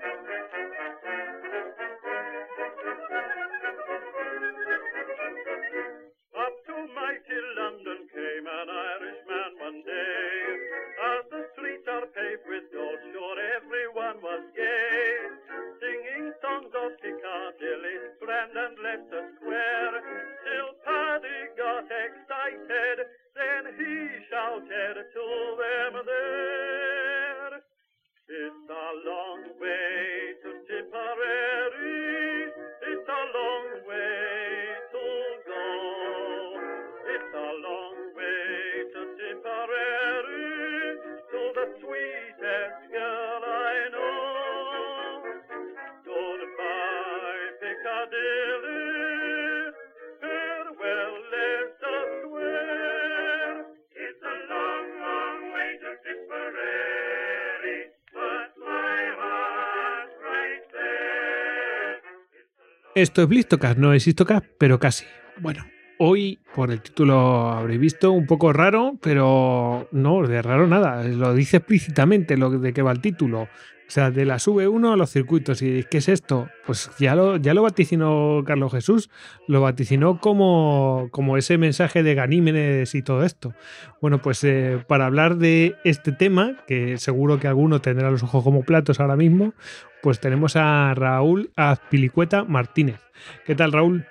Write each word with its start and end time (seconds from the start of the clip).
Esto 63.01 63.23
es 63.23 63.27
Blistocast, 63.27 63.79
no 63.79 63.95
es 63.95 64.05
Histocast, 64.05 64.45
pero 64.59 64.79
casi. 64.79 65.05
Bueno, 65.39 65.65
hoy, 65.97 66.37
por 66.55 66.71
el 66.71 66.81
título 66.81 67.49
habréis 67.49 67.79
visto, 67.79 68.11
un 68.11 68.25
poco 68.25 68.53
raro, 68.53 68.97
pero 69.01 69.87
no, 69.91 70.27
de 70.27 70.41
raro 70.41 70.67
nada. 70.67 71.03
Lo 71.03 71.33
dice 71.33 71.57
explícitamente 71.57 72.37
lo 72.37 72.49
de 72.49 72.73
qué 72.73 72.81
va 72.81 72.91
el 72.91 73.01
título. 73.01 73.43
O 73.43 73.93
sea, 73.93 74.09
de 74.09 74.23
las 74.23 74.47
V1 74.47 74.93
a 74.93 74.95
los 74.95 75.11
circuitos. 75.11 75.61
¿Y 75.61 75.83
qué 75.83 75.97
es 75.97 76.07
esto? 76.07 76.47
Pues 76.65 76.89
ya 76.97 77.13
lo, 77.13 77.35
ya 77.35 77.53
lo 77.53 77.61
vaticinó 77.61 78.41
Carlos 78.45 78.71
Jesús. 78.71 79.09
Lo 79.47 79.59
vaticinó 79.59 80.19
como, 80.21 81.09
como 81.11 81.35
ese 81.35 81.57
mensaje 81.57 82.01
de 82.01 82.15
Ganímedes 82.15 82.95
y 82.95 83.01
todo 83.01 83.25
esto. 83.25 83.53
Bueno, 83.99 84.21
pues 84.21 84.45
eh, 84.45 84.81
para 84.87 85.07
hablar 85.07 85.35
de 85.35 85.75
este 85.83 86.13
tema, 86.13 86.55
que 86.67 86.97
seguro 86.99 87.37
que 87.41 87.49
alguno 87.49 87.81
tendrá 87.81 88.09
los 88.09 88.23
ojos 88.23 88.45
como 88.45 88.63
platos 88.63 89.01
ahora 89.01 89.17
mismo, 89.17 89.53
pues 90.01 90.21
tenemos 90.21 90.55
a 90.55 90.93
Raúl 90.95 91.51
Azpilicueta 91.57 92.45
Martínez. 92.45 93.01
¿Qué 93.45 93.55
tal, 93.55 93.73
Raúl? 93.73 94.05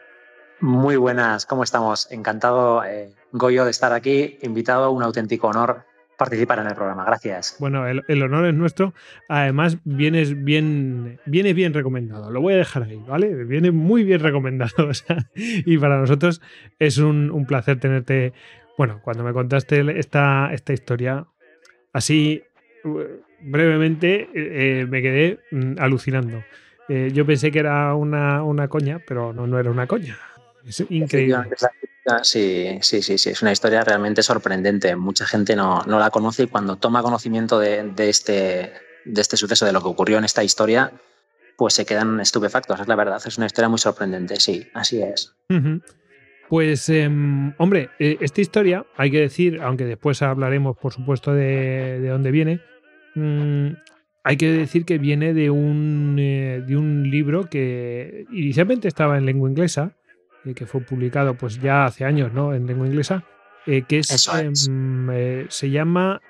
Muy 0.61 0.97
buenas, 0.97 1.47
¿cómo 1.47 1.65
estamos? 1.65 2.11
Encantado, 2.11 2.85
eh, 2.85 3.11
Goyo, 3.33 3.65
de 3.65 3.71
estar 3.71 3.95
aquí. 3.95 4.39
Invitado, 4.43 4.91
un 4.91 5.03
auténtico 5.03 5.49
honor 5.49 5.85
participar 6.19 6.59
en 6.59 6.67
el 6.67 6.75
programa. 6.75 7.03
Gracias. 7.07 7.57
Bueno, 7.59 7.87
el, 7.87 8.23
honor 8.23 8.45
es 8.45 8.55
nuestro. 8.55 8.93
Además, 9.27 9.79
vienes 9.85 10.45
bien, 10.45 11.19
vienes 11.25 11.55
bien 11.55 11.73
recomendado. 11.73 12.31
Lo 12.31 12.43
voy 12.43 12.53
a 12.53 12.59
dejar 12.59 12.83
ahí, 12.83 13.03
¿vale? 13.09 13.45
Viene 13.45 13.71
muy 13.71 14.05
bien 14.05 14.21
recomendado. 14.21 14.91
y 15.35 15.79
para 15.79 15.99
nosotros 15.99 16.43
es 16.79 16.99
un, 16.99 17.31
un 17.31 17.47
placer 17.47 17.81
tenerte. 17.81 18.35
Bueno, 18.77 19.01
cuando 19.03 19.25
me 19.25 19.33
contaste 19.33 19.99
esta, 19.99 20.53
esta 20.53 20.75
historia, 20.75 21.27
así 21.95 22.43
eh, 22.85 23.21
brevemente, 23.41 24.29
eh, 24.35 24.87
me 24.87 25.01
quedé 25.01 25.39
mm, 25.53 25.77
alucinando. 25.79 26.45
Eh, 26.91 27.13
yo 27.15 27.25
pensé 27.25 27.51
que 27.51 27.61
era 27.61 27.95
una, 27.95 28.43
una 28.43 28.69
coña, 28.69 29.01
pero 29.07 29.33
no, 29.33 29.47
no 29.47 29.59
era 29.59 29.71
una 29.71 29.87
coña. 29.87 30.19
Es 30.71 30.85
increíble. 30.89 31.49
Sí, 32.23 32.79
sí, 32.81 33.03
sí, 33.03 33.19
sí, 33.19 33.31
es 33.31 33.43
una 33.43 33.53
historia 33.53 33.85
realmente 33.85 34.23
sorprendente. 34.23 34.97
Mucha 34.97 35.27
gente 35.27 35.55
no, 35.55 35.83
no 35.87 35.99
la 35.99 36.11
conoce 36.11 36.45
y 36.45 36.47
cuando 36.47 36.77
toma 36.77 37.03
conocimiento 37.03 37.59
de, 37.59 37.85
de, 37.85 38.09
este, 38.09 38.73
de 39.05 39.21
este 39.21 39.37
suceso, 39.37 39.67
de 39.67 39.73
lo 39.73 39.81
que 39.81 39.89
ocurrió 39.89 40.19
en 40.19 40.25
esta 40.25 40.43
historia, 40.43 40.93
pues 41.57 41.75
se 41.75 41.85
quedan 41.85 42.19
estupefactos. 42.21 42.81
Es 42.81 42.89
la 42.89 42.97
verdad, 42.97 43.21
es 43.25 43.37
una 43.37 43.47
historia 43.47 43.69
muy 43.69 43.79
sorprendente, 43.79 44.37
sí, 44.37 44.67
así 44.75 45.03
es. 45.03 45.35
Uh 45.51 45.55
-huh. 45.55 45.83
Pues, 46.49 46.89
eh, 46.89 47.09
hombre, 47.59 47.91
eh, 48.01 48.17
esta 48.21 48.41
historia, 48.41 48.85
hay 48.97 49.11
que 49.11 49.21
decir, 49.21 49.61
aunque 49.61 49.85
después 49.85 50.21
hablaremos, 50.23 50.77
por 50.79 50.93
supuesto, 50.93 51.33
de, 51.33 52.01
de 52.01 52.09
dónde 52.09 52.31
viene, 52.33 52.61
mmm, 53.15 53.69
hay 54.25 54.37
que 54.37 54.51
decir 54.51 54.85
que 54.85 54.99
viene 54.99 55.33
de 55.33 55.51
un, 55.51 56.17
eh, 56.19 56.63
de 56.67 56.77
un 56.77 57.09
libro 57.09 57.49
que 57.49 58.27
inicialmente 58.33 58.89
estaba 58.89 59.17
en 59.17 59.27
lengua 59.27 59.49
inglesa, 59.49 59.93
eh, 60.45 60.55
que 60.55 60.67
fue 60.67 60.81
publicado 60.81 61.35
pues 61.35 61.61
ya 61.61 61.85
hace 61.85 62.05
años 62.05 62.33
¿no? 62.33 62.55
en 62.55 62.67
lengua 62.67 62.87
inglesa, 62.87 63.25
eh, 63.67 63.83
que 63.87 63.99
es, 63.99 64.11
es. 64.11 64.71
Eh, 64.71 65.47
se 65.49 65.71
llama 65.71 66.21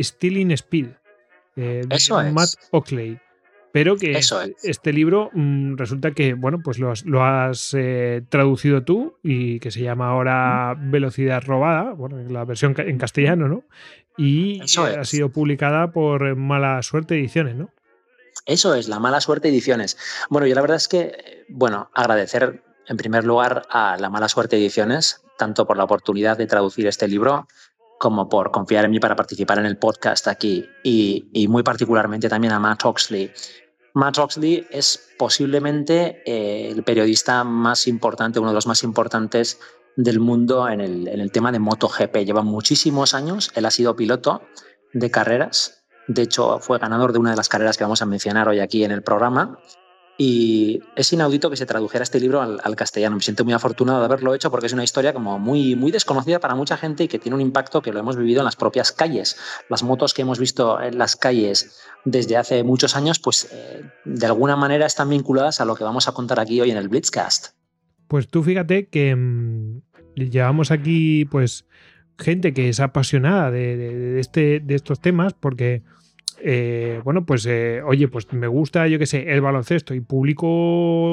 Stealing 0.00 0.52
Speed, 0.52 0.88
de 1.56 1.86
Eso 1.90 2.22
Matt 2.32 2.48
es. 2.48 2.68
Oakley. 2.70 3.18
Pero 3.72 3.96
que 3.96 4.12
Eso 4.12 4.40
es. 4.40 4.52
este 4.64 4.90
libro 4.90 5.30
mmm, 5.34 5.76
resulta 5.76 6.12
que, 6.12 6.32
bueno, 6.32 6.60
pues 6.64 6.78
lo 6.78 6.90
has, 6.90 7.04
lo 7.04 7.22
has 7.22 7.76
traducido 8.30 8.84
tú 8.84 9.18
y 9.22 9.60
que 9.60 9.70
se 9.70 9.82
llama 9.82 10.08
ahora 10.08 10.74
Velocidad 10.78 11.42
Robada, 11.44 11.92
bueno, 11.92 12.16
la 12.30 12.44
versión 12.44 12.74
en 12.78 12.96
castellano, 12.96 13.48
¿no? 13.48 13.64
Y 14.16 14.62
ha 14.62 15.04
sido 15.04 15.28
publicada 15.30 15.92
por 15.92 16.36
Mala 16.36 16.82
Suerte 16.82 17.16
Ediciones, 17.16 17.54
¿no? 17.54 17.70
Eso 18.46 18.76
es, 18.76 18.88
la 18.88 19.00
mala 19.00 19.20
suerte 19.20 19.48
ediciones. 19.48 19.98
Bueno, 20.30 20.46
yo 20.46 20.54
la 20.54 20.60
verdad 20.60 20.76
es 20.76 20.86
que, 20.86 21.44
bueno, 21.48 21.90
agradecer 21.94 22.62
en 22.88 22.96
primer 22.96 23.24
lugar 23.24 23.62
a 23.70 23.96
la 23.98 24.10
mala 24.10 24.28
suerte 24.28 24.56
ediciones, 24.56 25.22
tanto 25.36 25.66
por 25.66 25.76
la 25.76 25.84
oportunidad 25.84 26.36
de 26.36 26.46
traducir 26.46 26.86
este 26.86 27.08
libro 27.08 27.46
como 27.98 28.28
por 28.28 28.50
confiar 28.50 28.84
en 28.84 28.90
mí 28.90 29.00
para 29.00 29.16
participar 29.16 29.58
en 29.58 29.66
el 29.66 29.78
podcast 29.78 30.28
aquí 30.28 30.66
y, 30.84 31.28
y 31.32 31.48
muy 31.48 31.62
particularmente 31.62 32.28
también 32.28 32.52
a 32.52 32.60
Matt 32.60 32.84
Oxley. 32.84 33.32
Matt 33.94 34.18
Oxley 34.18 34.66
es 34.70 35.08
posiblemente 35.18 36.22
eh, 36.26 36.70
el 36.70 36.82
periodista 36.82 37.44
más 37.44 37.86
importante, 37.86 38.38
uno 38.38 38.50
de 38.50 38.54
los 38.54 38.66
más 38.66 38.82
importantes 38.82 39.58
del 39.96 40.20
mundo 40.20 40.68
en 40.68 40.82
el, 40.82 41.08
en 41.08 41.20
el 41.20 41.32
tema 41.32 41.50
de 41.50 41.58
MotoGP. 41.58 42.16
Lleva 42.18 42.42
muchísimos 42.42 43.14
años, 43.14 43.50
él 43.54 43.64
ha 43.64 43.70
sido 43.70 43.96
piloto 43.96 44.42
de 44.92 45.10
carreras, 45.10 45.82
de 46.08 46.22
hecho 46.22 46.58
fue 46.60 46.78
ganador 46.78 47.12
de 47.12 47.18
una 47.18 47.30
de 47.30 47.36
las 47.36 47.48
carreras 47.48 47.78
que 47.78 47.84
vamos 47.84 48.02
a 48.02 48.06
mencionar 48.06 48.48
hoy 48.48 48.60
aquí 48.60 48.84
en 48.84 48.92
el 48.92 49.02
programa 49.02 49.58
y 50.18 50.80
es 50.94 51.12
inaudito 51.12 51.50
que 51.50 51.56
se 51.56 51.66
tradujera 51.66 52.02
este 52.02 52.20
libro 52.20 52.40
al, 52.40 52.76
castellano. 52.76 53.16
Me 53.16 53.22
siento 53.22 53.44
muy 53.44 53.52
afortunado 53.52 53.98
de 54.00 54.06
haberlo 54.06 54.34
hecho 54.34 54.50
porque 54.50 54.66
es 54.66 54.72
una 54.72 54.84
historia 54.84 55.12
como 55.12 55.38
muy, 55.38 55.76
muy 55.76 55.92
desconocida 55.92 56.40
para 56.40 56.54
mucha 56.54 56.76
gente 56.76 57.04
y 57.04 57.08
que 57.08 57.18
tiene 57.18 57.34
un 57.34 57.40
impacto 57.42 57.82
que 57.82 57.92
lo 57.92 57.98
hemos 57.98 58.16
vivido 58.16 58.40
en 58.40 58.46
las 58.46 58.56
propias 58.56 58.92
calles. 58.92 59.36
Las 59.68 59.82
motos 59.82 60.14
que 60.14 60.22
hemos 60.22 60.38
visto 60.38 60.80
en 60.80 60.96
las 60.96 61.16
calles 61.16 61.78
desde 62.04 62.36
hace 62.36 62.62
muchos 62.62 62.96
años, 62.96 63.18
pues 63.18 63.48
eh, 63.52 63.82
de 64.04 64.26
alguna 64.26 64.56
manera 64.56 64.86
están 64.86 65.10
vinculadas 65.10 65.60
a 65.60 65.64
lo 65.66 65.74
que 65.74 65.84
vamos 65.84 66.08
a 66.08 66.12
contar 66.12 66.40
aquí 66.40 66.60
hoy 66.60 66.70
en 66.70 66.78
el 66.78 66.88
Blitzcast. 66.88 67.54
Pues 68.08 68.28
tú 68.28 68.42
fíjate 68.42 68.88
que 68.88 69.14
mmm, 69.14 69.82
llevamos 70.14 70.70
aquí 70.70 71.26
pues 71.26 71.66
gente 72.18 72.54
que 72.54 72.68
es 72.68 72.80
apasionada 72.80 73.50
de, 73.50 74.18
este, 74.18 74.60
de 74.60 74.74
estos 74.74 75.00
temas 75.00 75.34
porque 75.34 75.82
eh, 76.42 77.00
bueno, 77.04 77.24
pues 77.24 77.46
eh, 77.46 77.82
oye, 77.82 78.08
pues 78.08 78.32
me 78.32 78.46
gusta, 78.46 78.86
yo 78.88 78.98
qué 78.98 79.06
sé, 79.06 79.32
el 79.32 79.40
baloncesto 79.40 79.94
y 79.94 80.00
publico 80.00 80.46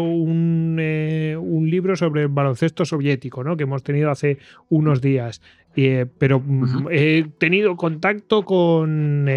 un, 0.04 0.78
eh, 0.80 1.38
un, 1.40 1.70
libro 1.70 1.96
sobre 1.96 2.24
el 2.24 2.28
baloncesto 2.28 2.86
soviético, 2.86 3.44
¿no? 3.44 3.56
Que 3.56 3.64
hemos 3.64 3.84
tenido 3.84 4.12
hace 4.12 4.38
unos 4.70 5.02
días. 5.02 5.42
Pero 5.76 6.38
uh 6.38 6.42
-huh. 6.42 6.88
he 6.92 7.26
tenido 7.40 7.76
contacto 7.78 8.46
con, 8.46 9.28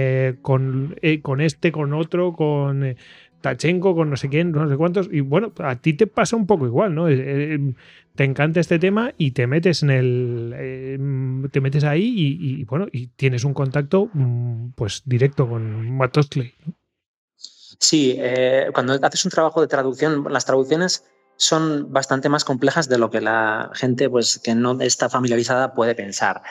con, 0.43 0.95
con, 1.23 1.41
este, 1.41 1.73
con 1.73 1.95
otro, 1.95 2.35
con 2.35 2.95
Tachenko, 3.47 3.95
con 3.95 4.11
no 4.11 4.17
sé 4.17 4.29
quién, 4.29 4.51
no 4.51 4.69
sé 4.69 4.77
cuántos. 4.77 5.09
Y 5.13 5.21
bueno, 5.21 5.53
a 5.59 5.77
ti 5.77 5.93
te 5.95 6.09
pasa 6.09 6.35
un 6.35 6.47
poco 6.47 6.67
igual, 6.67 6.95
¿no? 6.95 7.07
te 7.07 8.25
encanta 8.25 8.61
este 8.61 8.79
tema 8.79 9.13
y 9.19 9.33
te 9.33 9.47
metes 9.47 9.83
en 9.83 9.91
el. 9.91 10.53
Eh, 10.57 10.99
te 11.53 11.61
metes 11.61 11.85
ahí 11.85 12.13
y, 12.17 12.65
bueno, 12.65 12.87
y 12.91 13.09
tienes 13.09 13.45
un 13.45 13.55
contacto 13.55 14.09
mm, 14.13 14.71
pues 14.75 15.03
directo 15.05 15.49
con 15.49 15.97
Matt 15.97 16.17
Oakley. 16.17 16.55
¿no? 16.65 16.75
Sí, 17.79 18.17
eh, 18.19 18.69
cuando 18.73 18.99
haces 19.01 19.25
un 19.25 19.31
trabajo 19.31 19.61
de 19.61 19.69
traducción, 19.69 20.25
las 20.31 20.45
traducciones 20.45 21.05
son 21.37 21.93
bastante 21.93 22.29
más 22.29 22.45
complejas 22.45 22.89
de 22.89 22.99
lo 22.99 23.11
que 23.11 23.21
la 23.21 23.71
gente 23.75 24.09
pues, 24.09 24.41
que 24.43 24.55
no 24.55 24.81
está 24.81 25.09
familiarizada 25.09 25.75
puede 25.75 25.95
pensar. 25.95 26.43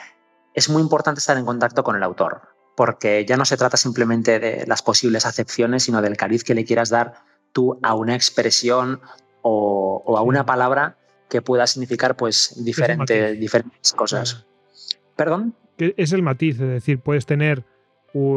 Es 0.54 0.70
muy 0.70 0.80
importante 0.80 1.18
estar 1.18 1.36
en 1.36 1.44
contacto 1.44 1.82
con 1.82 1.96
el 1.96 2.02
autor, 2.04 2.42
porque 2.76 3.24
ya 3.26 3.36
no 3.36 3.44
se 3.44 3.56
trata 3.56 3.76
simplemente 3.76 4.38
de 4.38 4.64
las 4.66 4.82
posibles 4.82 5.26
acepciones, 5.26 5.82
sino 5.82 6.02
del 6.02 6.16
cariz 6.16 6.44
que 6.44 6.54
le 6.54 6.64
quieras 6.64 6.90
dar 6.90 7.14
tú 7.52 7.80
a 7.82 7.94
una 7.94 8.14
expresión 8.14 9.00
o, 9.42 10.02
o 10.04 10.16
a 10.18 10.22
una 10.22 10.46
palabra 10.46 10.98
que 11.28 11.42
pueda 11.42 11.66
significar 11.66 12.16
pues 12.16 12.54
diferente, 12.64 13.32
diferentes 13.32 13.92
cosas. 13.92 14.46
¿Perdón? 15.16 15.54
Es 15.78 16.12
el 16.12 16.22
matiz, 16.22 16.60
es 16.60 16.68
decir, 16.68 17.00
puedes 17.00 17.26
tener 17.26 17.64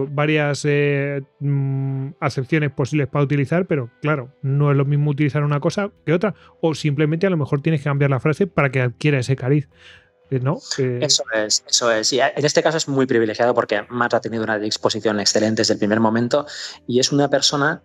varias 0.09 0.65
eh, 0.65 1.21
mm, 1.39 2.09
acepciones 2.19 2.71
posibles 2.71 3.07
para 3.07 3.23
utilizar, 3.23 3.65
pero 3.65 3.89
claro, 4.01 4.33
no 4.41 4.71
es 4.71 4.77
lo 4.77 4.83
mismo 4.83 5.11
utilizar 5.11 5.43
una 5.43 5.59
cosa 5.59 5.91
que 6.05 6.13
otra, 6.13 6.35
o 6.61 6.75
simplemente 6.75 7.27
a 7.27 7.29
lo 7.29 7.37
mejor 7.37 7.61
tienes 7.61 7.81
que 7.81 7.85
cambiar 7.85 8.09
la 8.09 8.19
frase 8.19 8.45
para 8.45 8.71
que 8.71 8.81
adquiera 8.81 9.19
ese 9.19 9.35
cariz. 9.35 9.69
Eh, 10.29 10.39
¿No? 10.39 10.57
Eso 10.57 11.23
es, 11.33 11.63
eso 11.67 11.91
es. 11.91 12.13
Y 12.13 12.19
en 12.19 12.45
este 12.45 12.61
caso 12.61 12.77
es 12.77 12.87
muy 12.87 13.05
privilegiado 13.05 13.53
porque 13.53 13.83
Matt 13.89 14.13
ha 14.13 14.21
tenido 14.21 14.43
una 14.43 14.59
disposición 14.59 15.19
excelente 15.19 15.61
desde 15.61 15.73
el 15.73 15.79
primer 15.79 15.99
momento 15.99 16.45
y 16.87 16.99
es 16.99 17.11
una 17.11 17.29
persona 17.29 17.81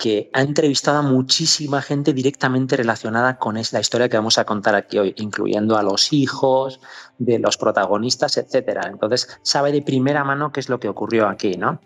que 0.00 0.30
ha 0.32 0.40
entrevistado 0.40 0.98
a 0.98 1.02
muchísima 1.02 1.82
gente 1.82 2.14
directamente 2.14 2.74
relacionada 2.74 3.36
con 3.36 3.56
la 3.56 3.80
historia 3.80 4.08
que 4.08 4.16
vamos 4.16 4.38
a 4.38 4.46
contar 4.46 4.74
aquí 4.74 4.98
hoy, 4.98 5.14
incluyendo 5.18 5.76
a 5.76 5.82
los 5.82 6.14
hijos 6.14 6.80
de 7.18 7.38
los 7.38 7.58
protagonistas, 7.58 8.38
etcétera. 8.38 8.88
Entonces, 8.90 9.28
sabe 9.42 9.72
de 9.72 9.82
primera 9.82 10.24
mano 10.24 10.52
qué 10.52 10.60
es 10.60 10.70
lo 10.70 10.80
que 10.80 10.88
ocurrió 10.88 11.28
aquí, 11.28 11.58
¿no? 11.58 11.82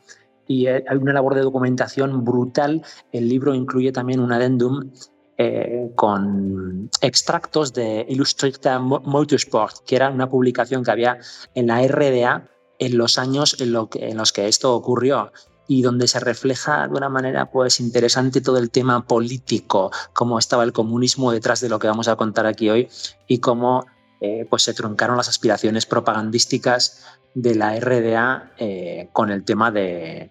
Y 0.47 0.69
hay 0.69 0.85
una 1.01 1.13
labor 1.13 1.35
de 1.35 1.41
documentación 1.41 2.25
brutal. 2.25 2.83
El 3.11 3.29
libro 3.29 3.53
incluye 3.53 3.91
también 3.91 4.21
un 4.21 4.33
adendum 4.33 4.93
eh, 5.37 5.91
con 5.95 6.91
extractos 7.01 7.73
de 7.73 8.07
Illustrated 8.09 8.79
Motorsport, 8.79 9.85
que 9.85 9.97
era 9.97 10.11
una 10.11 10.31
publicación 10.31 10.85
que 10.85 10.91
había 10.91 11.19
en 11.55 11.67
la 11.67 11.87
RDA 11.87 12.49
en 12.79 12.99
los 12.99 13.19
años 13.19 13.57
en, 13.61 13.73
los 13.73 14.33
que 14.33 14.49
esto 14.49 14.75
ocurrió 14.75 15.33
y 15.67 15.83
donde 15.83 16.09
se 16.09 16.21
refleja 16.21 16.87
de 16.87 16.95
una 16.95 17.09
manera 17.09 17.51
pues 17.51 17.81
interesante 17.81 18.41
todo 18.41 18.59
el 18.59 18.71
tema 18.71 19.07
político, 19.07 19.91
cómo 20.13 20.39
estaba 20.39 20.63
el 20.63 20.73
comunismo 20.73 21.33
detrás 21.33 21.61
de 21.61 21.69
lo 21.69 21.79
que 21.79 21.89
vamos 21.89 22.09
a 22.09 22.17
contar 22.17 22.47
aquí 22.47 22.69
hoy 22.69 22.89
y 23.27 23.39
cómo 23.39 23.87
eh, 24.21 24.47
pues 24.49 24.63
se 24.63 24.75
truncaron 24.75 25.17
las 25.17 25.29
aspiraciones 25.29 25.87
propagandísticas 25.87 27.05
de 27.35 27.55
la 27.55 27.79
RDA 27.79 28.53
eh, 28.59 29.09
con 29.13 29.31
el 29.31 29.45
tema 29.45 29.71
de, 29.71 30.31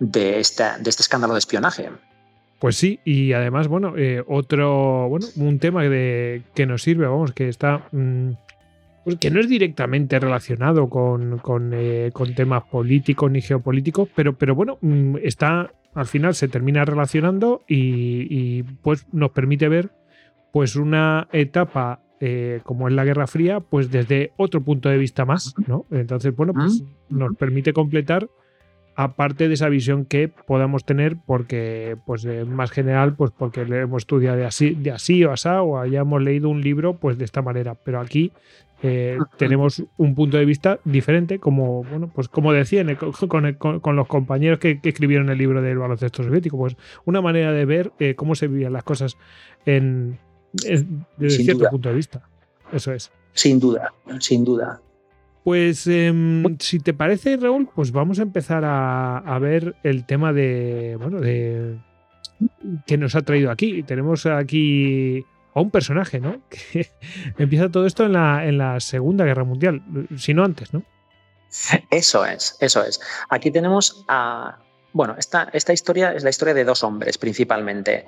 este 0.00 0.64
escándalo 0.88 1.34
de 1.34 1.40
espionaje. 1.40 1.90
Pues 2.58 2.76
sí, 2.76 3.00
y 3.04 3.32
además, 3.32 3.68
bueno, 3.68 3.94
eh, 3.96 4.22
otro, 4.26 5.08
bueno, 5.08 5.26
un 5.36 5.58
tema 5.58 5.84
de, 5.84 6.42
que 6.54 6.66
nos 6.66 6.82
sirve, 6.82 7.06
vamos, 7.06 7.32
que 7.32 7.48
está... 7.48 7.88
Mm, 7.92 8.30
pues 9.04 9.16
que 9.16 9.30
no 9.30 9.40
es 9.40 9.48
directamente 9.48 10.18
relacionado 10.18 10.88
con, 10.90 11.40
eh, 11.72 12.10
temas 12.36 12.64
políticos 12.64 13.30
ni 13.30 13.40
geopolíticos, 13.40 14.08
pero, 14.14 14.36
pero 14.36 14.54
bueno, 14.54 14.76
mm, 14.82 15.16
está 15.22 15.70
al 15.94 16.06
final 16.06 16.34
se 16.34 16.48
termina 16.48 16.84
relacionando 16.84 17.62
y, 17.66 18.62
pues 18.82 19.06
nos 19.12 19.30
permite 19.30 19.68
ver 19.68 19.90
pues 20.52 20.76
una 20.76 21.28
etapa 21.32 22.00
eh, 22.20 22.60
como 22.64 22.88
es 22.88 22.94
la 22.94 23.04
Guerra 23.04 23.26
Fría, 23.26 23.60
pues 23.60 23.90
desde 23.90 24.32
otro 24.36 24.60
punto 24.60 24.88
de 24.88 24.98
vista 24.98 25.24
más, 25.24 25.54
¿no? 25.66 25.86
Entonces, 25.90 26.34
bueno, 26.34 26.52
pues 26.52 26.82
nos 27.08 27.36
permite 27.36 27.72
completar 27.72 28.28
aparte 28.98 29.46
de 29.46 29.54
esa 29.54 29.68
visión 29.68 30.04
que 30.04 30.26
podamos 30.26 30.84
tener 30.84 31.16
porque 31.24 31.96
pues 32.04 32.26
más 32.48 32.72
general 32.72 33.14
pues 33.14 33.30
porque 33.30 33.64
le 33.64 33.82
hemos 33.82 34.02
estudiado 34.02 34.36
de 34.36 34.44
así 34.44 34.74
de 34.74 34.90
así 34.90 35.24
o 35.24 35.30
así 35.30 35.48
o 35.48 35.78
hayamos 35.78 36.20
leído 36.20 36.48
un 36.48 36.62
libro 36.62 36.94
pues 36.94 37.16
de 37.16 37.24
esta 37.24 37.40
manera 37.40 37.76
pero 37.76 38.00
aquí 38.00 38.32
eh, 38.82 39.16
tenemos 39.36 39.84
un 39.98 40.16
punto 40.16 40.36
de 40.36 40.44
vista 40.44 40.80
diferente, 40.84 41.38
como 41.38 41.84
bueno, 41.84 42.10
pues 42.12 42.28
como 42.28 42.52
decían 42.52 42.96
con, 42.96 43.96
los 43.96 44.06
compañeros 44.08 44.58
que, 44.58 44.80
escribieron 44.82 45.30
el 45.30 45.38
libro 45.38 45.62
del 45.62 45.78
baloncesto 45.78 46.24
soviético, 46.24 46.56
pues 46.58 46.76
una 47.04 47.20
manera 47.20 47.52
de 47.52 47.64
ver 47.64 47.92
eh, 48.00 48.16
cómo 48.16 48.34
se 48.34 48.48
vivían 48.48 48.72
las 48.72 48.84
cosas 48.84 49.16
en, 49.64 50.18
desde 50.52 51.42
cierto 51.42 51.68
punto 51.70 51.88
de 51.88 51.94
vista. 51.94 52.28
Eso 52.72 52.92
es. 52.92 53.12
Sin 53.32 53.60
duda, 53.60 53.92
sin 54.18 54.44
duda. 54.44 54.80
Pues 55.44 55.86
em, 55.86 56.58
si 56.58 56.80
te 56.80 56.92
parece, 56.92 57.36
Raúl, 57.36 57.68
pues 57.74 57.90
vamos 57.92 58.18
a 58.18 58.22
empezar 58.22 58.64
a, 58.64 59.18
a 59.18 59.38
ver 59.38 59.76
el 59.82 60.04
tema 60.04 60.32
de 60.32 60.96
bueno 60.98 61.20
de 61.20 61.78
que 62.86 62.98
nos 62.98 63.14
ha 63.14 63.22
traído 63.22 63.50
aquí. 63.50 63.82
Tenemos 63.82 64.26
aquí 64.26 65.24
un 65.60 65.70
personaje, 65.70 66.20
¿no? 66.20 66.40
Que 66.50 66.88
empieza 67.38 67.68
todo 67.68 67.86
esto 67.86 68.04
en 68.04 68.12
la, 68.12 68.46
en 68.46 68.58
la 68.58 68.80
Segunda 68.80 69.24
Guerra 69.24 69.44
Mundial, 69.44 69.82
si 70.16 70.34
no 70.34 70.44
antes, 70.44 70.72
¿no? 70.72 70.82
Eso 71.90 72.24
es, 72.26 72.56
eso 72.60 72.84
es. 72.84 73.00
Aquí 73.30 73.50
tenemos 73.50 74.04
a. 74.08 74.58
Bueno, 74.92 75.16
esta, 75.18 75.48
esta 75.52 75.72
historia 75.72 76.12
es 76.12 76.22
la 76.22 76.30
historia 76.30 76.54
de 76.54 76.64
dos 76.64 76.82
hombres 76.82 77.16
principalmente. 77.18 78.04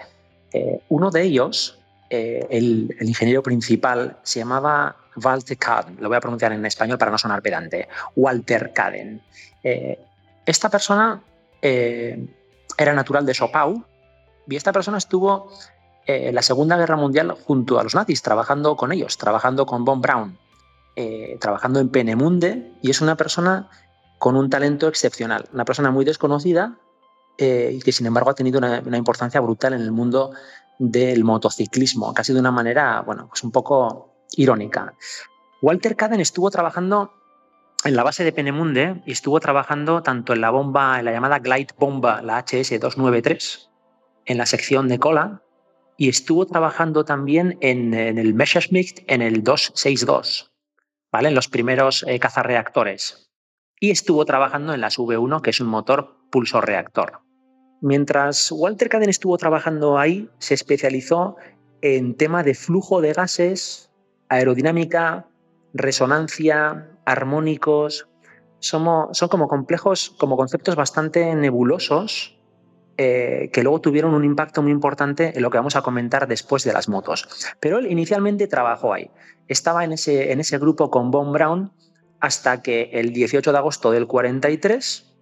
Eh, 0.53 0.81
uno 0.89 1.11
de 1.11 1.23
ellos, 1.23 1.80
eh, 2.11 2.47
el, 2.51 2.97
ingeniero 3.01 3.43
principal, 3.43 4.19
se 4.23 4.41
llamaba 4.41 4.97
Walter 5.17 5.57
Kaden. 5.57 5.97
Lo 6.01 6.09
voy 6.09 6.17
a 6.17 6.21
pronunciar 6.21 6.53
en 6.53 6.67
español 6.67 6.99
para 6.99 7.11
no 7.11 7.19
sonar 7.19 7.41
pedante. 7.41 7.89
Walter 8.17 8.73
Kaden. 8.73 9.23
Eh, 9.63 9.99
esta 10.45 10.69
persona 10.69 11.23
era 11.63 12.95
natural 12.95 13.27
de 13.27 13.35
Sopau 13.35 13.85
y 14.49 14.57
esta 14.57 14.73
persona 14.73 14.99
estuvo 14.99 15.51
eh, 16.07 16.33
la 16.33 16.43
Segunda 16.43 16.77
Guerra 16.77 16.97
Mundial 16.97 17.37
junto 17.47 17.79
a 17.79 17.85
los 17.85 17.95
nazis, 17.95 18.21
trabajando 18.23 18.77
con 18.77 18.91
ellos, 18.91 19.17
trabajando 19.17 19.65
con 19.65 19.85
Von 19.85 20.01
Braun, 20.01 20.39
eh, 20.97 21.37
trabajando 21.41 21.79
en 21.79 21.89
Penemunde, 21.89 22.73
y 22.83 22.91
es 22.91 23.01
una 23.01 23.17
persona 23.17 23.69
con 24.19 24.35
un 24.35 24.51
talento 24.51 24.89
excepcional, 24.89 25.49
una 25.53 25.65
persona 25.65 25.93
muy 25.93 26.05
desconocida 26.05 26.75
eh, 27.39 27.71
y 27.75 27.81
que 27.81 27.93
sin 27.93 28.07
embargo 28.07 28.31
ha 28.31 28.35
tenido 28.35 28.59
una, 28.59 28.97
importancia 28.97 29.41
brutal 29.41 29.73
en 29.73 29.83
el 29.83 29.93
mundo 29.93 30.33
del 30.81 31.25
motociclismo, 31.25 32.15
casi 32.15 32.33
de 32.33 32.41
una 32.41 32.51
manera, 32.51 33.03
bueno, 33.03 33.29
pues 33.29 33.45
un 33.45 33.53
poco 33.53 34.15
irónica. 34.33 34.95
Walter 35.61 35.95
Caden 35.95 36.21
estuvo 36.21 36.51
trabajando 36.51 37.13
en 37.85 37.95
la 37.97 38.03
base 38.03 38.25
de 38.25 38.33
Penemunde 38.33 39.03
y 39.05 39.13
estuvo 39.13 39.41
trabajando 39.41 40.03
tanto 40.03 40.33
en 40.33 40.41
la 40.41 40.49
bomba, 40.49 40.99
en 40.99 41.05
la 41.05 41.13
llamada 41.13 41.39
Glide 41.39 41.75
Bomba, 41.79 42.23
la 42.23 42.43
HS-293, 42.43 43.69
en 44.25 44.39
la 44.39 44.47
sección 44.47 44.89
de 44.89 44.99
cola, 44.99 45.43
y 45.99 46.09
estuvo 46.09 46.47
trabajando 46.47 47.05
también 47.05 47.59
en, 47.61 47.93
el 47.93 48.33
Messerschmitt 48.33 49.05
en 49.07 49.21
el 49.21 49.45
262, 49.45 50.51
¿vale? 51.13 51.29
en 51.29 51.35
los 51.35 51.49
primeros 51.49 52.07
eh, 52.09 52.19
cazarreactores. 52.19 53.31
Y 53.79 53.91
estuvo 53.91 54.25
trabajando 54.25 54.73
en 54.73 54.81
las 54.81 54.99
V1, 54.99 55.43
que 55.43 55.51
es 55.51 55.61
un 55.61 55.69
motor 55.69 56.17
pulso 56.31 56.63
reactor. 56.63 57.21
Mientras 57.81 58.53
Walter 58.53 58.89
Caden 58.89 59.09
estuvo 59.09 59.39
trabajando 59.39 59.99
ahí, 59.99 60.29
se 60.39 60.55
especializó 60.55 61.37
en 61.81 62.15
tema 62.15 62.43
de 62.43 62.55
flujo 62.55 63.01
de 63.01 63.13
gases, 63.15 63.91
aerodinámica, 64.29 65.27
resonancia, 65.73 66.91
armónicos. 67.07 68.09
son 68.59 68.85
como 69.31 69.49
complejos, 69.49 70.15
como 70.19 70.37
conceptos 70.37 70.77
bastante 70.77 71.35
nebulosos, 71.35 72.39
eh, 72.99 73.49
que 73.51 73.63
luego 73.63 73.81
tuvieron 73.81 74.13
un 74.13 74.25
impacto 74.25 74.61
muy 74.61 74.73
importante 74.73 75.33
en 75.35 75.43
lo 75.43 75.51
que 75.51 75.57
vamos 75.57 75.75
a 75.75 75.81
comentar 75.81 76.29
después 76.29 76.65
de 76.65 76.75
las 76.75 76.87
motos. 76.87 77.27
Pero 77.59 77.79
él 77.79 77.91
inicialmente 77.91 78.47
trabajó 78.47 78.93
ahí. 78.93 79.11
Estaba 79.49 79.85
en 79.85 79.93
ese, 79.93 80.33
en 80.33 80.41
ese 80.41 80.59
grupo 80.59 80.91
con 80.91 81.11
Von 81.11 81.33
Braun 81.33 81.73
hasta 82.21 82.61
que 82.61 82.91
el 82.93 83.15
18 83.15 83.53
de 83.53 83.59
agosto 83.59 83.91
del 83.91 84.07
43 84.07 85.17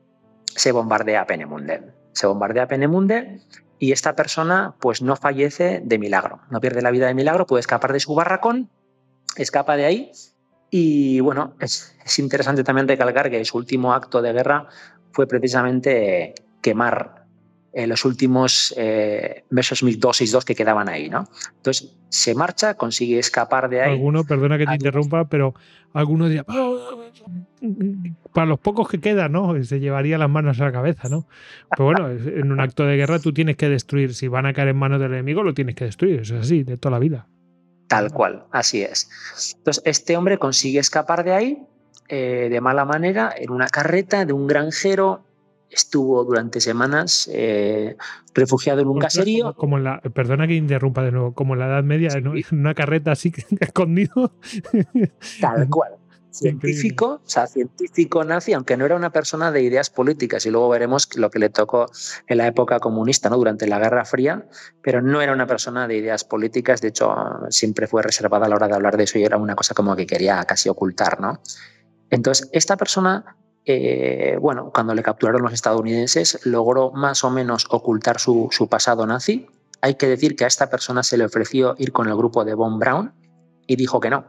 se 0.44 0.72
bombardea 0.72 1.24
Penemunde. 1.26 1.97
Se 2.18 2.26
bombardea 2.26 2.66
Penemunde 2.66 3.38
y 3.78 3.92
esta 3.92 4.16
persona 4.16 4.74
pues 4.80 5.02
no 5.02 5.14
fallece 5.14 5.80
de 5.84 6.00
milagro, 6.00 6.40
no 6.50 6.60
pierde 6.60 6.82
la 6.82 6.90
vida 6.90 7.06
de 7.06 7.14
milagro, 7.14 7.46
puede 7.46 7.60
escapar 7.60 7.92
de 7.92 8.00
su 8.00 8.12
barracón, 8.12 8.68
escapa 9.36 9.76
de 9.76 9.84
ahí 9.84 10.10
y 10.68 11.20
bueno, 11.20 11.54
es, 11.60 11.94
es 12.04 12.18
interesante 12.18 12.64
también 12.64 12.88
recalcar 12.88 13.30
que 13.30 13.44
su 13.44 13.56
último 13.56 13.94
acto 13.94 14.20
de 14.20 14.32
guerra 14.32 14.66
fue 15.12 15.28
precisamente 15.28 16.34
quemar 16.60 17.17
los 17.74 18.04
últimos 18.04 18.74
eh, 18.76 19.44
Messerschmitt 19.50 20.00
262 20.00 20.44
que 20.44 20.54
quedaban 20.54 20.88
ahí, 20.88 21.08
¿no? 21.08 21.28
Entonces 21.56 21.94
se 22.08 22.34
marcha, 22.34 22.74
consigue 22.74 23.18
escapar 23.18 23.68
de 23.68 23.82
ahí. 23.82 23.92
Alguno, 23.92 24.24
perdona 24.24 24.58
que 24.58 24.66
te 24.66 24.74
interrumpa, 24.74 25.28
pero 25.28 25.54
alguno 25.92 26.26
diría, 26.26 26.44
ah, 26.48 26.70
para 28.32 28.46
los 28.46 28.58
pocos 28.58 28.88
que 28.88 29.00
quedan, 29.00 29.32
¿no? 29.32 29.62
Se 29.64 29.80
llevaría 29.80 30.18
las 30.18 30.30
manos 30.30 30.60
a 30.60 30.64
la 30.64 30.72
cabeza, 30.72 31.08
¿no? 31.08 31.26
Pero 31.76 31.84
bueno, 31.84 32.08
en 32.10 32.52
un 32.52 32.60
acto 32.60 32.84
de 32.84 32.96
guerra 32.96 33.18
tú 33.18 33.32
tienes 33.32 33.56
que 33.56 33.68
destruir. 33.68 34.14
Si 34.14 34.28
van 34.28 34.46
a 34.46 34.52
caer 34.54 34.68
en 34.68 34.76
manos 34.76 35.00
del 35.00 35.12
enemigo, 35.12 35.42
lo 35.42 35.54
tienes 35.54 35.74
que 35.74 35.84
destruir. 35.84 36.20
Eso 36.20 36.36
es 36.36 36.42
así, 36.42 36.62
de 36.62 36.78
toda 36.78 36.92
la 36.92 36.98
vida. 36.98 37.26
Tal 37.88 38.12
cual, 38.12 38.44
así 38.52 38.82
es. 38.82 39.10
Entonces, 39.56 39.82
este 39.86 40.16
hombre 40.16 40.38
consigue 40.38 40.78
escapar 40.78 41.24
de 41.24 41.32
ahí 41.32 41.62
eh, 42.08 42.48
de 42.50 42.60
mala 42.60 42.84
manera 42.84 43.34
en 43.36 43.50
una 43.50 43.66
carreta 43.66 44.24
de 44.24 44.32
un 44.32 44.46
granjero 44.46 45.24
estuvo 45.70 46.24
durante 46.24 46.60
semanas 46.60 47.28
eh, 47.32 47.96
refugiado 48.34 48.80
en 48.80 48.88
un 48.88 48.98
caserío. 48.98 49.54
Como 49.54 49.78
la, 49.78 50.00
perdona 50.00 50.46
que 50.46 50.54
interrumpa 50.54 51.02
de 51.02 51.12
nuevo, 51.12 51.34
como 51.34 51.54
en 51.54 51.60
la 51.60 51.66
Edad 51.66 51.84
Media, 51.84 52.10
en 52.12 52.28
una 52.52 52.74
carreta 52.74 53.12
así 53.12 53.32
escondido. 53.60 54.32
Tal 55.40 55.68
cual. 55.68 55.92
Científico, 56.30 57.22
o 57.24 57.28
sea, 57.28 57.46
científico 57.46 58.22
nazi, 58.22 58.52
aunque 58.52 58.76
no 58.76 58.84
era 58.84 58.94
una 58.94 59.10
persona 59.10 59.50
de 59.50 59.62
ideas 59.62 59.90
políticas, 59.90 60.44
y 60.46 60.50
luego 60.50 60.68
veremos 60.68 61.08
lo 61.16 61.30
que 61.30 61.38
le 61.38 61.48
tocó 61.48 61.90
en 62.26 62.38
la 62.38 62.46
época 62.46 62.78
comunista, 62.78 63.28
¿no? 63.28 63.38
durante 63.38 63.66
la 63.66 63.78
Guerra 63.78 64.04
Fría, 64.04 64.46
pero 64.82 65.00
no 65.02 65.20
era 65.20 65.32
una 65.32 65.46
persona 65.46 65.88
de 65.88 65.96
ideas 65.96 66.24
políticas, 66.24 66.80
de 66.80 66.88
hecho, 66.88 67.12
siempre 67.48 67.86
fue 67.86 68.02
reservada 68.02 68.46
a 68.46 68.48
la 68.50 68.56
hora 68.56 68.68
de 68.68 68.74
hablar 68.74 68.96
de 68.96 69.04
eso 69.04 69.18
y 69.18 69.24
era 69.24 69.36
una 69.36 69.56
cosa 69.56 69.74
como 69.74 69.96
que 69.96 70.06
quería 70.06 70.44
casi 70.44 70.68
ocultar. 70.68 71.18
¿no? 71.18 71.40
Entonces, 72.10 72.48
esta 72.52 72.76
persona 72.76 73.36
eh, 73.70 74.38
bueno, 74.40 74.70
cuando 74.72 74.94
le 74.94 75.02
capturaron 75.02 75.42
los 75.42 75.52
estadounidenses, 75.52 76.40
logró 76.46 76.90
más 76.92 77.22
o 77.22 77.30
menos 77.30 77.66
ocultar 77.68 78.18
su, 78.18 78.48
su, 78.50 78.66
pasado 78.66 79.06
nazi. 79.06 79.46
Hay 79.82 79.96
que 79.96 80.06
decir 80.06 80.36
que 80.36 80.44
a 80.44 80.46
esta 80.46 80.70
persona 80.70 81.02
se 81.02 81.18
le 81.18 81.26
ofreció 81.26 81.74
ir 81.76 81.92
con 81.92 82.08
el 82.08 82.16
grupo 82.16 82.46
de 82.46 82.54
Von 82.54 82.78
Braun 82.78 83.12
y 83.66 83.76
dijo 83.76 84.00
que 84.00 84.08
no. 84.08 84.24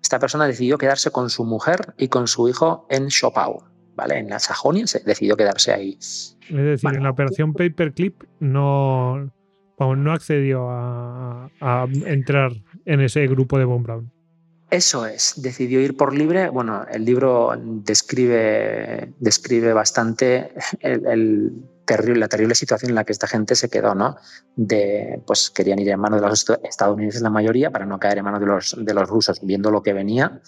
Esta 0.00 0.20
persona 0.20 0.46
decidió 0.46 0.78
quedarse 0.78 1.10
con 1.10 1.28
su 1.28 1.44
mujer 1.44 1.92
y 1.98 2.06
con 2.06 2.28
su 2.28 2.48
hijo 2.48 2.86
en 2.88 3.08
Schopau, 3.08 3.64
¿vale? 3.96 4.18
En 4.18 4.30
la 4.30 4.38
Sajonia 4.38 4.86
se 4.86 5.00
decidió 5.00 5.36
quedarse 5.36 5.72
ahí. 5.72 5.98
Es 5.98 6.48
decir, 6.48 6.90
en 6.94 7.02
la 7.02 7.10
operación 7.10 7.54
Paperclip 7.54 8.22
no, 8.38 9.28
no 9.80 10.12
accedió 10.12 10.70
a, 10.70 11.50
a 11.60 11.86
entrar 12.06 12.52
en 12.84 13.00
ese 13.00 13.26
grupo 13.26 13.58
de 13.58 13.64
Von 13.64 13.82
Braun. 13.82 14.17
Eso 14.70 15.06
es, 15.06 15.34
decidió 15.36 15.80
ir 15.80 15.96
por 15.96 16.14
libre. 16.14 16.50
Bueno, 16.50 16.84
el 16.90 17.04
libro 17.04 17.54
describe, 17.58 19.14
describe 19.18 19.72
bastante 19.72 20.52
la 20.82 22.28
terrible 22.28 22.54
situación 22.54 22.90
en 22.90 22.94
la 22.94 23.04
que 23.04 23.12
esta 23.12 23.26
gente 23.26 23.54
se 23.54 23.70
quedó, 23.70 23.94
¿no? 23.94 24.16
De, 24.56 25.22
pues 25.26 25.48
querían 25.48 25.78
ir 25.78 25.88
en 25.88 26.00
manos 26.00 26.20
de 26.20 26.28
los 26.28 26.46
estadounidenses 26.64 27.22
la 27.22 27.30
mayoría 27.30 27.70
para 27.70 27.86
no 27.86 27.98
caer 27.98 28.18
en 28.18 28.24
manos 28.24 28.40
de 28.40 28.46
los, 28.46 28.76
de 28.78 28.92
los 28.92 29.08
rusos, 29.08 29.40
viendo 29.42 29.70
lo 29.70 29.82
que 29.82 29.94
venía. 29.94 30.42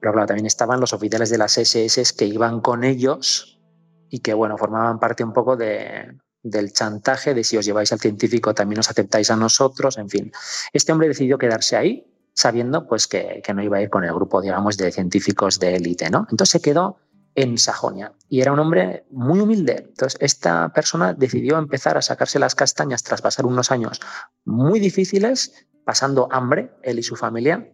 Pero 0.00 0.12
claro, 0.14 0.26
también 0.26 0.46
estaban 0.46 0.80
los 0.80 0.92
oficiales 0.92 1.30
de 1.30 1.38
las 1.38 1.56
SS 1.56 2.14
que 2.16 2.24
iban 2.24 2.60
con 2.60 2.82
ellos 2.82 3.60
y 4.08 4.18
que, 4.18 4.34
bueno, 4.34 4.58
formaban 4.58 4.98
parte 4.98 5.22
un 5.22 5.32
poco 5.32 5.56
de, 5.56 6.18
del 6.42 6.72
chantaje 6.72 7.34
de 7.34 7.44
si 7.44 7.56
os 7.56 7.64
lleváis 7.64 7.92
al 7.92 8.00
científico 8.00 8.52
también 8.52 8.80
os 8.80 8.90
aceptáis 8.90 9.30
a 9.30 9.36
nosotros, 9.36 9.96
en 9.96 10.08
fin. 10.08 10.32
Este 10.72 10.90
hombre 10.90 11.06
decidió 11.06 11.38
quedarse 11.38 11.76
ahí 11.76 12.09
sabiendo 12.34 12.86
pues 12.86 13.06
que, 13.06 13.42
que, 13.44 13.54
no 13.54 13.62
iba 13.62 13.78
a 13.78 13.82
ir 13.82 13.90
con 13.90 14.04
el 14.04 14.14
grupo, 14.14 14.40
digamos, 14.40 14.76
de 14.76 14.90
científicos 14.92 15.58
de 15.58 15.76
élite, 15.76 16.10
¿no? 16.10 16.26
Entonces 16.30 16.50
se 16.50 16.60
quedó 16.60 16.98
en 17.34 17.58
Sajonia 17.58 18.12
y 18.28 18.40
era 18.40 18.52
un 18.52 18.58
hombre 18.58 19.04
muy 19.10 19.40
humilde. 19.40 19.86
Entonces 19.88 20.18
esta 20.20 20.70
persona 20.70 21.14
decidió 21.14 21.58
empezar 21.58 21.96
a 21.96 22.02
sacarse 22.02 22.38
las 22.38 22.54
castañas 22.54 23.02
tras 23.02 23.22
pasar 23.22 23.46
unos 23.46 23.70
años 23.70 24.00
muy 24.44 24.80
difíciles, 24.80 25.66
pasando 25.84 26.28
hambre, 26.30 26.72
él 26.82 26.98
y 26.98 27.02
su 27.02 27.16
familia, 27.16 27.72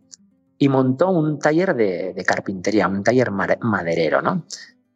y 0.59 0.69
montó 0.69 1.11
un 1.11 1.39
taller 1.39 1.75
de, 1.75 2.15
de 2.15 2.25
carpintería, 2.25 2.89
un 2.89 3.03
taller 3.03 3.31
maderero, 3.31 4.23
¿no? 4.23 4.47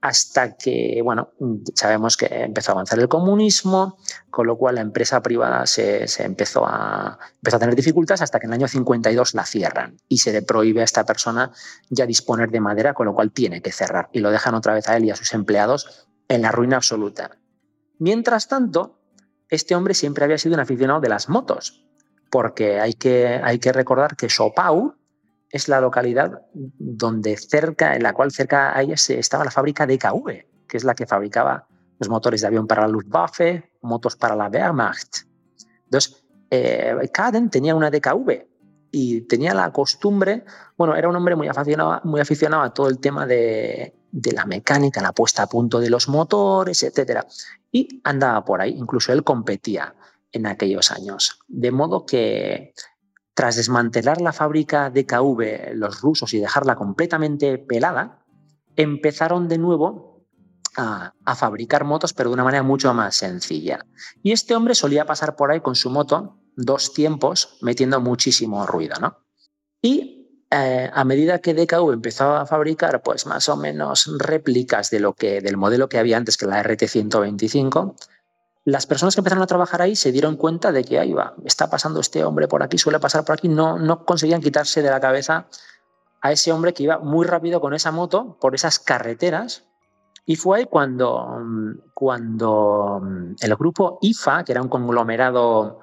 Hasta 0.00 0.56
que, 0.56 1.00
bueno, 1.04 1.32
sabemos 1.74 2.16
que 2.16 2.26
empezó 2.26 2.70
a 2.70 2.74
avanzar 2.74 2.98
el 2.98 3.08
comunismo, 3.08 3.98
con 4.30 4.46
lo 4.46 4.56
cual 4.56 4.76
la 4.76 4.80
empresa 4.80 5.20
privada 5.20 5.66
se, 5.66 6.06
empezó, 6.22 6.64
a, 6.66 7.18
empezó 7.36 7.56
a 7.56 7.60
tener 7.60 7.74
dificultades 7.74 8.22
hasta 8.22 8.40
que 8.40 8.46
en 8.46 8.52
el 8.52 8.60
año 8.60 8.68
52 8.68 9.34
la 9.34 9.44
cierran 9.44 9.98
y 10.08 10.18
se 10.18 10.32
le 10.32 10.42
prohíbe 10.42 10.80
a 10.80 10.84
esta 10.84 11.04
persona 11.04 11.52
ya 11.90 12.06
disponer 12.06 12.50
de 12.50 12.60
madera, 12.60 12.94
con 12.94 13.06
lo 13.06 13.14
cual 13.14 13.30
tiene 13.30 13.60
que 13.60 13.72
cerrar 13.72 14.08
y 14.12 14.20
lo 14.20 14.30
dejan 14.30 14.54
otra 14.54 14.72
vez 14.72 14.88
a 14.88 14.96
él 14.96 15.04
y 15.04 15.10
a 15.10 15.16
sus 15.16 15.34
empleados 15.34 16.08
en 16.28 16.42
la 16.42 16.52
ruina 16.52 16.76
absoluta. 16.76 17.32
Mientras 17.98 18.48
tanto, 18.48 19.00
este 19.50 19.74
hombre 19.74 19.92
siempre 19.92 20.24
había 20.24 20.38
sido 20.38 20.54
un 20.54 20.60
aficionado 20.60 21.00
de 21.00 21.10
las 21.10 21.28
motos, 21.28 21.84
porque 22.30 22.80
hay 22.80 22.94
que, 22.94 23.40
hay 23.42 23.58
que 23.58 23.72
recordar 23.72 24.16
que 24.16 24.28
Chopau, 24.28 24.94
es 25.50 25.68
la 25.68 25.80
localidad 25.80 26.42
donde 26.52 27.36
cerca, 27.36 27.96
en 27.96 28.02
la 28.02 28.12
cual 28.12 28.30
cerca 28.30 28.76
a 28.76 28.82
ella 28.82 28.94
estaba 28.94 29.44
la 29.44 29.50
fábrica 29.50 29.86
de 29.86 29.98
que 29.98 30.76
es 30.76 30.84
la 30.84 30.94
que 30.94 31.06
fabricaba 31.06 31.66
los 31.98 32.08
motores 32.08 32.40
de 32.40 32.46
avión 32.46 32.66
para 32.66 32.82
la 32.82 32.88
Luftwaffe, 32.88 33.72
motos 33.82 34.16
para 34.16 34.36
la 34.36 34.48
Wehrmacht. 34.48 35.26
Entonces, 35.84 36.24
eh, 36.50 36.96
Kaden 37.12 37.50
tenía 37.50 37.74
una 37.74 37.90
DKV 37.90 38.46
y 38.92 39.22
tenía 39.22 39.54
la 39.54 39.72
costumbre, 39.72 40.44
bueno, 40.76 40.94
era 40.96 41.08
un 41.08 41.16
hombre 41.16 41.36
muy 41.36 41.48
aficionado, 41.48 42.00
muy 42.04 42.20
aficionado 42.20 42.62
a 42.62 42.72
todo 42.72 42.88
el 42.88 42.98
tema 42.98 43.26
de, 43.26 43.94
de 44.10 44.32
la 44.32 44.46
mecánica, 44.46 45.02
la 45.02 45.12
puesta 45.12 45.42
a 45.42 45.46
punto 45.46 45.80
de 45.80 45.90
los 45.90 46.08
motores, 46.08 46.82
etc. 46.82 47.22
Y 47.70 48.00
andaba 48.04 48.44
por 48.44 48.60
ahí, 48.60 48.74
incluso 48.76 49.12
él 49.12 49.24
competía 49.24 49.94
en 50.32 50.46
aquellos 50.46 50.90
años. 50.90 51.40
De 51.48 51.70
modo 51.70 52.06
que 52.06 52.72
tras 53.34 53.56
desmantelar 53.56 54.20
la 54.20 54.32
fábrica 54.32 54.90
de 54.90 55.06
KV 55.06 55.74
los 55.74 56.00
rusos 56.00 56.34
y 56.34 56.40
dejarla 56.40 56.76
completamente 56.76 57.58
pelada, 57.58 58.24
empezaron 58.76 59.48
de 59.48 59.58
nuevo 59.58 60.26
a, 60.76 61.34
fabricar 61.36 61.84
motos, 61.84 62.12
pero 62.12 62.30
de 62.30 62.34
una 62.34 62.44
manera 62.44 62.62
mucho 62.62 62.92
más 62.94 63.16
sencilla. 63.16 63.84
Y 64.22 64.32
este 64.32 64.54
hombre 64.54 64.74
solía 64.74 65.06
pasar 65.06 65.36
por 65.36 65.50
ahí 65.50 65.60
con 65.60 65.74
su 65.74 65.90
moto 65.90 66.38
dos 66.56 66.92
tiempos, 66.92 67.58
metiendo 67.60 68.00
muchísimo 68.00 68.66
ruido. 68.66 68.96
¿no? 69.00 69.18
Y 69.82 70.44
eh, 70.50 70.90
a 70.92 71.04
medida 71.04 71.40
que 71.40 71.54
DKV 71.54 71.92
empezó 71.92 72.34
a 72.34 72.46
fabricar 72.46 73.02
pues, 73.02 73.26
más 73.26 73.48
o 73.48 73.56
menos 73.56 74.10
réplicas 74.18 74.90
de 74.90 75.00
lo 75.00 75.14
que, 75.14 75.40
del 75.40 75.56
modelo 75.56 75.88
que 75.88 75.98
había 75.98 76.16
antes, 76.16 76.36
que 76.36 76.46
la 76.46 76.62
RT-125, 76.62 77.94
las 78.70 78.86
personas 78.86 79.14
que 79.14 79.20
empezaron 79.20 79.42
a 79.42 79.46
trabajar 79.46 79.82
ahí 79.82 79.96
se 79.96 80.12
dieron 80.12 80.36
cuenta 80.36 80.70
de 80.70 80.84
que 80.84 80.98
ahí 80.98 81.12
va, 81.12 81.34
está 81.44 81.68
pasando 81.68 82.00
este 82.00 82.24
hombre 82.24 82.46
por 82.46 82.62
aquí, 82.62 82.78
suele 82.78 83.00
pasar 83.00 83.24
por 83.24 83.34
aquí, 83.34 83.48
no, 83.48 83.78
no 83.78 84.04
conseguían 84.04 84.40
quitarse 84.40 84.80
de 84.80 84.90
la 84.90 85.00
cabeza 85.00 85.48
a 86.20 86.32
ese 86.32 86.52
hombre 86.52 86.72
que 86.72 86.84
iba 86.84 86.98
muy 86.98 87.26
rápido 87.26 87.60
con 87.60 87.74
esa 87.74 87.90
moto 87.90 88.38
por 88.40 88.54
esas 88.54 88.78
carreteras. 88.78 89.64
Y 90.26 90.36
fue 90.36 90.58
ahí 90.58 90.64
cuando, 90.66 91.42
cuando 91.94 93.02
el 93.40 93.56
grupo 93.56 93.98
IFA, 94.02 94.44
que 94.44 94.52
era 94.52 94.62
un 94.62 94.68
conglomerado 94.68 95.80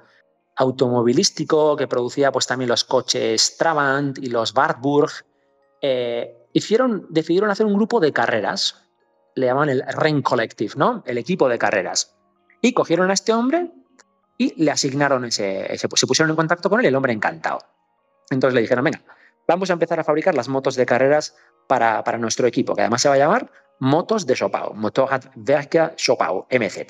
automovilístico 0.56 1.76
que 1.76 1.88
producía 1.88 2.32
pues 2.32 2.48
también 2.48 2.70
los 2.70 2.84
coches 2.84 3.58
Trabant 3.58 4.18
y 4.20 4.28
los 4.28 4.56
Wartburg, 4.56 5.12
eh, 5.82 6.48
hicieron, 6.54 7.08
decidieron 7.10 7.50
hacer 7.50 7.66
un 7.66 7.74
grupo 7.74 8.00
de 8.00 8.14
carreras, 8.14 8.88
le 9.36 9.48
llaman 9.48 9.70
el 9.70 9.84
Rain 9.88 10.22
Collective, 10.22 10.74
¿no? 10.78 11.04
El 11.06 11.18
equipo 11.18 11.50
de 11.50 11.58
carreras. 11.58 12.17
Y 12.62 12.74
cogieron 12.74 13.10
a 13.10 13.14
este 13.14 13.34
hombre 13.34 13.72
y 14.38 14.62
le 14.64 14.72
asignaron 14.72 15.26
ese, 15.26 15.78
se 15.78 15.88
pusieron 15.88 16.30
en 16.30 16.36
contacto 16.36 16.70
con 16.70 16.80
él 16.80 16.86
el 16.86 16.96
hombre 16.96 17.14
encantado. 17.14 17.60
Entonces 18.30 18.56
le 18.56 18.62
dijeron, 18.62 18.84
venga, 18.84 19.02
vamos 19.48 19.70
a 19.70 19.74
empezar 19.74 20.00
a 20.00 20.04
fabricar 20.04 20.36
las 20.36 20.50
motos 20.50 20.76
de 20.76 20.86
carreras 20.86 21.36
para, 21.68 22.04
para 22.04 22.18
nuestro 22.18 22.48
equipo, 22.48 22.76
que 22.76 22.82
además 22.82 23.02
se 23.02 23.10
va 23.10 23.16
a 23.16 23.20
llamar 23.20 23.52
Motos 23.80 24.26
de 24.26 24.34
Chopau, 24.34 24.74
Motorradwerke 24.74 25.96
Chopau, 25.96 26.48
MZ. 26.50 26.88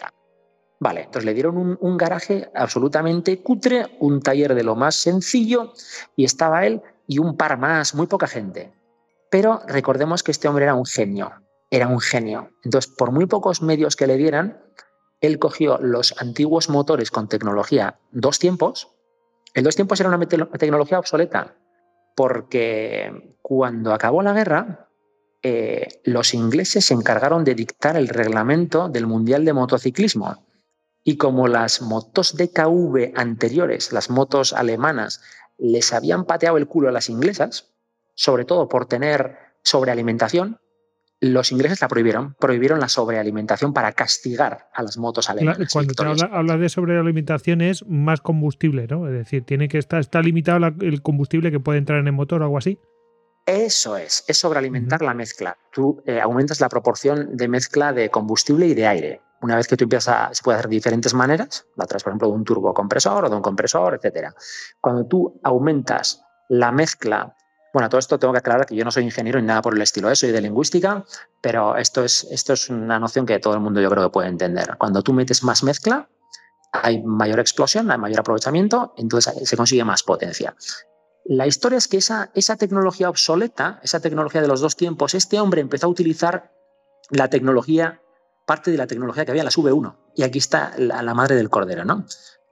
Vale, 0.79 1.01
entonces 1.01 1.25
le 1.25 1.33
dieron 1.33 1.57
un, 1.57 1.77
un, 1.81 1.97
garaje 1.97 2.50
absolutamente 2.53 3.41
cutre, 3.41 3.97
un 4.00 4.21
taller 4.21 4.53
de 4.53 4.63
lo 4.63 4.75
más 4.75 4.95
sencillo, 4.95 5.74
y 6.15 6.24
estaba 6.24 6.65
él 6.65 6.81
y 7.07 7.17
un 7.17 7.36
par 7.36 7.57
más, 7.57 7.95
muy 7.95 8.07
poca 8.07 8.27
gente. 8.27 8.74
Pero 9.31 9.62
recordemos 9.67 10.24
que 10.24 10.31
este 10.31 10.47
hombre 10.47 10.65
era 10.65 10.75
un 10.75 10.86
genio, 10.86 11.31
era 11.71 11.88
un 11.88 12.00
genio. 12.00 12.51
Entonces, 12.63 12.91
por 12.95 13.12
muy 13.12 13.25
pocos 13.25 13.62
medios 13.62 13.95
que 13.95 14.07
le 14.07 14.17
dieran, 14.17 14.62
él 15.21 15.39
cogió 15.39 15.77
los 15.79 16.13
antiguos 16.21 16.69
motores 16.69 17.12
con 17.12 17.27
tecnología 17.27 18.00
dos 18.12 18.39
tiempos. 18.39 18.89
El 19.53 19.63
dos 19.63 19.75
tiempos 19.75 20.00
era 20.00 20.09
una 20.09 20.27
tecnología 20.27 21.00
obsoleta 21.00 21.55
porque 22.17 23.38
cuando 23.43 23.93
acabó 23.93 24.24
la 24.24 24.33
guerra, 24.33 24.89
eh, 25.43 26.01
los 26.03 26.33
ingleses 26.33 26.86
se 26.86 26.95
encargaron 26.95 27.43
de 27.43 27.53
dictar 27.53 27.95
el 27.95 28.07
reglamento 28.07 28.89
del 28.89 29.05
Mundial 29.05 29.45
de 29.45 29.53
Motociclismo. 29.53 30.43
Y 31.03 31.17
como 31.17 31.47
las 31.47 31.83
motos 31.83 32.36
de 32.36 32.50
KV 32.50 33.13
anteriores, 33.15 33.93
las 33.93 34.09
motos 34.09 34.51
alemanas, 34.51 35.21
les 35.59 35.93
habían 35.93 36.25
pateado 36.25 36.57
el 36.57 36.67
culo 36.67 36.89
a 36.89 36.91
las 36.91 37.07
inglesas, 37.09 37.71
sobre 38.15 38.45
todo 38.45 38.67
por 38.67 38.88
tener 38.88 39.38
sobrealimentación, 39.62 40.59
los 41.19 41.51
ingleses 41.51 41.81
la 41.81 41.88
prohibieron, 41.88 42.36
prohibieron 42.39 42.79
la 42.79 42.89
sobrealimentación 42.89 43.74
para 43.74 43.91
castigar 43.93 44.69
a 44.74 44.83
las 44.83 44.97
motos 44.97 45.29
alemanas. 45.29 45.71
Cuando 45.74 45.93
te 45.93 46.03
habla, 46.03 46.29
habla, 46.31 46.57
de 46.57 46.69
sobrealimentación 46.69 47.62
es 47.62 47.86
más 47.88 48.21
combustible, 48.21 48.88
¿no? 48.88 49.07
Es 49.07 49.13
decir, 49.13 49.43
tiene 49.43 49.67
que 49.67 49.79
estar 49.79 50.00
está 50.00 50.21
limitado 50.21 50.59
la, 50.59 50.74
el 50.79 51.01
combustible 51.01 51.51
que 51.51 51.59
puede 51.59 51.79
entrar 51.79 52.00
en 52.00 52.07
el 52.07 52.13
motor 52.13 52.41
o 52.41 52.45
algo 52.45 52.57
así. 52.57 52.79
Eso 53.45 53.95
es, 53.95 54.25
es 54.27 54.38
sobrealimentar 54.38 55.01
uh 55.01 55.05
-huh. 55.05 55.07
la 55.07 55.13
mezcla. 55.13 55.57
Tú 55.71 56.03
eh, 56.05 56.19
aumentas 56.19 56.59
la 56.59 56.69
proporción 56.69 57.36
de 57.36 57.47
mezcla 57.47 57.93
de 57.93 58.09
combustible 58.09 58.67
y 58.67 58.74
de 58.74 58.86
aire. 58.86 59.21
Una 59.41 59.55
vez 59.55 59.67
que 59.67 59.77
tú 59.77 59.86
empiezas 59.86 60.13
a, 60.13 60.33
se 60.33 60.43
puede 60.43 60.57
hacer 60.57 60.69
de 60.69 60.75
diferentes 60.75 61.13
maneras, 61.13 61.65
a 61.77 61.86
través, 61.86 62.03
por 62.03 62.12
ejemplo, 62.12 62.27
de 62.27 62.33
un 62.33 62.43
turbocompresor 62.43 63.25
o 63.25 63.29
de 63.29 63.36
un 63.36 63.41
compresor, 63.41 63.95
etcétera. 63.95 64.33
Cuando 64.81 65.05
tú 65.05 65.39
aumentas 65.43 66.21
la 66.50 66.71
mezcla 66.71 67.36
bueno, 67.77 67.89
todo 67.89 68.00
esto 68.00 68.17
tengo 68.17 68.34
que 68.34 68.39
aclarar 68.39 68.65
que 68.65 68.75
yo 68.75 68.84
no 68.84 68.89
soy 68.89 69.03
ingeniero 69.03 69.39
ni 69.39 69.46
nada 69.46 69.62
por 69.62 69.75
el 69.75 69.81
estilo, 69.84 70.10
¿eh? 70.10 70.15
soy 70.15 70.31
de 70.31 70.41
lingüística, 70.41 71.05
pero 71.41 71.77
esto 71.77 72.03
es, 72.03 72.25
esto 72.31 72.53
es 72.53 72.72
una 72.72 72.98
noción 72.98 73.27
que 73.27 73.38
todo 73.38 73.53
el 73.53 73.60
mundo 73.60 73.79
yo 73.79 73.88
creo 73.91 74.05
que 74.05 74.10
puede 74.10 74.29
entender. 74.29 74.77
Cuando 74.79 75.03
tú 75.03 75.13
metes 75.13 75.43
más 75.43 75.62
mezcla, 75.62 76.10
hay 76.72 77.03
mayor 77.03 77.39
explosión, 77.39 77.91
hay 77.91 78.00
mayor 78.00 78.22
aprovechamiento, 78.22 78.96
entonces 78.98 79.48
se 79.48 79.55
consigue 79.55 79.84
más 79.84 80.01
potencia. 80.01 80.55
La 81.25 81.46
historia 81.46 81.77
es 81.77 81.88
que 81.88 81.98
esa, 81.98 82.31
esa 82.34 82.55
tecnología 82.55 83.12
obsoleta, 83.12 83.79
esa 83.84 84.00
tecnología 84.00 84.41
de 84.41 84.48
los 84.48 84.60
dos 84.60 84.75
tiempos, 84.75 85.13
este 85.13 85.39
hombre 85.39 85.62
empezó 85.62 85.86
a 85.86 85.89
utilizar 85.91 86.51
la 87.12 87.29
tecnología, 87.29 88.01
parte 88.48 88.72
de 88.72 88.77
la 88.77 88.88
tecnología 88.88 89.24
que 89.24 89.29
había 89.29 89.41
en 89.41 89.46
las 89.46 89.57
V1. 89.60 89.98
Y 90.15 90.24
aquí 90.24 90.39
está 90.39 90.74
la, 90.79 91.03
la 91.03 91.13
madre 91.13 91.36
del 91.36 91.51
cordero, 91.51 91.86
¿no? 91.86 92.07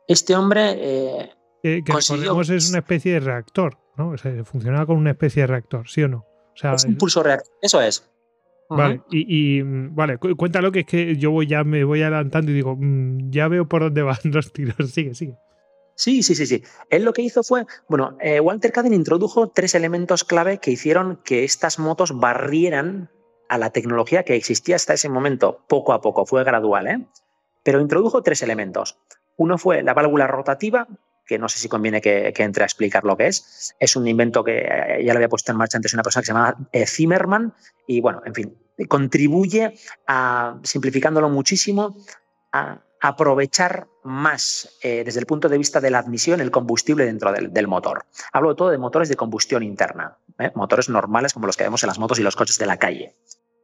Este 0.08 0.36
hombre... 0.36 0.76
Eh, 0.78 1.36
que, 1.66 1.84
que 1.84 1.92
consiguió... 1.92 2.40
es 2.42 2.70
una 2.70 2.80
especie 2.80 3.14
de 3.14 3.20
reactor. 3.22 3.78
¿no? 3.98 4.10
O 4.10 4.18
sea, 4.18 4.44
funcionaba 4.44 4.86
con 4.86 4.98
una 4.98 5.12
especie 5.12 5.44
de 5.44 5.48
reactor, 5.48 5.88
¿sí 5.90 6.04
o 6.04 6.08
no? 6.08 6.18
O 6.54 6.58
sea, 6.58 6.74
es 6.74 6.86
un 6.86 6.98
pulso 6.98 7.24
reactor, 7.24 7.54
eso 7.62 7.82
es. 7.82 8.10
Vale, 8.70 9.02
y, 9.12 9.62
vale, 9.62 10.18
cuéntalo 10.18 10.72
que 10.72 10.80
es 10.80 10.86
que 10.88 11.16
yo 11.18 11.30
voy 11.30 11.46
ya 11.46 11.64
me 11.64 11.84
voy 11.84 12.02
adelantando 12.02 12.52
y 12.52 12.56
digo, 12.56 12.76
mm, 12.76 13.30
ya 13.30 13.48
veo 13.48 13.68
por 13.68 13.84
dónde 13.84 14.02
van 14.02 14.18
los 14.24 14.54
tiros. 14.54 14.92
Sigue, 14.92 15.14
sigue. 15.14 15.38
Sí, 15.96 16.24
sí, 16.24 16.36
sí, 16.36 16.46
sí. 16.46 16.64
Él 16.90 17.04
lo 17.04 17.14
que 17.14 17.22
hizo 17.22 17.44
fue, 17.44 17.66
bueno, 17.88 18.18
eh, 18.20 18.40
Walter 18.40 18.72
Caden 18.72 18.94
introdujo 18.94 19.50
tres 19.50 19.76
elementos 19.76 20.24
clave 20.24 20.58
que 20.58 20.72
hicieron 20.72 21.22
que 21.24 21.44
estas 21.44 21.80
motos 21.80 22.18
barrieran 22.20 23.10
a 23.48 23.58
la 23.58 23.70
tecnología 23.70 24.24
que 24.24 24.36
existía 24.36 24.76
hasta 24.76 24.96
ese 24.96 25.10
momento, 25.10 25.64
poco 25.68 25.94
a 25.94 26.02
poco, 26.02 26.26
fue 26.26 26.44
gradual, 26.44 26.88
¿eh? 26.88 27.06
Pero 27.64 27.80
introdujo 27.80 28.24
tres 28.24 28.42
elementos. 28.42 28.98
Uno 29.38 29.58
fue 29.58 29.84
la 29.84 29.94
válvula 29.94 30.28
rotativa, 30.28 30.88
que 31.26 31.40
no 31.40 31.50
sé 31.50 31.60
si 31.60 31.68
conviene 31.68 32.02
que, 32.02 32.34
entre 32.38 32.64
a 32.64 32.66
explicar 32.66 33.04
lo 33.04 33.18
que 33.18 33.28
es. 33.28 33.76
Es 33.80 33.96
un 33.96 34.08
invento 34.08 34.44
que 34.44 34.60
eh, 34.60 35.04
ya 35.04 35.14
lo 35.14 35.18
había 35.18 35.30
puesto 35.30 35.52
en 35.52 35.58
marcha 35.58 35.78
antes 35.78 35.94
una 35.94 36.04
persona 36.04 36.22
que 36.22 36.26
se 36.28 36.34
llama 36.34 36.70
eh, 36.72 36.86
Zimmerman 36.86 37.54
y 37.88 38.02
bueno, 38.02 38.22
en 38.26 38.34
fin, 38.34 38.58
contribuye 38.88 39.76
a, 40.08 40.60
simplificándolo 40.64 41.30
muchísimo, 41.30 41.98
a 42.52 42.82
aprovechar 43.02 43.88
más 44.04 44.78
eh, 44.82 45.04
desde 45.04 45.20
el 45.20 45.26
punto 45.26 45.50
de 45.50 45.58
vista 45.58 45.82
de 45.82 45.92
la 45.92 46.00
admisión 46.00 46.42
el 46.42 46.52
combustible 46.52 47.06
dentro 47.06 47.32
del, 47.32 47.68
motor. 47.68 48.06
Hablo 48.32 48.56
todo 48.56 48.70
de 48.70 48.78
motores 48.78 49.10
de 49.10 49.16
combustión 49.16 49.64
interna, 49.64 50.18
motores 50.56 50.90
normales 50.90 51.34
como 51.34 51.48
los 51.48 51.58
que 51.58 51.64
vemos 51.64 51.84
en 51.84 51.88
las 51.88 52.00
motos 52.00 52.20
y 52.20 52.24
los 52.24 52.36
coches 52.36 52.58
de 52.58 52.66
la 52.66 52.78
calle. 52.78 53.16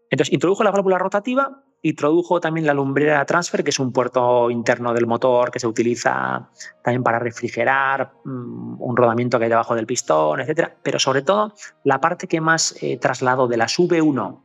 Entonces, 0.09 0.33
introdujo 0.33 0.63
la 0.63 0.71
válvula 0.71 0.97
rotativa, 0.97 1.63
introdujo 1.83 2.39
también 2.39 2.67
la 2.67 2.73
lumbrera 2.73 3.25
transfer, 3.25 3.63
que 3.63 3.71
es 3.71 3.79
un 3.79 3.91
puerto 3.91 4.51
interno 4.51 4.93
del 4.93 5.07
motor 5.07 5.51
que 5.51 5.59
se 5.59 5.67
utiliza 5.67 6.49
también 6.83 7.03
para 7.03 7.19
refrigerar 7.19 8.13
mm, 8.23 8.81
un 8.81 8.97
rodamiento 8.97 9.37
que 9.37 9.45
hay 9.45 9.49
debajo 9.49 9.75
del 9.75 9.87
pistón, 9.87 10.41
etc. 10.41 10.69
Pero 10.83 10.99
sobre 10.99 11.21
todo, 11.21 11.53
la 11.83 11.99
parte 11.99 12.27
que 12.27 12.41
más 12.41 12.75
eh, 12.81 12.97
trasladó 12.97 13.47
de 13.47 13.57
las 13.57 13.79
V1 13.79 14.43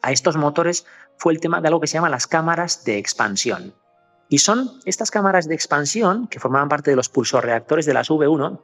a 0.00 0.12
estos 0.12 0.36
motores 0.36 0.86
fue 1.18 1.32
el 1.32 1.40
tema 1.40 1.60
de 1.60 1.68
algo 1.68 1.80
que 1.80 1.86
se 1.86 1.94
llama 1.94 2.08
las 2.08 2.26
cámaras 2.26 2.84
de 2.84 2.98
expansión. 2.98 3.74
Y 4.28 4.38
son 4.38 4.70
estas 4.86 5.10
cámaras 5.10 5.46
de 5.46 5.54
expansión, 5.54 6.26
que 6.28 6.40
formaban 6.40 6.70
parte 6.70 6.90
de 6.90 6.96
los 6.96 7.10
pulsorreactores 7.10 7.84
de 7.84 7.92
las 7.92 8.08
V1, 8.10 8.62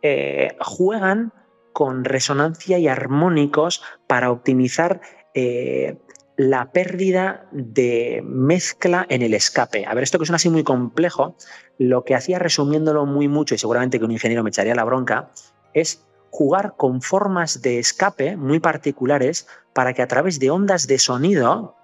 eh, 0.00 0.56
juegan 0.60 1.32
con 1.74 2.04
resonancia 2.04 2.78
y 2.78 2.88
armónicos 2.88 3.82
para 4.06 4.30
optimizar 4.30 5.00
eh, 5.34 5.98
la 6.36 6.72
pérdida 6.72 7.46
de 7.52 8.22
mezcla 8.24 9.06
en 9.08 9.22
el 9.22 9.34
escape. 9.34 9.84
A 9.86 9.94
ver, 9.94 10.04
esto 10.04 10.18
que 10.18 10.26
suena 10.26 10.36
así 10.36 10.48
muy 10.48 10.64
complejo, 10.64 11.36
lo 11.78 12.04
que 12.04 12.14
hacía 12.14 12.38
resumiéndolo 12.38 13.06
muy 13.06 13.28
mucho, 13.28 13.54
y 13.54 13.58
seguramente 13.58 13.98
que 13.98 14.04
un 14.04 14.12
ingeniero 14.12 14.42
me 14.42 14.50
echaría 14.50 14.74
la 14.74 14.84
bronca, 14.84 15.30
es 15.74 16.04
jugar 16.30 16.74
con 16.76 17.02
formas 17.02 17.60
de 17.60 17.78
escape 17.78 18.36
muy 18.36 18.60
particulares 18.60 19.46
para 19.74 19.92
que 19.92 20.02
a 20.02 20.08
través 20.08 20.38
de 20.38 20.50
ondas 20.50 20.86
de 20.86 20.98
sonido 20.98 21.76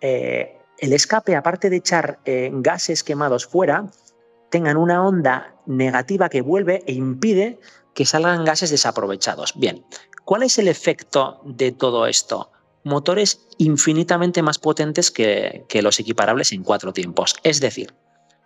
eh, 0.00 0.58
el 0.78 0.94
escape, 0.94 1.36
aparte 1.36 1.68
de 1.68 1.76
echar 1.76 2.18
eh, 2.24 2.50
gases 2.52 3.04
quemados 3.04 3.46
fuera, 3.46 3.90
tengan 4.50 4.78
una 4.78 5.06
onda 5.06 5.54
negativa 5.66 6.30
que 6.30 6.40
vuelve 6.40 6.82
e 6.86 6.94
impide 6.94 7.60
que 7.94 8.06
salgan 8.06 8.44
gases 8.44 8.70
desaprovechados. 8.70 9.52
Bien, 9.58 9.84
¿cuál 10.24 10.42
es 10.42 10.58
el 10.58 10.68
efecto 10.68 11.42
de 11.44 11.72
todo 11.72 12.06
esto? 12.06 12.50
Motores 12.84 13.46
infinitamente 13.58 14.42
más 14.42 14.58
potentes 14.58 15.10
que, 15.10 15.66
los 15.82 16.00
equiparables 16.00 16.52
en 16.52 16.62
cuatro 16.62 16.92
tiempos. 16.92 17.36
Es 17.42 17.60
decir, 17.60 17.94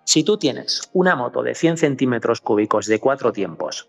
si 0.05 0.25
tú 0.25 0.39
tienes 0.39 0.83
una 0.93 1.17
moto 1.17 1.43
de 1.43 1.55
100 1.55 1.79
centímetros 1.79 2.41
cúbicos 2.41 2.87
de 2.87 3.01
cuatro 3.01 3.33
tiempos 3.33 3.89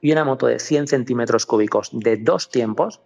y 0.00 0.12
una 0.12 0.24
moto 0.24 0.46
de 0.46 0.58
100 0.58 0.88
centímetros 0.88 1.46
cúbicos 1.46 1.90
de 1.92 2.18
dos 2.18 2.50
tiempos, 2.50 3.00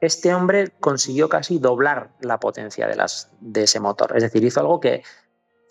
este 0.00 0.34
hombre 0.34 0.72
consiguió 0.78 1.28
casi 1.28 1.58
doblar 1.58 2.12
la 2.20 2.38
potencia 2.38 2.86
de, 2.86 2.96
las, 2.96 3.30
de 3.40 3.62
ese 3.62 3.80
motor. 3.80 4.14
Es 4.14 4.22
decir, 4.22 4.44
hizo 4.44 4.60
algo 4.60 4.78
que 4.78 5.02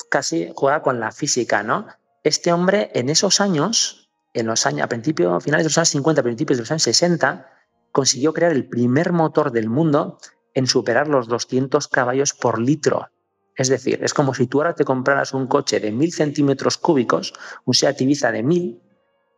casi 0.09 0.51
juega 0.55 0.81
con 0.81 0.99
la 0.99 1.11
física, 1.11 1.63
¿no? 1.63 1.87
Este 2.23 2.51
hombre 2.51 2.89
en 2.95 3.09
esos 3.09 3.39
años, 3.39 4.09
en 4.33 4.47
los 4.47 4.65
años, 4.65 4.83
a 4.83 4.89
principios, 4.89 5.43
finales 5.43 5.65
de 5.65 5.69
los 5.69 5.77
años 5.77 5.89
50, 5.89 6.23
principios 6.23 6.57
de 6.57 6.63
los 6.63 6.71
años 6.71 6.83
60, 6.83 7.51
consiguió 7.91 8.33
crear 8.33 8.51
el 8.51 8.67
primer 8.67 9.13
motor 9.13 9.51
del 9.51 9.69
mundo 9.69 10.17
en 10.55 10.65
superar 10.65 11.07
los 11.07 11.27
200 11.27 11.87
caballos 11.87 12.33
por 12.33 12.59
litro. 12.59 13.09
Es 13.55 13.69
decir, 13.69 13.99
es 14.03 14.13
como 14.13 14.33
si 14.33 14.47
tú 14.47 14.59
ahora 14.59 14.73
te 14.73 14.83
compraras 14.83 15.33
un 15.33 15.47
coche 15.47 15.79
de 15.79 15.91
1000 15.91 16.11
centímetros 16.11 16.77
cúbicos, 16.77 17.33
un 17.65 17.73
Seat 17.73 18.01
Ibiza 18.01 18.31
de 18.31 18.43
1000, 18.43 18.81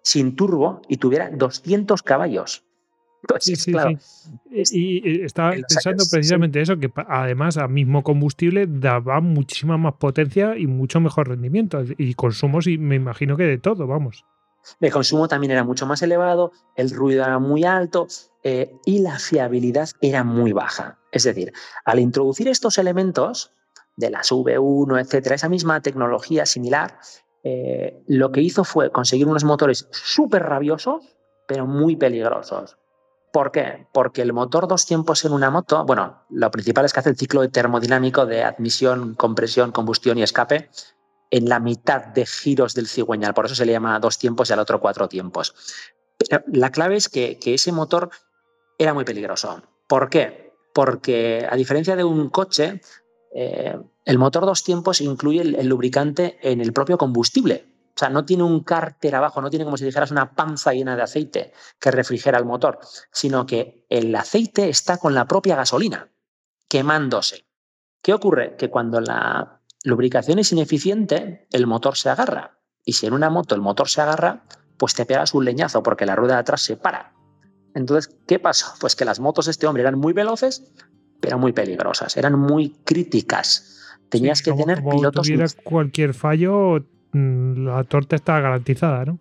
sin 0.02 0.36
turbo 0.36 0.82
y 0.88 0.98
tuviera 0.98 1.30
200 1.30 2.02
caballos. 2.02 2.64
sí, 3.40 3.56
sí, 3.56 3.74
Y, 4.72 5.22
estaba 5.24 5.52
pensando 5.52 6.04
precisamente 6.10 6.62
eso, 6.62 6.78
que 6.78 6.90
además 7.08 7.58
a 7.58 7.68
mismo 7.68 8.04
combustible 8.04 8.66
daba 8.68 9.20
muchísima 9.22 9.78
más 9.78 9.96
potencia 9.96 10.58
y 10.58 10.66
mucho 10.66 11.00
mejor 11.00 11.28
rendimiento. 11.28 11.84
Y 11.98 12.14
consumos, 12.14 12.68
y 12.68 12.78
me 12.78 12.96
imagino 12.96 13.38
que 13.38 13.44
de 13.44 13.58
todo, 13.58 13.86
vamos. 13.86 14.24
El 14.80 14.92
consumo 14.92 15.28
también 15.28 15.52
era 15.52 15.64
mucho 15.64 15.86
más 15.86 16.02
elevado, 16.02 16.52
el 16.76 16.90
ruido 16.92 17.24
era 17.24 17.40
muy 17.40 17.64
alto 17.64 18.08
eh, 18.44 18.72
y 18.86 19.00
la 19.00 19.18
fiabilidad 19.20 19.90
era 20.02 20.24
muy 20.24 20.52
baja. 20.52 20.98
Es 21.18 21.24
decir, 21.24 21.52
al 21.84 22.00
introducir 22.00 22.48
estos 22.48 22.78
elementos 22.78 23.52
de 23.96 24.10
las 24.10 24.32
V1, 24.32 25.02
etcétera, 25.02 25.36
esa 25.36 25.50
misma 25.50 25.82
tecnología 25.82 26.46
similar, 26.46 27.00
eh, 27.44 28.04
lo 28.08 28.32
que 28.32 28.42
hizo 28.42 28.64
fue 28.64 28.92
conseguir 28.92 29.28
unos 29.28 29.44
motores 29.44 29.88
súper 29.92 30.44
rabiosos, 30.44 31.18
pero 31.48 31.66
muy 31.66 31.96
peligrosos. 31.96 32.78
¿Por 33.32 33.52
qué? 33.52 33.88
Porque 33.94 34.22
el 34.22 34.34
motor 34.34 34.68
dos 34.68 34.86
tiempos 34.86 35.24
en 35.26 35.34
una 35.34 35.50
moto, 35.50 35.86
bueno, 35.86 36.24
lo 36.30 36.50
principal 36.50 36.86
es 36.86 36.94
que 36.94 37.02
hace 37.02 37.10
el 37.10 37.18
ciclo 37.18 37.48
termodinámico 37.50 38.26
de 38.26 38.44
admisión, 38.44 39.16
compresión, 39.16 39.72
combustión 39.72 40.18
y 40.18 40.24
escape 40.24 40.70
en 41.30 41.50
la 41.50 41.60
mitad 41.60 42.06
de 42.06 42.26
giros 42.26 42.74
del 42.74 42.88
cigüeñal. 42.88 43.34
Por 43.34 43.46
eso 43.46 43.56
se 43.56 43.66
le 43.66 43.74
llama 43.74 44.00
dos 44.00 44.18
tiempos 44.18 44.50
y 44.50 44.54
al 44.54 44.60
otro 44.60 44.80
cuatro 44.80 45.08
tiempos. 45.08 45.54
la 46.48 46.72
clave 46.72 46.96
es 46.96 47.10
que, 47.10 47.38
ese 47.46 47.72
motor 47.72 48.10
era 48.78 48.94
muy 48.94 49.06
peligroso. 49.06 49.62
¿Por 49.88 50.10
qué? 50.10 50.47
Porque 50.78 51.44
a 51.50 51.56
diferencia 51.56 51.96
de 51.96 52.04
un 52.04 52.30
coche, 52.30 52.82
eh, 53.34 53.76
el 54.06 54.18
motor 54.20 54.46
dos 54.46 54.64
tiempos 54.64 55.02
incluye 55.02 55.42
el, 55.42 55.66
lubricante 55.66 56.38
en 56.44 56.62
el 56.62 56.72
propio 56.72 57.00
combustible. 57.00 57.66
O 57.96 57.98
sea, 57.98 58.10
no 58.10 58.26
tiene 58.26 58.44
un 58.44 58.64
cárter 58.64 59.16
abajo, 59.16 59.42
no 59.42 59.50
tiene 59.50 59.66
como 59.66 59.76
si 59.78 59.86
dijeras 59.86 60.12
una 60.12 60.36
panza 60.36 60.74
llena 60.74 60.96
de 60.96 61.02
aceite 61.02 61.52
que 61.80 61.90
refrigera 61.90 62.38
el 62.38 62.46
motor, 62.46 62.78
sino 63.12 63.48
que 63.48 63.88
el 63.90 64.14
aceite 64.16 64.70
está 64.70 65.00
con 65.00 65.16
la 65.16 65.26
propia 65.26 65.56
gasolina, 65.56 66.12
quemándose. 66.68 67.48
¿Qué 68.04 68.14
ocurre? 68.14 68.56
Que 68.56 68.70
cuando 68.70 69.02
la 69.02 69.62
lubricación 69.84 70.38
es 70.38 70.52
ineficiente, 70.52 71.48
el 71.52 71.66
motor 71.66 71.98
se 71.98 72.12
agarra. 72.12 72.60
Y 72.86 72.94
si 72.94 73.08
en 73.08 73.14
una 73.14 73.32
moto 73.32 73.56
el 73.56 73.62
motor 73.62 73.90
se 73.90 74.02
agarra, 74.02 74.44
pues 74.78 74.94
te 74.94 75.08
pegas 75.08 75.34
un 75.34 75.44
leñazo 75.44 75.82
porque 75.82 76.06
la 76.06 76.16
rueda 76.16 76.36
de 76.36 76.42
atrás 76.42 76.62
se 76.62 76.78
para. 76.78 77.17
Entonces, 77.78 78.16
¿qué 78.26 78.40
pasó? 78.40 78.74
Pues 78.80 78.96
que 78.96 79.06
las 79.06 79.20
motos 79.20 79.46
de 79.46 79.52
este 79.52 79.68
hombre 79.68 79.82
eran 79.82 80.00
muy 80.00 80.12
veloces, 80.12 80.64
pero 81.22 81.38
muy 81.38 81.54
peligrosas, 81.54 82.18
eran 82.18 82.38
muy 82.38 82.72
críticas. 82.84 83.96
Tenías 84.10 84.42
que 84.42 84.52
tener 84.54 84.80
como 84.80 84.98
pilotos. 84.98 85.28
Si 85.28 85.38
cualquier 85.64 86.14
fallo, 86.14 86.80
mm, 87.12 87.66
la 87.66 87.84
torta 87.84 88.16
está 88.16 88.40
garantizada, 88.40 89.06
¿no? 89.06 89.20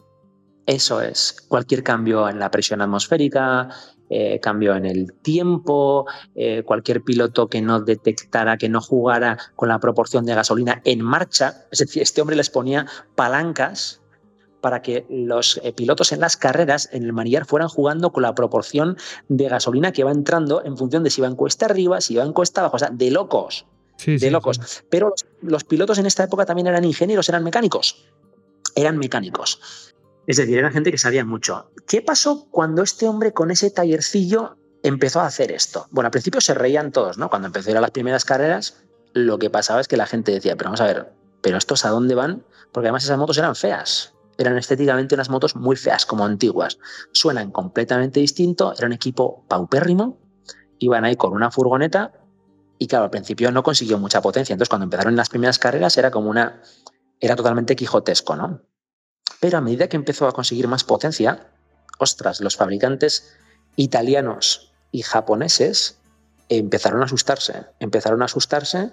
Eso 0.64 1.02
es. 1.02 1.36
Cualquier 1.48 1.82
cambio 1.82 2.28
en 2.28 2.38
la 2.38 2.50
presión 2.50 2.80
atmosférica, 2.80 3.68
eh, 4.08 4.40
cambio 4.40 4.74
en 4.74 4.86
el 4.86 5.12
tiempo, 5.12 6.06
eh, 6.34 6.62
cualquier 6.64 7.02
piloto 7.02 7.48
que 7.48 7.60
no 7.60 7.80
detectara, 7.80 8.56
que 8.56 8.68
no 8.68 8.80
jugara 8.80 9.36
con 9.54 9.68
la 9.68 9.78
proporción 9.78 10.24
de 10.24 10.34
gasolina 10.34 10.80
en 10.84 11.02
marcha. 11.02 11.66
Es 11.70 11.80
decir, 11.80 12.02
este 12.02 12.22
hombre 12.22 12.36
les 12.36 12.50
ponía 12.50 12.86
palancas 13.14 14.00
para 14.60 14.82
que 14.82 15.06
los 15.08 15.60
eh, 15.62 15.72
pilotos 15.72 16.12
en 16.12 16.20
las 16.20 16.36
carreras 16.36 16.88
en 16.92 17.04
el 17.04 17.12
manillar 17.12 17.46
fueran 17.46 17.68
jugando 17.68 18.12
con 18.12 18.22
la 18.22 18.34
proporción 18.34 18.96
de 19.28 19.48
gasolina 19.48 19.92
que 19.92 20.04
va 20.04 20.12
entrando 20.12 20.64
en 20.64 20.76
función 20.76 21.02
de 21.04 21.10
si 21.10 21.20
va 21.20 21.28
en 21.28 21.36
cuesta 21.36 21.66
arriba, 21.66 22.00
si 22.00 22.16
va 22.16 22.24
en 22.24 22.32
cuesta 22.32 22.62
abajo, 22.62 22.76
o 22.76 22.78
sea, 22.78 22.90
de 22.90 23.10
locos. 23.10 23.66
de 24.04 24.30
locos. 24.30 24.84
Pero 24.90 25.14
los 25.40 25.64
pilotos 25.64 25.98
en 25.98 26.06
esta 26.06 26.24
época 26.24 26.44
también 26.46 26.66
eran 26.66 26.84
ingenieros, 26.84 27.28
eran 27.28 27.44
mecánicos. 27.44 28.06
Eran 28.74 28.98
mecánicos. 28.98 29.60
Es 30.26 30.36
decir, 30.38 30.58
era 30.58 30.70
gente 30.70 30.90
que 30.90 30.98
sabía 30.98 31.24
mucho. 31.24 31.70
¿Qué 31.86 32.02
pasó 32.02 32.48
cuando 32.50 32.82
este 32.82 33.06
hombre 33.06 33.32
con 33.32 33.50
ese 33.50 33.70
tallercillo 33.70 34.56
empezó 34.82 35.20
a 35.20 35.26
hacer 35.26 35.52
esto? 35.52 35.86
Bueno, 35.90 36.08
al 36.08 36.10
principio 36.10 36.40
se 36.40 36.54
reían 36.54 36.90
todos, 36.90 37.16
¿no? 37.16 37.30
Cuando 37.30 37.46
empezó 37.46 37.68
a 37.68 37.72
ir 37.72 37.76
a 37.76 37.80
las 37.80 37.92
primeras 37.92 38.24
carreras, 38.24 38.82
lo 39.12 39.38
que 39.38 39.50
pasaba 39.50 39.80
es 39.80 39.88
que 39.88 39.96
la 39.96 40.06
gente 40.06 40.32
decía, 40.32 40.56
pero 40.56 40.68
vamos 40.68 40.80
a 40.80 40.86
ver, 40.86 41.12
¿pero 41.40 41.58
estos 41.58 41.84
a 41.84 41.90
dónde 41.90 42.14
van? 42.14 42.44
Porque 42.72 42.88
además 42.88 43.04
esas 43.04 43.18
motos 43.18 43.38
eran 43.38 43.54
feas. 43.54 44.15
Eran 44.38 44.58
estéticamente 44.58 45.14
unas 45.14 45.30
motos 45.30 45.56
muy 45.56 45.76
feas, 45.76 46.06
como 46.06 46.24
antiguas. 46.24 46.78
Suenan 47.12 47.50
completamente 47.50 48.20
distinto, 48.20 48.74
era 48.76 48.86
un 48.86 48.92
equipo 48.92 49.44
paupérrimo, 49.48 50.18
iban 50.78 51.04
ahí 51.04 51.16
con 51.16 51.32
una 51.32 51.50
furgoneta 51.50 52.12
y 52.78 52.86
claro, 52.86 53.04
al 53.04 53.10
principio 53.10 53.50
no 53.50 53.62
consiguió 53.62 53.98
mucha 53.98 54.20
potencia. 54.20 54.52
Entonces, 54.52 54.68
cuando 54.68 54.84
empezaron 54.84 55.16
las 55.16 55.28
primeras 55.28 55.58
carreras 55.58 55.96
era 55.96 56.10
como 56.10 56.28
una... 56.28 56.60
era 57.20 57.36
totalmente 57.36 57.76
quijotesco, 57.76 58.36
¿no? 58.36 58.62
Pero 59.40 59.58
a 59.58 59.60
medida 59.60 59.88
que 59.88 59.96
empezó 59.96 60.26
a 60.26 60.32
conseguir 60.32 60.68
más 60.68 60.84
potencia, 60.84 61.50
ostras, 61.98 62.40
los 62.40 62.56
fabricantes 62.56 63.36
italianos 63.76 64.72
y 64.92 65.02
japoneses 65.02 66.00
empezaron 66.48 67.02
a 67.02 67.06
asustarse, 67.06 67.66
empezaron 67.80 68.22
a 68.22 68.26
asustarse 68.26 68.92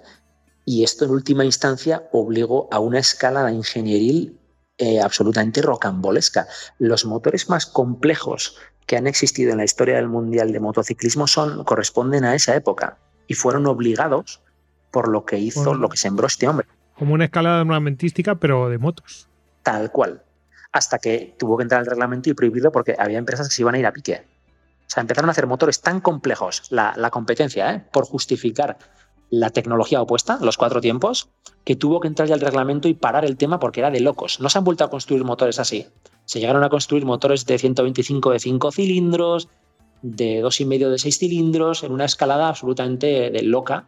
y 0.64 0.84
esto 0.84 1.04
en 1.04 1.10
última 1.10 1.44
instancia 1.44 2.08
obligó 2.12 2.68
a 2.72 2.78
una 2.80 2.98
escala 2.98 3.44
de 3.44 3.52
ingenieril 3.52 4.38
eh, 4.78 5.00
absolutamente 5.00 5.62
rocambolesca. 5.62 6.46
Los 6.78 7.04
motores 7.04 7.48
más 7.48 7.66
complejos 7.66 8.56
que 8.86 8.96
han 8.96 9.06
existido 9.06 9.52
en 9.52 9.58
la 9.58 9.64
historia 9.64 9.96
del 9.96 10.08
mundial 10.08 10.52
de 10.52 10.60
motociclismo 10.60 11.26
son 11.26 11.64
corresponden 11.64 12.24
a 12.24 12.34
esa 12.34 12.54
época 12.56 12.98
y 13.26 13.34
fueron 13.34 13.66
obligados 13.66 14.42
por 14.90 15.08
lo 15.08 15.24
que 15.24 15.38
hizo, 15.38 15.74
lo 15.74 15.88
que 15.88 15.96
sembró 15.96 16.26
este 16.26 16.48
hombre. 16.48 16.66
Como 16.96 17.14
una 17.14 17.24
escalada 17.24 17.60
armamentística, 17.60 18.36
pero 18.36 18.68
de 18.68 18.78
motos. 18.78 19.28
Tal 19.62 19.90
cual. 19.90 20.22
Hasta 20.72 20.98
que 20.98 21.34
tuvo 21.38 21.56
que 21.56 21.62
entrar 21.62 21.80
el 21.80 21.86
reglamento 21.86 22.30
y 22.30 22.34
prohibirlo 22.34 22.70
porque 22.70 22.94
había 22.98 23.18
empresas 23.18 23.48
que 23.48 23.54
se 23.54 23.62
iban 23.62 23.74
a 23.74 23.78
ir 23.78 23.86
a 23.86 23.92
pique. 23.92 24.26
O 24.86 24.90
sea, 24.90 25.00
empezaron 25.00 25.30
a 25.30 25.32
hacer 25.32 25.46
motores 25.46 25.80
tan 25.80 26.00
complejos, 26.00 26.64
la, 26.70 26.94
la 26.96 27.10
competencia, 27.10 27.72
¿eh? 27.74 27.84
por 27.92 28.04
justificar 28.04 28.78
la 29.38 29.50
tecnología 29.50 30.00
opuesta, 30.00 30.38
los 30.40 30.56
cuatro 30.56 30.80
tiempos, 30.80 31.28
que 31.64 31.76
tuvo 31.76 32.00
que 32.00 32.08
entrar 32.08 32.28
ya 32.28 32.34
el 32.34 32.40
reglamento 32.40 32.88
y 32.88 32.94
parar 32.94 33.24
el 33.24 33.36
tema 33.36 33.58
porque 33.58 33.80
era 33.80 33.90
de 33.90 34.00
locos. 34.00 34.40
No 34.40 34.48
se 34.48 34.58
han 34.58 34.64
vuelto 34.64 34.84
a 34.84 34.90
construir 34.90 35.24
motores 35.24 35.58
así. 35.58 35.86
Se 36.24 36.40
llegaron 36.40 36.62
a 36.62 36.68
construir 36.68 37.04
motores 37.04 37.44
de 37.46 37.58
125 37.58 38.30
de 38.30 38.38
5 38.38 38.72
cilindros, 38.72 39.48
de 40.02 40.42
2,5 40.42 40.90
de 40.90 40.98
6 40.98 41.18
cilindros, 41.18 41.82
en 41.82 41.92
una 41.92 42.04
escalada 42.04 42.48
absolutamente 42.48 43.30
de 43.30 43.42
loca 43.42 43.86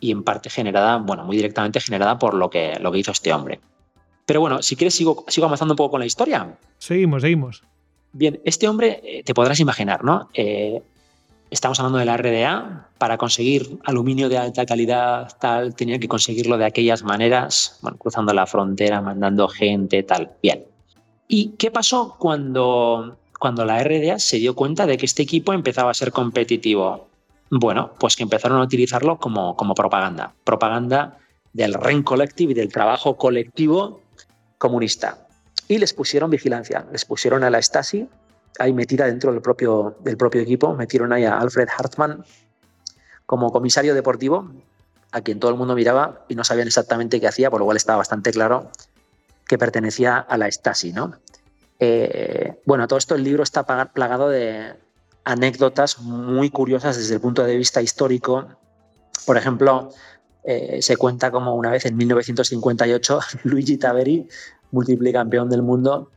y 0.00 0.10
en 0.10 0.22
parte 0.22 0.50
generada, 0.50 0.98
bueno, 0.98 1.24
muy 1.24 1.36
directamente 1.36 1.80
generada 1.80 2.18
por 2.18 2.34
lo 2.34 2.50
que, 2.50 2.78
lo 2.80 2.92
que 2.92 2.98
hizo 2.98 3.12
este 3.12 3.32
hombre. 3.32 3.60
Pero 4.26 4.40
bueno, 4.40 4.62
si 4.62 4.76
quieres 4.76 4.94
sigo, 4.94 5.24
sigo 5.28 5.46
avanzando 5.46 5.72
un 5.72 5.76
poco 5.76 5.92
con 5.92 6.00
la 6.00 6.06
historia. 6.06 6.56
Seguimos, 6.78 7.22
seguimos. 7.22 7.62
Bien, 8.12 8.40
este 8.44 8.68
hombre, 8.68 9.00
eh, 9.02 9.22
te 9.24 9.34
podrás 9.34 9.60
imaginar, 9.60 10.04
¿no? 10.04 10.28
Eh, 10.34 10.82
estamos 11.50 11.78
hablando 11.78 11.98
de 11.98 12.04
la 12.04 12.16
RDA, 12.16 12.88
para 12.98 13.18
conseguir 13.18 13.78
aluminio 13.84 14.28
de 14.28 14.38
alta 14.38 14.66
calidad, 14.66 15.36
tal, 15.40 15.74
tenía 15.74 15.98
que 15.98 16.08
conseguirlo 16.08 16.58
de 16.58 16.64
aquellas 16.64 17.02
maneras, 17.02 17.80
cruzando 17.98 18.32
la 18.32 18.46
frontera, 18.46 19.00
mandando 19.00 19.48
gente, 19.48 20.02
tal. 20.02 20.32
Bien. 20.42 20.64
¿Y 21.28 21.50
qué 21.50 21.70
pasó 21.70 22.16
cuando, 22.18 23.16
cuando 23.38 23.64
la 23.64 23.82
RDA 23.82 24.18
se 24.18 24.38
dio 24.38 24.54
cuenta 24.54 24.86
de 24.86 24.96
que 24.96 25.06
este 25.06 25.22
equipo 25.22 25.52
empezaba 25.52 25.90
a 25.90 25.94
ser 25.94 26.12
competitivo? 26.12 27.08
Bueno, 27.50 27.92
pues 27.98 28.16
que 28.16 28.22
empezaron 28.22 28.58
a 28.58 28.64
utilizarlo 28.64 29.18
como, 29.18 29.56
como 29.56 29.74
propaganda. 29.74 30.34
Propaganda 30.44 31.18
del 31.52 31.74
REN 31.74 32.02
Collective 32.02 32.52
y 32.52 32.54
del 32.54 32.72
trabajo 32.72 33.16
colectivo 33.16 34.00
comunista. 34.58 35.26
Y 35.68 35.78
les 35.78 35.94
pusieron 35.94 36.30
vigilancia, 36.30 36.86
les 36.92 37.04
pusieron 37.04 37.44
a 37.44 37.50
la 37.50 37.62
Stasi 37.62 38.08
ahí 38.58 38.72
metida 38.72 39.06
dentro 39.06 39.32
del 39.32 39.42
propio, 39.42 39.96
equipo, 40.34 40.74
metieron 40.74 41.12
ahí 41.12 41.24
a 41.24 41.38
Alfred 41.38 41.68
Hartmann 41.76 42.24
como 43.26 43.50
comisario 43.52 43.94
deportivo, 43.94 44.50
a 45.12 45.20
quien 45.20 45.40
todo 45.40 45.50
el 45.50 45.56
mundo 45.56 45.74
miraba 45.74 46.24
y 46.28 46.34
no 46.34 46.44
sabían 46.44 46.66
exactamente 46.66 47.20
qué 47.20 47.28
hacía, 47.28 47.50
por 47.50 47.60
lo 47.60 47.64
cual 47.64 47.76
estaba 47.76 47.98
bastante 47.98 48.32
claro 48.32 48.70
que 49.46 49.58
pertenecía 49.58 50.18
a 50.18 50.36
la 50.36 50.50
Stasi. 50.50 50.92
¿no? 50.92 51.14
Eh, 51.78 52.60
bueno, 52.66 52.86
todo 52.86 52.98
esto 52.98 53.14
el 53.14 53.24
libro 53.24 53.42
está 53.42 53.64
plagado 53.92 54.28
de 54.28 54.74
anécdotas 55.24 56.00
muy 56.00 56.50
curiosas 56.50 56.96
desde 56.96 57.14
el 57.14 57.20
punto 57.20 57.44
de 57.44 57.56
vista 57.56 57.80
histórico. 57.80 58.46
Por 59.26 59.36
ejemplo, 59.36 59.90
eh, 60.44 60.82
se 60.82 60.96
cuenta 60.96 61.30
como 61.30 61.54
una 61.54 61.70
vez 61.70 61.86
en 61.86 61.96
1958 61.96 63.20
Luigi 63.44 63.78
Taveri, 63.78 64.28
multiplicampeón 64.70 65.48
del 65.48 65.62
mundo, 65.62 66.10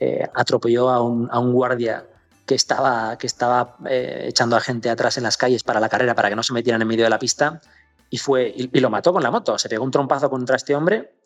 eh, 0.00 0.26
atropelló 0.34 0.88
a 0.88 1.02
un, 1.02 1.52
guardia 1.52 2.06
que 2.46 2.54
estaba, 2.54 3.18
que 3.18 3.26
estaba 3.26 3.76
eh, 3.86 4.24
echando 4.28 4.56
a 4.56 4.60
gente 4.60 4.88
atrás 4.88 5.18
en 5.18 5.24
las 5.24 5.36
calles 5.36 5.62
para 5.62 5.78
la 5.78 5.90
carrera, 5.90 6.14
para 6.14 6.30
que 6.30 6.36
no 6.36 6.42
se 6.42 6.54
metieran 6.54 6.80
en 6.80 6.88
medio 6.88 7.04
de 7.04 7.10
la 7.10 7.18
pista, 7.18 7.60
y, 8.08 8.16
fue, 8.16 8.52
y, 8.56 8.80
lo 8.80 8.88
mató 8.88 9.12
con 9.12 9.22
la 9.22 9.30
moto. 9.30 9.58
Se 9.58 9.68
pegó 9.68 9.84
un 9.84 9.90
trompazo 9.90 10.30
contra 10.30 10.56
este 10.56 10.74
hombre, 10.74 11.16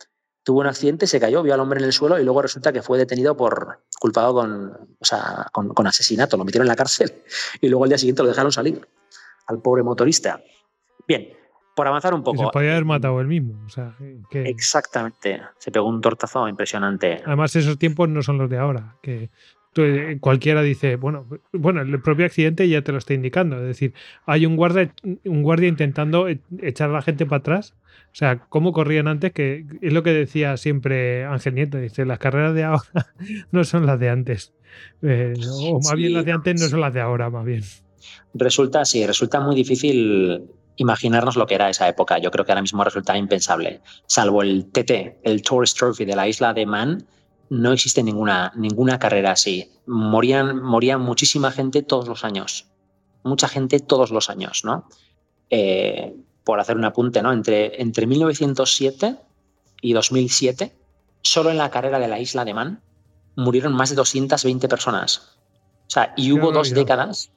tuvo 0.43 0.61
un 0.61 0.67
accidente, 0.67 1.07
se 1.07 1.21
cayó, 1.21 1.43
vio 1.43 1.55
al 1.55 1.61
hombre 1.61 1.79
en 1.79 1.87
el 1.87 1.93
suelo 1.93 2.19
y 2.19 2.25
luego 2.25 2.43
resulta 2.43 2.73
que 2.73 2.83
fue 2.83 2.99
detenido 2.99 3.37
por 3.37 3.85
culpado 4.01 4.35
con, 4.35 4.97
con, 5.53 5.87
asesinato, 5.87 6.37
lo 6.37 6.45
metieron 6.45 6.67
en 6.67 6.71
la 6.71 6.77
cárcel 6.77 7.23
y 7.61 7.69
luego 7.69 7.85
al 7.85 7.91
día 7.91 7.99
siguiente 7.99 8.23
lo 8.23 8.29
dejaron 8.29 8.51
salir 8.51 8.87
al 9.47 9.63
pobre 9.63 9.85
motorista. 9.85 10.43
Bien, 11.07 11.29
por 11.75 11.89
avanzar 11.89 12.15
un 12.15 12.23
poco. 12.23 12.45
se 12.45 12.51
podía 12.53 12.73
haber 12.73 12.85
matado 12.85 13.21
él 13.21 13.27
mismo. 13.27 13.67
Exactamente. 14.33 15.41
Se 15.59 15.71
pegó 15.71 15.89
un 15.89 16.01
tortazo 16.01 16.49
impresionante. 16.49 17.21
Además, 17.27 17.55
esos 17.57 17.79
tiempos 17.79 18.09
no 18.09 18.23
son 18.23 18.39
los 18.39 18.49
de 18.49 18.59
ahora. 18.59 18.97
Que 19.03 19.31
eh, 19.77 20.19
cualquiera 20.21 20.63
dice, 20.63 20.97
bueno, 20.97 21.27
bueno, 21.53 21.83
el 21.83 22.01
propio 22.01 22.27
accidente 22.27 22.69
ya 22.69 22.83
te 22.83 22.93
lo 22.93 22.99
está 22.99 23.15
indicando. 23.15 23.57
Es 23.57 23.67
decir, 23.67 23.95
hay 24.27 24.47
un 24.47 24.57
guardia, 24.57 24.95
un 25.25 25.43
guardia 25.43 25.69
intentando 25.69 26.29
e, 26.29 26.41
echar 26.63 26.91
a 26.91 26.95
la 26.95 27.03
gente 27.03 27.27
para 27.27 27.39
atrás. 27.39 27.75
O 28.13 28.17
sea, 28.17 28.39
cómo 28.49 28.73
corrían 28.73 29.09
antes, 29.09 29.33
que 29.33 29.67
es 29.83 29.93
lo 29.93 30.05
que 30.05 30.13
decía 30.13 30.57
siempre 30.57 31.25
Ángel 31.25 31.57
Nieto. 31.57 31.79
Dice, 31.79 32.05
las 32.05 32.21
carreras 32.21 32.55
de 32.55 32.63
ahora 32.63 32.85
no 33.51 33.65
son 33.65 33.87
las 33.87 33.99
de 33.99 34.11
antes. 34.11 34.53
Eh, 35.03 35.35
o 35.51 35.81
más 35.81 35.95
bien 35.95 36.13
las 36.15 36.25
de 36.25 36.33
antes 36.33 36.61
no 36.61 36.69
son 36.69 36.81
las 36.81 36.95
de 36.95 37.01
ahora, 37.01 37.31
más 37.31 37.45
bien. 37.45 37.63
Resulta, 38.35 38.85
sí, 38.85 39.05
resulta 39.07 39.41
muy 39.41 39.57
difícil 39.57 40.43
imaginarnos 40.77 41.37
lo 41.37 41.47
que 41.47 41.55
era 41.55 41.71
esa 41.71 41.89
época. 41.89 42.19
Yo 42.19 42.31
creo 42.31 42.45
que 42.45 42.53
ahora 42.53 42.63
mismo 42.63 42.85
resulta 42.85 43.17
impensable. 43.17 43.81
Salvo 44.07 44.43
el 44.43 44.71
TT, 44.71 45.21
el 45.23 45.43
Tourist 45.43 45.77
Trophy 45.77 46.05
de 46.05 46.17
la 46.17 46.29
isla 46.29 46.53
de 46.53 46.67
Man, 46.67 47.07
no 47.51 47.73
existe 47.73 48.03
ninguna, 48.03 48.53
ninguna 48.57 48.99
carrera 48.99 49.33
así. 49.33 49.71
Morían, 49.87 50.63
morían 50.63 51.01
muchísima 51.01 51.51
gente 51.51 51.83
todos 51.83 52.09
los 52.09 52.25
años. 52.25 52.67
Mucha 53.23 53.49
gente 53.49 53.81
todos 53.81 54.11
los 54.11 54.31
años, 54.31 54.65
¿no? 54.65 54.89
Eh, 55.51 56.15
por 56.45 56.61
hacer 56.61 56.77
un 56.77 56.85
apunte, 56.85 57.23
¿no? 57.23 57.33
Entre, 57.33 57.81
entre 57.81 58.07
1907 58.07 59.17
y 59.81 59.93
2007, 59.93 60.77
solo 61.23 61.51
en 61.51 61.59
la 61.59 61.71
carrera 61.71 61.99
de 61.99 62.09
la 62.09 62.19
isla 62.19 62.45
de 62.45 62.55
Man, 62.55 62.83
murieron 63.37 63.73
más 63.73 63.91
de 63.91 63.97
220 63.97 64.69
personas. 64.69 65.39
O 65.87 65.91
sea, 65.91 66.15
y 66.17 66.33
hubo 66.33 66.53
dos 66.53 66.71
décadas 66.71 67.31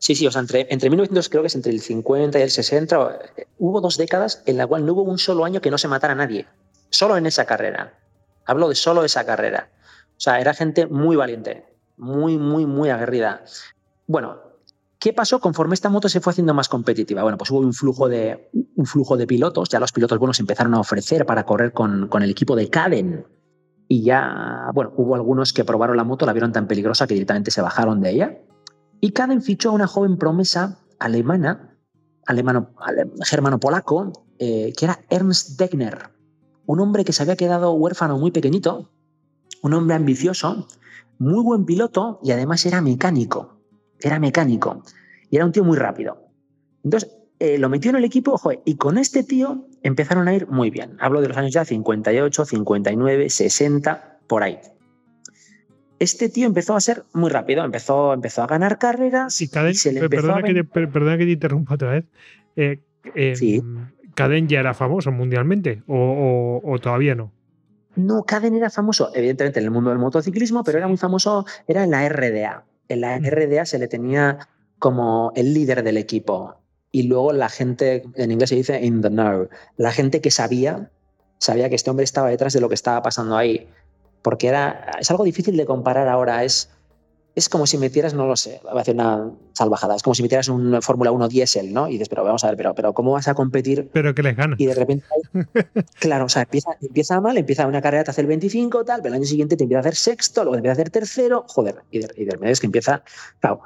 Sí, 0.00 0.14
sí, 0.14 0.26
o 0.26 0.30
sea, 0.30 0.40
entre, 0.40 0.66
entre 0.70 0.88
1900 0.88 1.28
creo 1.28 1.42
que 1.42 1.48
es 1.48 1.54
entre 1.54 1.72
el 1.72 1.80
50 1.82 2.38
y 2.38 2.42
el 2.42 2.50
60, 2.50 3.18
hubo 3.58 3.82
dos 3.82 3.98
décadas 3.98 4.42
en 4.46 4.56
la 4.56 4.66
cual 4.66 4.86
no 4.86 4.94
hubo 4.94 5.02
un 5.02 5.18
solo 5.18 5.44
año 5.44 5.60
que 5.60 5.70
no 5.70 5.76
se 5.76 5.88
matara 5.88 6.14
a 6.14 6.16
nadie, 6.16 6.46
solo 6.88 7.18
en 7.18 7.26
esa 7.26 7.44
carrera. 7.44 7.98
Hablo 8.46 8.70
de 8.70 8.76
solo 8.76 9.04
esa 9.04 9.26
carrera. 9.26 9.68
O 10.16 10.20
sea, 10.20 10.40
era 10.40 10.54
gente 10.54 10.86
muy 10.86 11.16
valiente, 11.16 11.66
muy, 11.98 12.38
muy, 12.38 12.64
muy 12.64 12.88
aguerrida. 12.88 13.44
Bueno, 14.06 14.38
¿qué 14.98 15.12
pasó 15.12 15.38
conforme 15.38 15.74
esta 15.74 15.90
moto 15.90 16.08
se 16.08 16.20
fue 16.20 16.30
haciendo 16.30 16.54
más 16.54 16.70
competitiva? 16.70 17.22
Bueno, 17.22 17.36
pues 17.36 17.50
hubo 17.50 17.58
un 17.58 17.74
flujo 17.74 18.08
de, 18.08 18.48
un 18.76 18.86
flujo 18.86 19.18
de 19.18 19.26
pilotos, 19.26 19.68
ya 19.68 19.80
los 19.80 19.92
pilotos 19.92 20.18
buenos 20.18 20.40
empezaron 20.40 20.72
a 20.72 20.80
ofrecer 20.80 21.26
para 21.26 21.44
correr 21.44 21.74
con, 21.74 22.08
con 22.08 22.22
el 22.22 22.30
equipo 22.30 22.56
de 22.56 22.70
Caden. 22.70 23.26
Y 23.86 24.02
ya, 24.02 24.70
bueno, 24.72 24.94
hubo 24.96 25.14
algunos 25.14 25.52
que 25.52 25.64
probaron 25.64 25.98
la 25.98 26.04
moto, 26.04 26.24
la 26.24 26.32
vieron 26.32 26.52
tan 26.52 26.66
peligrosa 26.66 27.06
que 27.06 27.12
directamente 27.12 27.50
se 27.50 27.60
bajaron 27.60 28.00
de 28.00 28.10
ella 28.12 28.38
y 29.00 29.12
Caden 29.12 29.42
fichó 29.42 29.70
a 29.70 29.72
una 29.72 29.86
joven 29.86 30.16
promesa 30.16 30.78
alemana, 30.98 31.76
alemano, 32.26 32.74
germano-polaco, 33.24 34.12
eh, 34.38 34.72
que 34.76 34.84
era 34.84 35.00
Ernst 35.08 35.58
Degner, 35.58 36.10
un 36.66 36.80
hombre 36.80 37.04
que 37.04 37.12
se 37.12 37.22
había 37.22 37.36
quedado 37.36 37.72
huérfano 37.72 38.18
muy 38.18 38.30
pequeñito, 38.30 38.90
un 39.62 39.74
hombre 39.74 39.96
ambicioso, 39.96 40.68
muy 41.18 41.42
buen 41.42 41.64
piloto 41.64 42.20
y 42.22 42.32
además 42.32 42.64
era 42.66 42.80
mecánico. 42.80 43.60
Era 44.00 44.18
mecánico 44.18 44.82
y 45.30 45.36
era 45.36 45.44
un 45.44 45.52
tío 45.52 45.64
muy 45.64 45.76
rápido. 45.76 46.16
Entonces, 46.82 47.10
eh, 47.38 47.58
lo 47.58 47.68
metió 47.68 47.90
en 47.90 47.96
el 47.96 48.04
equipo 48.04 48.40
y 48.64 48.76
con 48.76 48.98
este 48.98 49.22
tío 49.22 49.66
empezaron 49.82 50.28
a 50.28 50.34
ir 50.34 50.46
muy 50.48 50.70
bien. 50.70 50.96
Hablo 51.00 51.20
de 51.20 51.28
los 51.28 51.36
años 51.36 51.52
ya 51.52 51.64
58, 51.64 52.44
59, 52.44 53.28
60, 53.28 54.20
por 54.26 54.42
ahí 54.42 54.58
este 56.00 56.30
tío 56.30 56.46
empezó 56.46 56.74
a 56.74 56.80
ser 56.80 57.04
muy 57.12 57.30
rápido, 57.30 57.62
empezó, 57.62 58.14
empezó 58.14 58.42
a 58.42 58.46
ganar 58.46 58.78
carreras. 58.78 59.40
Y, 59.40 59.48
Caden, 59.48 59.74
se 59.74 59.92
le 59.92 60.08
perdona, 60.08 60.42
que 60.42 60.54
te, 60.54 60.64
perdona, 60.64 61.18
que 61.18 61.26
te, 61.26 61.32
interrumpa 61.32 61.74
otra 61.74 61.90
vez. 61.90 62.04
Eh, 62.56 62.80
eh, 63.14 63.62
¿Caden 64.14 64.48
ya 64.48 64.60
era 64.60 64.72
famoso 64.72 65.12
mundialmente 65.12 65.82
o, 65.86 66.78
todavía 66.82 67.14
no? 67.14 67.32
No, 67.96 68.24
Caden 68.24 68.56
era 68.56 68.70
famoso, 68.70 69.10
evidentemente, 69.14 69.60
en 69.60 69.66
el 69.66 69.70
mundo 69.70 69.90
del 69.90 69.98
motociclismo, 69.98 70.64
pero 70.64 70.78
era 70.78 70.88
muy 70.88 70.96
famoso, 70.96 71.44
era 71.68 71.84
en 71.84 71.90
la 71.90 72.08
RDA. 72.08 72.64
En 72.88 73.02
la 73.02 73.20
mm. 73.20 73.26
RDA 73.26 73.66
se 73.66 73.78
le 73.78 73.86
tenía 73.86 74.48
como 74.78 75.32
el 75.36 75.52
líder 75.52 75.82
del 75.82 75.98
equipo. 75.98 76.56
Y 76.92 77.04
luego 77.04 77.34
la 77.34 77.50
gente, 77.50 78.04
en 78.14 78.30
inglés 78.30 78.48
se 78.48 78.56
dice 78.56 78.80
in 78.82 79.02
the 79.02 79.10
know, 79.10 79.48
la 79.76 79.92
gente 79.92 80.22
que 80.22 80.30
sabía, 80.30 80.90
sabía 81.38 81.68
que 81.68 81.74
este 81.74 81.90
hombre 81.90 82.04
estaba 82.04 82.30
detrás 82.30 82.54
de 82.54 82.60
lo 82.62 82.68
que 82.68 82.74
estaba 82.74 83.02
pasando 83.02 83.36
ahí 83.36 83.68
porque 84.22 84.48
era, 84.48 84.92
es 84.98 85.10
algo 85.10 85.24
difícil 85.24 85.56
de 85.56 85.66
comparar 85.66 86.08
ahora. 86.08 86.44
Es, 86.44 86.70
es 87.34 87.48
como 87.48 87.66
si 87.66 87.78
metieras, 87.78 88.12
no 88.12 88.26
lo 88.26 88.36
sé, 88.36 88.60
va 88.66 88.72
a 88.72 88.80
hacer 88.80 88.94
una 88.94 89.30
salvajada, 89.52 89.94
es 89.94 90.02
como 90.02 90.14
si 90.14 90.22
metieras 90.22 90.48
un 90.48 90.82
Fórmula 90.82 91.12
1 91.12 91.28
diésel, 91.28 91.72
¿no? 91.72 91.88
Y 91.88 91.92
dices, 91.92 92.08
pero 92.08 92.24
vamos 92.24 92.42
a 92.44 92.48
ver, 92.48 92.56
pero, 92.56 92.74
pero 92.74 92.92
¿cómo 92.92 93.12
vas 93.12 93.28
a 93.28 93.34
competir? 93.34 93.88
Pero 93.92 94.14
que 94.14 94.22
les 94.22 94.36
gana. 94.36 94.56
Y 94.58 94.66
de 94.66 94.74
repente, 94.74 95.06
claro, 96.00 96.24
o 96.24 96.28
sea, 96.28 96.42
empieza, 96.42 96.70
empieza 96.80 97.20
mal, 97.20 97.38
empieza 97.38 97.66
una 97.66 97.80
carrera, 97.80 98.04
te 98.04 98.10
hace 98.10 98.20
el 98.20 98.26
25, 98.26 98.84
tal, 98.84 99.00
pero 99.02 99.14
el 99.14 99.20
año 99.20 99.28
siguiente 99.28 99.56
te 99.56 99.64
empieza 99.64 99.78
a 99.78 99.80
hacer 99.80 99.94
sexto, 99.94 100.42
luego 100.42 100.54
te 100.54 100.58
empieza 100.58 100.72
a 100.72 100.80
hacer 100.80 100.90
tercero, 100.90 101.44
joder, 101.46 101.76
y 101.90 102.00
de, 102.00 102.10
y 102.16 102.24
de 102.24 102.32
repente 102.32 102.52
es 102.52 102.60
que 102.60 102.66
empieza, 102.66 103.02
claro, 103.38 103.60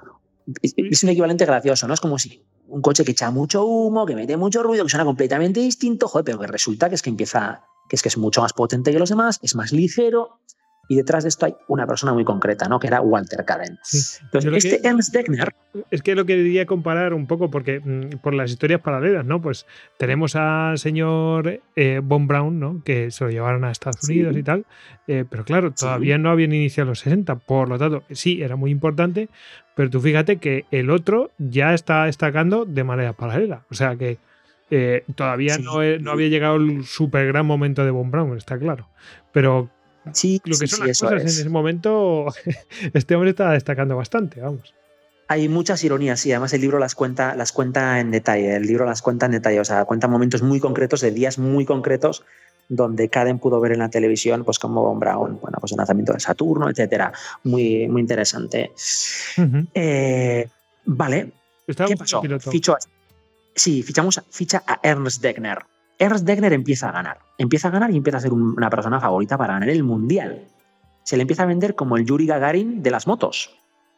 es, 0.63 1.03
un 1.03 1.09
equivalente 1.11 1.45
gracioso, 1.45 1.89
¿no? 1.89 1.95
Es 1.95 2.01
como 2.01 2.19
si 2.19 2.45
un 2.69 2.83
coche 2.83 3.05
que 3.05 3.13
echa 3.13 3.31
mucho 3.31 3.65
humo, 3.65 4.07
que 4.07 4.15
mete 4.15 4.37
mucho 4.37 4.63
ruido, 4.63 4.85
que 4.85 4.91
suena 4.91 5.05
completamente 5.05 5.61
distinto, 5.61 6.09
joder, 6.09 6.25
pero 6.25 6.39
que 6.39 6.47
resulta 6.47 6.89
que 6.89 6.95
es 6.95 7.03
que 7.03 7.11
empieza, 7.11 7.65
que 7.89 7.97
es 7.97 8.03
que 8.03 8.09
es 8.09 8.19
mucho 8.19 8.43
más 8.43 8.53
potente 8.53 8.93
que 8.93 8.99
los 8.99 9.11
demás, 9.11 9.39
es 9.43 9.55
más 9.55 9.73
ligero, 9.73 10.41
y 10.89 10.97
detrás 10.97 11.25
de 11.25 11.29
esto 11.29 11.47
hay 11.47 11.55
una 11.69 11.87
persona 11.87 12.13
muy 12.13 12.25
concreta, 12.25 12.69
¿no? 12.69 12.79
Que 12.79 12.89
era 12.89 13.01
Walter 13.01 13.45
Caden. 13.45 13.79
Entonces, 14.23 14.65
este 14.65 14.87
Ernst 14.87 15.15
Degner. 15.15 15.55
Es 15.91 16.03
que 16.03 16.15
lo 16.15 16.27
que 16.27 16.37
quería 16.37 16.67
comparar 16.67 17.15
un 17.15 17.27
poco, 17.27 17.51
porque 17.51 17.81
mm, 17.81 18.19
por 18.19 18.35
las 18.35 18.51
historias 18.51 18.81
paralelas, 18.81 19.25
¿no? 19.25 19.41
Pues 19.41 19.67
tenemos 19.99 20.37
al 20.37 20.79
señor 20.79 21.61
eh, 21.77 22.01
Von 22.03 22.27
Braun, 22.27 22.61
¿no? 22.61 22.83
Que 22.85 23.11
se 23.11 23.25
lo 23.25 23.31
llevaron 23.31 23.65
a 23.65 23.71
Estados 23.71 24.03
Unidos 24.05 24.37
y 24.37 24.43
tal. 24.43 24.67
Eh, 25.07 25.25
pero 25.29 25.45
claro, 25.45 25.73
todavía 25.73 26.19
no 26.19 26.31
habían 26.31 26.53
iniciado 26.53 26.91
los 26.91 27.01
60. 27.01 27.37
Por 27.37 27.69
lo 27.69 27.79
tanto, 27.79 28.03
sí, 28.11 28.43
era 28.43 28.57
muy 28.57 28.71
importante. 28.71 29.29
Pero 29.75 29.91
tú 29.91 30.01
fíjate 30.01 30.37
que 30.37 30.67
el 30.71 30.91
otro 30.91 31.31
ya 31.39 31.75
está 31.75 32.05
destacando 32.05 32.65
de 32.65 32.85
manera 32.85 33.13
paralela. 33.15 33.65
O 33.71 33.75
sea 33.75 33.97
que. 33.97 34.19
Eh, 34.77 35.05
todavía 35.15 35.57
no, 35.59 35.81
no, 36.01 36.11
había 36.11 36.27
llegado 36.27 36.57
el 36.57 36.85
super 36.85 37.29
gran 37.29 37.47
momento 37.47 37.85
de 37.85 37.93
Von 37.93 38.11
Braun, 38.11 38.37
está 38.37 38.59
claro. 38.59 38.89
Pero 39.33 39.71
Sí, 40.13 40.41
lo 40.45 40.59
que 40.59 40.67
son 40.67 40.87
las 40.87 41.01
cosas 41.01 41.23
en 41.23 41.29
ese 41.29 41.49
momento, 41.49 42.27
este 42.93 43.15
hombre 43.15 43.31
está 43.31 43.53
destacando 43.53 43.97
bastante, 43.97 44.41
vamos. 44.41 44.75
Hay 45.29 45.49
muchas 45.49 45.83
ironías 45.85 46.27
y 46.27 46.33
además 46.33 46.53
el 46.53 46.61
libro 46.61 46.79
las 46.79 46.95
cuenta, 46.95 47.35
las 47.35 47.53
cuenta 47.53 47.99
en 48.01 48.11
detalle. 48.11 48.57
El 48.57 48.67
libro 48.67 48.85
las 48.85 49.01
cuenta 49.01 49.27
en 49.27 49.33
detalle, 49.33 49.61
o 49.61 49.65
sea, 49.65 49.85
cuenta 49.87 50.07
momentos 50.07 50.43
muy 50.43 50.61
concretos 50.61 51.01
de 51.01 51.13
días 51.13 51.39
muy 51.39 51.65
concretos 51.65 52.25
donde 52.69 53.09
Caden 53.09 53.39
pudo 53.39 53.61
ver 53.61 53.73
en 53.73 53.79
la 53.79 53.89
televisión, 53.89 54.45
pues 54.45 54.59
como 54.59 54.83
Von 54.83 54.99
Braun, 54.99 55.39
bueno, 55.41 55.59
pues 55.61 55.73
el 55.73 55.79
lanzamiento 55.79 56.13
de 56.13 56.21
Saturno, 56.21 56.69
etcétera. 56.69 57.13
Muy, 57.45 57.89
muy 57.89 58.03
interesante. 58.03 58.73
Eh, 59.75 60.49
vale. 60.85 61.33
¿Qué 61.67 61.97
pasó? 61.97 62.23
Ficho, 62.51 62.77
sí, 63.55 63.83
fichamos, 63.83 64.23
ficha 64.31 64.63
a 64.67 64.81
Ernst 64.83 65.23
Degner. 65.23 65.59
Ernst 65.99 66.25
Degner 66.25 66.53
empieza 66.53 66.89
a 66.89 66.93
ganar. 66.93 67.19
Empieza 67.39 67.69
a 67.69 67.71
ganar 67.71 67.91
y 67.91 67.97
empieza 67.97 68.19
a 68.19 68.21
ser 68.21 68.33
una 68.33 68.71
persona 68.71 69.01
favorita 69.01 69.39
para 69.39 69.55
ganar 69.55 69.69
el 69.69 69.85
mundial. 69.85 70.49
Se 71.05 71.17
le 71.17 71.23
empieza 71.23 71.43
a 71.43 71.47
vender 71.47 71.75
como 71.75 71.97
el 71.97 72.05
Yuri 72.05 72.27
Gagarin 72.27 72.83
de 72.83 72.91
las 72.91 73.07
motos, 73.07 73.55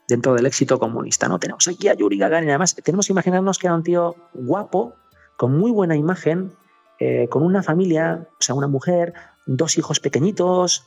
dentro 0.09 0.35
del 0.35 0.47
éxito 0.47 0.79
comunista. 0.79 1.29
¿no? 1.29 1.38
Tenemos 1.38 1.66
aquí 1.69 1.88
a 1.88 1.95
Yuri 1.95 2.19
Gagarin. 2.19 2.49
Además, 2.49 2.75
tenemos 2.75 3.07
que 3.07 3.12
imaginarnos 3.12 3.59
que 3.59 3.66
era 3.66 3.75
un 3.75 3.83
tío 3.83 4.16
guapo, 4.35 4.95
con 5.37 5.57
muy 5.57 5.71
buena 5.71 5.97
imagen, 5.97 6.53
eh, 6.99 7.29
con 7.29 7.42
una 7.42 7.62
familia, 7.62 8.27
o 8.33 8.42
sea, 8.42 8.55
una 8.55 8.69
mujer, 8.69 9.12
dos 9.47 9.79
hijos 9.79 10.01
pequeñitos, 10.01 10.87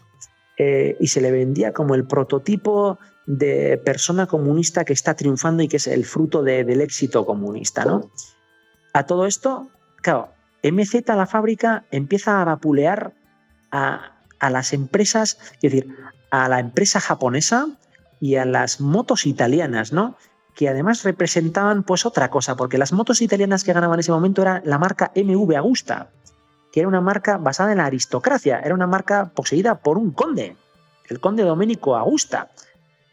eh, 0.57 0.97
y 0.99 1.07
se 1.07 1.21
le 1.21 1.31
vendía 1.31 1.71
como 1.71 1.95
el 1.95 2.05
prototipo 2.05 2.99
de 3.25 3.77
persona 3.77 4.25
comunista 4.25 4.83
que 4.83 4.93
está 4.93 5.15
triunfando 5.15 5.63
y 5.63 5.67
que 5.67 5.77
es 5.77 5.87
el 5.87 6.03
fruto 6.03 6.43
del 6.43 6.81
éxito 6.81 7.25
comunista. 7.25 7.85
¿no? 7.85 8.11
A 8.93 9.03
todo 9.03 9.25
esto, 9.25 9.69
claro, 10.01 10.29
MZ, 10.63 11.07
la 11.07 11.25
fábrica, 11.25 11.85
empieza 11.91 12.41
a 12.41 12.45
vapulear 12.45 13.13
a, 13.71 14.11
las 14.41 14.73
empresas, 14.73 15.37
es 15.61 15.71
decir, 15.71 15.95
a 16.31 16.49
la 16.49 16.59
empresa 16.59 16.99
japonesa 16.99 17.67
y 18.19 18.35
a 18.35 18.45
las 18.45 18.81
motos 18.81 19.25
italianas, 19.25 19.93
¿no? 19.93 20.15
Que 20.55 20.69
además 20.69 21.03
representaban 21.03 21.83
pues 21.83 22.05
otra 22.05 22.29
cosa, 22.29 22.55
porque 22.55 22.77
las 22.77 22.91
motos 22.91 23.21
italianas 23.21 23.63
que 23.63 23.73
ganaban 23.73 23.95
en 23.95 24.01
ese 24.01 24.11
momento 24.11 24.41
era 24.41 24.61
la 24.65 24.77
marca 24.77 25.11
MV 25.15 25.55
Augusta, 25.57 26.09
que 26.71 26.81
era 26.81 26.89
una 26.89 27.01
marca 27.01 27.37
basada 27.37 27.71
en 27.71 27.77
la 27.77 27.85
aristocracia, 27.85 28.59
era 28.59 28.73
una 28.73 28.87
marca 28.87 29.31
poseída 29.33 29.75
por 29.75 29.97
un 29.97 30.11
conde, 30.11 30.55
el 31.07 31.19
conde 31.19 31.43
Domenico 31.43 31.95
Augusta, 31.95 32.49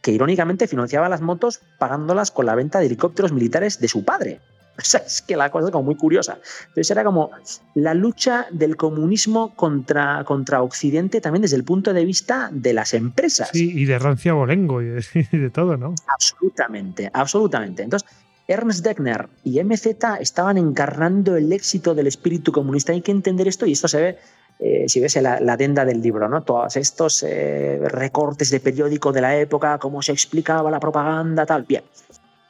que 0.02 0.12
irónicamente 0.12 0.68
financiaba 0.68 1.08
las 1.08 1.20
motos 1.20 1.60
pagándolas 1.78 2.30
con 2.30 2.46
la 2.46 2.54
venta 2.54 2.78
de 2.78 2.86
helicópteros 2.86 3.32
militares 3.32 3.80
de 3.80 3.88
su 3.88 4.04
padre. 4.04 4.40
O 4.78 4.84
sea, 4.84 5.00
es 5.00 5.22
que 5.22 5.36
la 5.36 5.50
cosa 5.50 5.66
es 5.66 5.72
como 5.72 5.84
muy 5.84 5.96
curiosa. 5.96 6.38
Entonces 6.68 6.90
era 6.90 7.02
como 7.04 7.30
la 7.74 7.94
lucha 7.94 8.46
del 8.50 8.76
comunismo 8.76 9.54
contra, 9.54 10.22
contra 10.24 10.62
Occidente 10.62 11.20
también 11.20 11.42
desde 11.42 11.56
el 11.56 11.64
punto 11.64 11.92
de 11.92 12.04
vista 12.04 12.50
de 12.52 12.72
las 12.74 12.92
empresas. 12.94 13.50
Sí, 13.52 13.72
y 13.74 13.84
de 13.86 13.98
rancia 13.98 14.34
bolengo 14.34 14.82
y 14.82 14.88
de, 14.88 15.50
todo, 15.50 15.76
¿no? 15.76 15.94
Absolutamente, 16.06 17.10
absolutamente. 17.12 17.82
Entonces, 17.82 18.08
Ernst 18.48 18.84
Degner 18.84 19.28
y 19.44 19.62
MZ 19.62 19.86
estaban 20.20 20.58
encarnando 20.58 21.36
el 21.36 21.52
éxito 21.52 21.94
del 21.94 22.06
espíritu 22.06 22.52
comunista. 22.52 22.92
Hay 22.92 23.00
que 23.00 23.10
entender 23.10 23.48
esto 23.48 23.66
y 23.66 23.72
esto 23.72 23.88
se 23.88 24.00
ve 24.00 24.18
eh, 24.58 24.84
si 24.88 25.00
ves 25.00 25.16
la, 25.16 25.38
la, 25.40 25.52
adenda 25.52 25.84
del 25.84 26.00
libro, 26.00 26.28
¿no? 26.28 26.42
Todos 26.42 26.76
estos 26.76 27.22
eh, 27.22 27.78
recortes 27.84 28.50
de 28.50 28.60
periódico 28.60 29.12
de 29.12 29.20
la 29.20 29.36
época, 29.36 29.78
cómo 29.78 30.00
se 30.00 30.12
explicaba 30.12 30.70
la 30.70 30.80
propaganda, 30.80 31.44
tal. 31.44 31.64
Bien. 31.64 31.82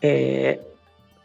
Eh, 0.00 0.60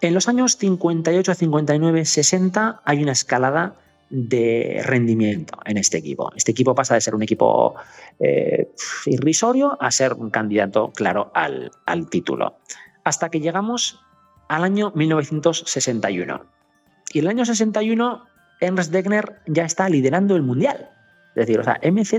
en 0.01 0.13
los 0.13 0.27
años 0.27 0.57
58, 0.57 1.35
59, 1.35 2.05
60 2.05 2.81
hay 2.83 3.03
una 3.03 3.11
escalada 3.11 3.75
de 4.09 4.81
rendimiento 4.83 5.57
en 5.65 5.77
este 5.77 5.97
equipo. 5.97 6.31
Este 6.35 6.51
equipo 6.51 6.75
pasa 6.75 6.95
de 6.95 7.01
ser 7.01 7.15
un 7.15 7.23
equipo 7.23 7.75
eh, 8.19 8.69
irrisorio 9.05 9.77
a 9.81 9.89
ser 9.91 10.13
un 10.13 10.29
candidato 10.29 10.91
claro 10.91 11.31
al, 11.33 11.71
al 11.85 12.09
título. 12.09 12.57
Hasta 13.03 13.29
que 13.29 13.39
llegamos 13.39 14.01
al 14.49 14.63
año 14.65 14.91
1961. 14.95 16.45
Y 17.13 17.19
en 17.19 17.25
el 17.25 17.29
año 17.29 17.45
61, 17.45 18.25
Ernst 18.59 18.91
Degner 18.91 19.37
ya 19.47 19.63
está 19.63 19.87
liderando 19.87 20.35
el 20.35 20.41
mundial. 20.41 20.89
Es 21.35 21.47
decir, 21.47 21.59
o 21.59 21.63
sea, 21.63 21.79
MZ 21.83 22.13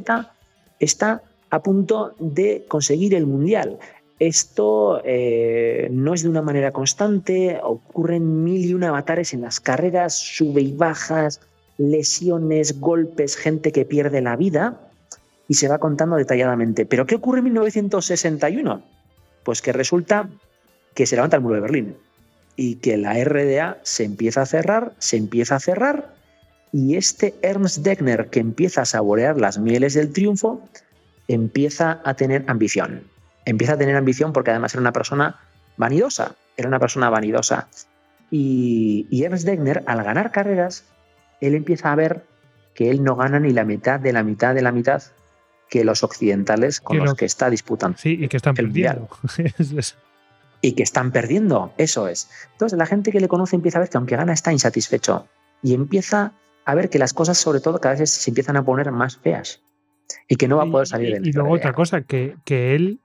está 0.79 1.23
a 1.51 1.63
punto 1.63 2.15
de 2.19 2.65
conseguir 2.69 3.15
el 3.15 3.27
mundial. 3.27 3.79
Esto 4.19 5.01
eh, 5.05 5.89
no 5.91 6.15
es 6.15 6.23
de 6.23 6.29
una 6.29 6.43
manera 6.43 6.73
constante, 6.73 7.59
ocurren 7.63 8.45
mil 8.45 8.65
y 8.65 8.75
una 8.75 8.89
avatares 8.89 9.35
en 9.35 9.41
las 9.41 9.61
carreras, 9.61 10.17
sube 10.17 10.61
y 10.61 10.73
bajas, 10.73 11.41
lesiones, 11.79 12.79
golpes, 12.79 13.37
gente 13.37 13.73
que 13.73 13.85
pierde 13.85 14.21
la 14.21 14.37
vida 14.37 14.79
y 15.49 15.55
se 15.55 15.69
va 15.69 15.79
contando 15.79 16.17
detalladamente. 16.17 16.87
¿Pero 16.87 17.07
qué 17.07 17.17
ocurre 17.17 17.39
en 17.39 17.45
1961? 17.45 18.83
Pues 19.43 19.61
que 19.61 19.73
resulta 19.73 20.29
que 20.95 21.07
se 21.07 21.17
levanta 21.17 21.37
el 21.37 21.43
muro 21.43 21.57
de 21.57 21.61
Berlín 21.63 21.97
y 22.57 22.77
que 22.77 22.97
la 22.97 23.15
RDA 23.25 23.79
se 23.83 24.05
empieza 24.05 24.43
a 24.43 24.47
cerrar, 24.47 24.93
se 24.99 25.17
empieza 25.17 25.57
a 25.57 25.61
cerrar 25.61 26.15
y 26.73 26.97
este 26.97 27.35
Ernst 27.43 27.79
Degner 27.79 28.29
que 28.29 28.41
empieza 28.41 28.83
a 28.83 28.87
saborear 28.87 29.39
las 29.39 29.59
mieles 29.59 29.95
del 29.95 30.13
triunfo 30.13 30.61
empieza 31.29 32.01
a 32.05 32.15
tener 32.15 32.45
ambición 32.47 33.12
empieza 33.45 33.75
a 33.75 33.79
tener 33.79 33.97
ambición 33.97 34.33
porque 34.33 34.51
además 34.51 34.75
era 34.75 34.81
una 34.81 34.93
persona 34.93 35.41
vanidosa, 35.77 36.37
era 36.57 36.69
una 36.69 36.79
persona 36.79 37.11
vanidosa. 37.11 37.69
Y, 38.31 39.07
Ernst 39.25 39.45
Degner, 39.45 39.83
al 39.87 40.03
ganar 40.03 40.31
carreras, 40.31 40.85
él 41.41 41.55
empieza 41.55 41.93
a 41.93 41.97
ver 41.97 42.25
que 42.75 42.91
él 42.91 43.05
no 43.05 43.17
gana 43.17 43.39
ni 43.41 43.53
la 43.53 43.65
mitad 43.65 44.01
de 44.01 44.13
la 44.13 44.23
mitad 44.23 44.55
de 44.55 44.63
la 44.63 44.73
mitad 44.73 45.03
que 45.69 45.85
los 45.85 46.03
occidentales 46.03 46.81
con 46.81 46.99
los 46.99 47.15
que 47.15 47.25
está 47.25 47.51
disputando. 47.51 47.99
Sí, 47.99 48.19
y 48.21 48.29
que 48.29 48.37
están 48.37 48.55
perdiendo. 48.55 49.09
y 50.63 50.73
que 50.73 50.83
están 50.83 51.13
perdiendo, 51.13 51.73
eso 51.77 52.09
es. 52.09 52.31
Entonces 52.53 52.79
la 52.79 52.87
gente 52.87 53.11
que 53.11 53.21
le 53.21 53.29
conoce 53.29 53.57
empieza 53.57 53.79
a 53.79 53.81
ver 53.81 53.91
que 53.91 53.99
aunque 53.99 54.17
gana 54.17 54.33
está 54.33 54.53
insatisfecho 54.53 55.27
y 55.63 55.75
empieza 55.75 56.33
a 56.65 56.75
ver 56.75 56.89
que 56.89 56.99
las 56.99 57.13
cosas 57.13 57.37
sobre 57.37 57.61
todo 57.61 57.81
cada 57.81 57.97
vez 57.97 58.11
se 58.11 58.31
empiezan 58.31 58.57
a 58.57 58.65
poner 58.65 58.93
más 58.93 59.17
feas 59.17 59.63
y 60.29 60.37
que 60.37 60.49
no 60.49 60.59
va 60.59 60.65
a 60.65 60.71
poder 60.71 60.87
salir 60.87 61.21
y, 61.23 61.29
Y 61.29 61.33
luego 61.33 61.53
otra 61.53 61.73
cosa, 61.73 62.03
que, 62.03 62.37
que 62.45 62.75
él 62.75 63.01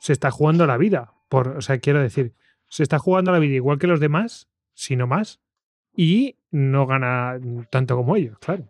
se 0.00 0.12
está 0.12 0.32
jugando 0.32 0.66
la 0.66 0.76
vida. 0.76 1.14
Por, 1.28 1.48
o 1.48 1.60
sea, 1.60 1.78
quiero 1.78 2.02
decir, 2.02 2.34
se 2.68 2.82
está 2.82 2.98
jugando 2.98 3.30
la 3.30 3.38
vida 3.38 3.54
igual 3.54 3.78
que 3.78 3.86
los 3.86 4.00
demás, 4.00 4.48
si 4.74 4.96
no 4.96 5.06
más, 5.06 5.40
y 5.94 6.38
no 6.50 6.86
gana 6.86 7.38
tanto 7.70 7.96
como 7.96 8.16
ellos, 8.16 8.38
claro. 8.40 8.64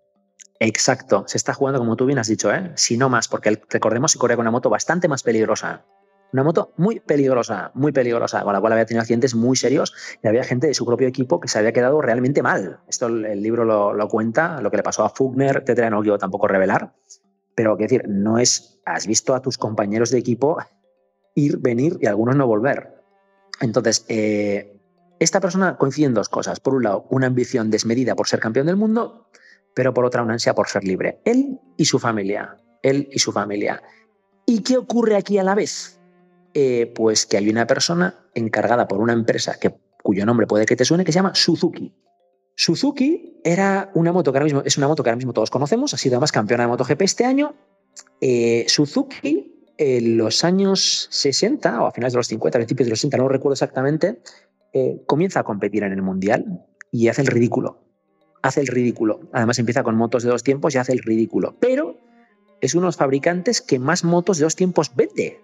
Exacto, 0.58 1.24
se 1.26 1.38
está 1.38 1.54
jugando 1.54 1.78
como 1.78 1.96
tú 1.96 2.04
bien 2.04 2.18
has 2.18 2.28
dicho, 2.28 2.52
¿eh? 2.52 2.72
si 2.74 2.98
no 2.98 3.08
más, 3.08 3.28
porque 3.28 3.62
recordemos 3.70 4.12
que 4.12 4.18
corre 4.18 4.36
con 4.36 4.42
una 4.42 4.50
moto 4.50 4.68
bastante 4.68 5.08
más 5.08 5.22
peligrosa. 5.22 5.86
Una 6.32 6.44
moto 6.44 6.74
muy 6.76 7.00
peligrosa, 7.00 7.72
muy 7.74 7.92
peligrosa, 7.92 8.42
con 8.42 8.52
la 8.52 8.60
cual 8.60 8.74
había 8.74 8.86
tenido 8.86 9.00
accidentes 9.00 9.34
muy 9.34 9.56
serios 9.56 9.94
y 10.22 10.28
había 10.28 10.44
gente 10.44 10.66
de 10.66 10.74
su 10.74 10.84
propio 10.84 11.08
equipo 11.08 11.40
que 11.40 11.48
se 11.48 11.58
había 11.58 11.72
quedado 11.72 12.00
realmente 12.02 12.42
mal. 12.42 12.80
Esto 12.88 13.06
el 13.06 13.42
libro 13.42 13.64
lo, 13.64 14.08
cuenta, 14.08 14.60
lo 14.60 14.70
que 14.70 14.76
le 14.76 14.82
pasó 14.82 15.04
a 15.04 15.08
Fugner, 15.08 15.62
etcétera, 15.62 15.90
no 15.90 16.02
quiero 16.02 16.18
tampoco 16.18 16.46
revelar, 16.46 16.92
pero 17.56 17.76
quiero 17.76 17.90
decir, 17.90 18.08
no 18.08 18.38
es, 18.38 18.80
has 18.84 19.06
visto 19.06 19.34
a 19.34 19.42
tus 19.42 19.58
compañeros 19.58 20.10
de 20.10 20.18
equipo 20.18 20.58
ir, 21.44 21.58
venir 21.58 21.98
y 22.00 22.06
algunos 22.06 22.36
no 22.36 22.46
volver. 22.46 22.94
Entonces, 23.60 24.04
eh, 24.08 24.80
esta 25.18 25.40
persona 25.40 25.76
coincide 25.76 26.06
en 26.06 26.14
dos 26.14 26.28
cosas. 26.28 26.60
Por 26.60 26.74
un 26.74 26.84
lado, 26.84 27.06
una 27.10 27.26
ambición 27.26 27.70
desmedida 27.70 28.14
por 28.14 28.28
ser 28.28 28.40
campeón 28.40 28.66
del 28.66 28.76
mundo, 28.76 29.28
pero 29.74 29.92
por 29.94 30.04
otra, 30.04 30.22
una 30.22 30.32
ansia 30.32 30.54
por 30.54 30.68
ser 30.68 30.84
libre. 30.84 31.20
Él 31.24 31.60
y 31.76 31.84
su 31.84 31.98
familia. 31.98 32.56
Él 32.82 33.08
y 33.12 33.18
su 33.18 33.32
familia. 33.32 33.82
¿Y 34.46 34.62
qué 34.62 34.78
ocurre 34.78 35.16
aquí 35.16 35.38
a 35.38 35.44
la 35.44 35.54
vez? 35.54 36.00
Eh, 36.54 36.92
pues 36.94 37.26
que 37.26 37.36
hay 37.36 37.48
una 37.48 37.66
persona 37.66 38.26
encargada 38.34 38.88
por 38.88 39.00
una 39.00 39.12
empresa 39.12 39.58
que, 39.60 39.74
cuyo 40.02 40.26
nombre 40.26 40.46
puede 40.46 40.66
que 40.66 40.74
te 40.74 40.84
suene, 40.84 41.04
que 41.04 41.12
se 41.12 41.18
llama 41.18 41.34
Suzuki. 41.34 41.94
Suzuki 42.56 43.40
era 43.44 43.90
una 43.94 44.12
moto 44.12 44.32
que 44.32 44.38
ahora 44.38 44.44
mismo 44.44 44.62
es 44.64 44.76
una 44.76 44.88
moto 44.88 45.02
que 45.02 45.10
ahora 45.10 45.16
mismo 45.16 45.32
todos 45.32 45.50
conocemos, 45.50 45.94
ha 45.94 45.96
sido 45.96 46.16
además 46.16 46.32
campeona 46.32 46.64
de 46.64 46.68
MotoGP 46.68 47.02
este 47.02 47.24
año. 47.24 47.54
Eh, 48.20 48.64
Suzuki 48.68 49.59
en 49.82 50.18
los 50.18 50.44
años 50.44 51.08
60 51.10 51.82
o 51.82 51.86
a 51.86 51.90
finales 51.90 52.12
de 52.12 52.18
los 52.18 52.26
50, 52.26 52.58
principios 52.58 52.86
de 52.86 52.90
los 52.90 53.00
60, 53.00 53.16
no 53.16 53.28
recuerdo 53.28 53.54
exactamente, 53.54 54.20
eh, 54.74 55.00
comienza 55.06 55.40
a 55.40 55.42
competir 55.42 55.84
en 55.84 55.92
el 55.92 56.02
Mundial 56.02 56.66
y 56.92 57.08
hace 57.08 57.22
el 57.22 57.28
ridículo. 57.28 57.82
Hace 58.42 58.60
el 58.60 58.66
ridículo. 58.66 59.20
Además 59.32 59.58
empieza 59.58 59.82
con 59.82 59.96
motos 59.96 60.22
de 60.22 60.28
dos 60.28 60.42
tiempos 60.42 60.74
y 60.74 60.78
hace 60.78 60.92
el 60.92 60.98
ridículo. 60.98 61.56
Pero 61.60 61.96
es 62.60 62.74
uno 62.74 62.82
de 62.82 62.88
los 62.88 62.98
fabricantes 62.98 63.62
que 63.62 63.78
más 63.78 64.04
motos 64.04 64.36
de 64.36 64.44
dos 64.44 64.54
tiempos 64.54 64.94
vende. 64.94 65.40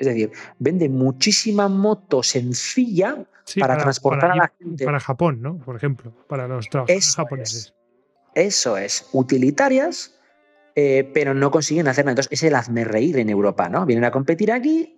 Es 0.00 0.08
decir, 0.08 0.32
vende 0.58 0.88
muchísima 0.88 1.68
moto 1.68 2.24
sencilla 2.24 3.24
para, 3.60 3.78
transportar 3.78 4.32
a 4.32 4.36
la 4.36 4.52
gente. 4.58 4.84
Para 4.84 4.98
Japón, 4.98 5.40
¿no? 5.40 5.58
Por 5.58 5.76
ejemplo, 5.76 6.12
para 6.26 6.48
los 6.48 6.68
trabajadores 6.68 7.14
japoneses. 7.14 7.74
eso 8.34 8.76
es, 8.76 9.08
utilitarias, 9.12 10.15
eh, 10.76 11.10
pero 11.14 11.34
no 11.34 11.50
consiguen 11.50 11.88
hacer. 11.88 12.06
Entonces, 12.06 12.30
es 12.30 12.42
el 12.42 12.54
hazme 12.54 12.84
reír 12.84 13.18
en 13.18 13.30
Europa, 13.30 13.68
¿no? 13.70 13.86
Vienen 13.86 14.04
a 14.04 14.10
competir 14.10 14.52
aquí 14.52 14.96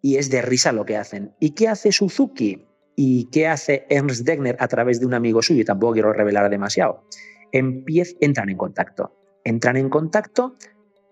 y 0.00 0.16
es 0.16 0.30
de 0.30 0.42
risa 0.42 0.72
lo 0.72 0.86
que 0.86 0.96
hacen. 0.96 1.34
¿Y 1.38 1.50
qué 1.50 1.68
hace 1.68 1.92
Suzuki? 1.92 2.66
¿Y 2.96 3.26
qué 3.26 3.46
hace 3.46 3.86
Ernst 3.90 4.24
Degner 4.24 4.56
a 4.58 4.66
través 4.68 5.00
de 5.00 5.06
un 5.06 5.14
amigo 5.14 5.42
suyo? 5.42 5.64
Tampoco 5.64 5.92
quiero 5.92 6.12
revelar 6.12 6.50
demasiado. 6.50 7.04
Empiez, 7.52 8.16
entran 8.20 8.48
en 8.48 8.56
contacto. 8.56 9.12
Entran 9.44 9.76
en 9.76 9.90
contacto 9.90 10.56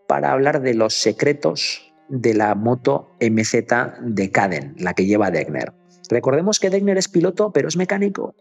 para 0.08 0.32
hablar 0.32 0.62
de 0.62 0.74
los 0.74 0.94
secretos 0.94 1.92
de 2.08 2.34
la 2.34 2.54
moto 2.54 3.10
MZ 3.20 3.66
de 4.00 4.30
Caden, 4.30 4.74
la 4.78 4.94
que 4.94 5.06
lleva 5.06 5.30
Degner. 5.30 5.72
Recordemos 6.08 6.58
que 6.58 6.70
Degner 6.70 6.96
es 6.96 7.08
piloto, 7.08 7.52
pero 7.52 7.68
es 7.68 7.76
mecánico. 7.76 8.34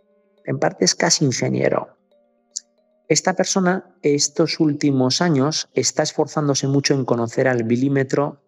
En 0.46 0.58
parte 0.58 0.86
es 0.86 0.96
casi 0.96 1.26
ingeniero. 1.26 1.95
Esta 3.08 3.34
persona 3.34 3.96
estos 4.02 4.60
últimos 4.60 5.22
años 5.22 5.70
está 5.74 6.04
esforzándose 6.04 6.68
mucho 6.68 6.96
en 6.96 7.06
conocer 7.06 7.48
al 7.48 7.64
milímetro 7.64 8.42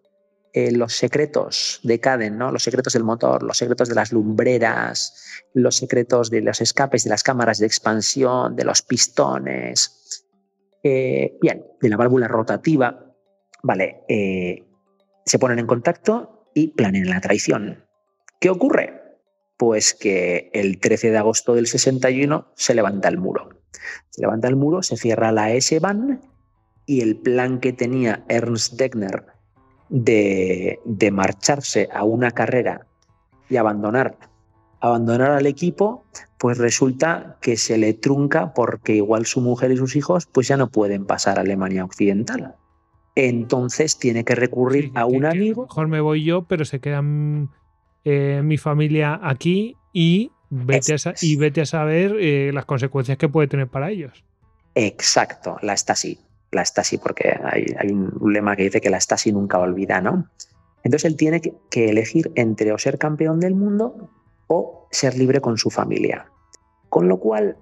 eh, 0.52 0.72
los 0.72 0.94
secretos 0.94 1.78
de 1.84 2.00
Caden, 2.00 2.38
¿no? 2.38 2.50
los 2.50 2.64
secretos 2.64 2.94
del 2.94 3.04
motor, 3.04 3.42
los 3.42 3.58
secretos 3.58 3.88
de 3.88 3.94
las 3.94 4.12
lumbreras, 4.12 5.42
los 5.54 5.76
secretos 5.76 6.30
de 6.30 6.40
los 6.40 6.60
escapes, 6.60 7.04
de 7.04 7.10
las 7.10 7.22
cámaras 7.22 7.58
de 7.58 7.66
expansión, 7.66 8.56
de 8.56 8.64
los 8.64 8.82
pistones, 8.82 10.26
eh, 10.82 11.36
bien, 11.40 11.64
de 11.80 11.88
la 11.88 11.96
válvula 11.96 12.26
rotativa. 12.26 13.14
Vale, 13.62 14.04
eh, 14.08 14.64
se 15.24 15.38
ponen 15.38 15.58
en 15.58 15.66
contacto 15.66 16.50
y 16.54 16.68
planean 16.68 17.10
la 17.10 17.20
traición. 17.20 17.84
¿Qué 18.40 18.50
ocurre? 18.50 18.97
Pues 19.58 19.92
que 19.92 20.50
el 20.54 20.80
13 20.80 21.10
de 21.10 21.18
agosto 21.18 21.54
del 21.54 21.66
61 21.66 22.46
se 22.54 22.74
levanta 22.74 23.08
el 23.08 23.18
muro. 23.18 23.50
Se 24.08 24.22
levanta 24.22 24.48
el 24.48 24.56
muro, 24.56 24.82
se 24.82 24.96
cierra 24.96 25.32
la 25.32 25.52
S-Bahn 25.52 26.20
y 26.86 27.02
el 27.02 27.16
plan 27.16 27.60
que 27.60 27.74
tenía 27.74 28.24
Ernst 28.28 28.74
Degner 28.74 29.26
de, 29.90 30.80
de, 30.86 31.10
marcharse 31.10 31.90
a 31.92 32.04
una 32.04 32.30
carrera 32.30 32.86
y 33.50 33.56
abandonar, 33.56 34.16
abandonar 34.80 35.32
al 35.32 35.46
equipo, 35.46 36.04
pues 36.38 36.56
resulta 36.56 37.36
que 37.42 37.58
se 37.58 37.76
le 37.76 37.92
trunca 37.92 38.54
porque 38.54 38.94
igual 38.94 39.26
su 39.26 39.42
mujer 39.42 39.70
y 39.72 39.76
sus 39.76 39.96
hijos 39.96 40.26
pues 40.26 40.48
ya 40.48 40.56
no 40.56 40.70
pueden 40.70 41.04
pasar 41.04 41.38
a 41.38 41.42
Alemania 41.42 41.84
Occidental 41.84 42.56
entonces 43.26 43.98
tiene 43.98 44.24
que 44.24 44.36
recurrir 44.36 44.92
a 44.94 45.04
un 45.04 45.24
amigo. 45.24 45.62
mejor 45.62 45.88
me 45.88 46.00
voy 46.00 46.22
yo, 46.22 46.42
pero 46.44 46.64
se 46.64 46.78
queda 46.78 47.02
eh, 48.04 48.40
mi 48.42 48.58
familia 48.58 49.20
aquí 49.22 49.76
y 49.92 50.30
vete, 50.50 50.94
a, 50.94 51.14
y 51.20 51.36
vete 51.36 51.62
a 51.62 51.66
saber 51.66 52.16
eh, 52.18 52.50
las 52.52 52.64
consecuencias 52.64 53.18
que 53.18 53.28
puede 53.28 53.48
tener 53.48 53.68
para 53.68 53.90
ellos. 53.90 54.24
Exacto, 54.74 55.56
la 55.62 55.76
Stasi. 55.76 56.18
La 56.50 56.64
Stasi, 56.64 56.98
porque 56.98 57.38
hay, 57.44 57.92
un 57.92 58.32
lema 58.32 58.56
que 58.56 58.64
dice 58.64 58.80
que 58.80 58.90
la 58.90 59.00
Stasi 59.00 59.32
nunca 59.32 59.58
olvida, 59.58 60.00
¿no? 60.00 60.28
Entonces 60.82 61.10
él 61.10 61.16
tiene 61.16 61.40
que 61.40 61.88
elegir 61.90 62.30
entre 62.36 62.72
o 62.72 62.78
ser 62.78 62.98
campeón 62.98 63.40
del 63.40 63.54
mundo 63.54 64.10
o 64.46 64.88
ser 64.90 65.16
libre 65.16 65.40
con 65.40 65.58
su 65.58 65.70
familia. 65.70 66.30
Con 66.88 67.08
lo 67.08 67.18
cual 67.18 67.56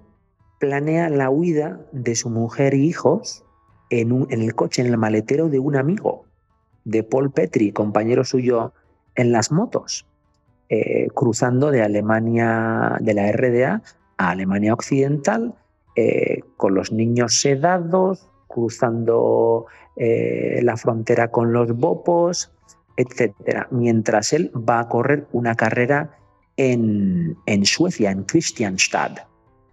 planea 0.59 1.09
la 1.09 1.29
huida 1.29 1.79
de 1.91 2.15
su 2.15 2.29
mujer 2.29 2.73
e 2.73 2.77
hijos 2.77 3.43
en, 3.89 4.27
el 4.29 4.55
coche, 4.55 4.81
en 4.81 4.87
el 4.87 4.97
maletero 4.97 5.49
de 5.49 5.59
un 5.59 5.75
amigo, 5.75 6.25
de 6.83 7.03
Paul 7.03 7.31
Petri, 7.31 7.71
compañero 7.71 8.23
suyo 8.23 8.73
en 9.15 9.31
las 9.31 9.51
motos, 9.51 10.06
eh, 10.69 11.07
cruzando 11.13 11.71
de 11.71 11.81
Alemania, 11.81 12.97
de 12.99 13.13
la 13.13 13.31
RDA 13.31 13.81
a 14.17 14.29
Alemania 14.31 14.73
Occidental, 14.73 15.55
eh, 15.95 16.41
con 16.57 16.75
los 16.75 16.91
niños 16.91 17.39
sedados, 17.39 18.29
cruzando 18.47 19.65
eh, 19.95 20.59
la 20.63 20.75
frontera 20.75 21.29
con 21.31 21.53
los 21.53 21.75
bopos, 21.75 22.51
etc. 22.97 23.31
Mientras 23.71 24.33
él 24.33 24.51
va 24.53 24.79
a 24.79 24.89
correr 24.89 25.27
una 25.31 25.55
carrera 25.55 26.17
en, 26.57 27.37
Suecia, 27.63 28.11
en 28.11 28.23
Christianstad, 28.23 29.11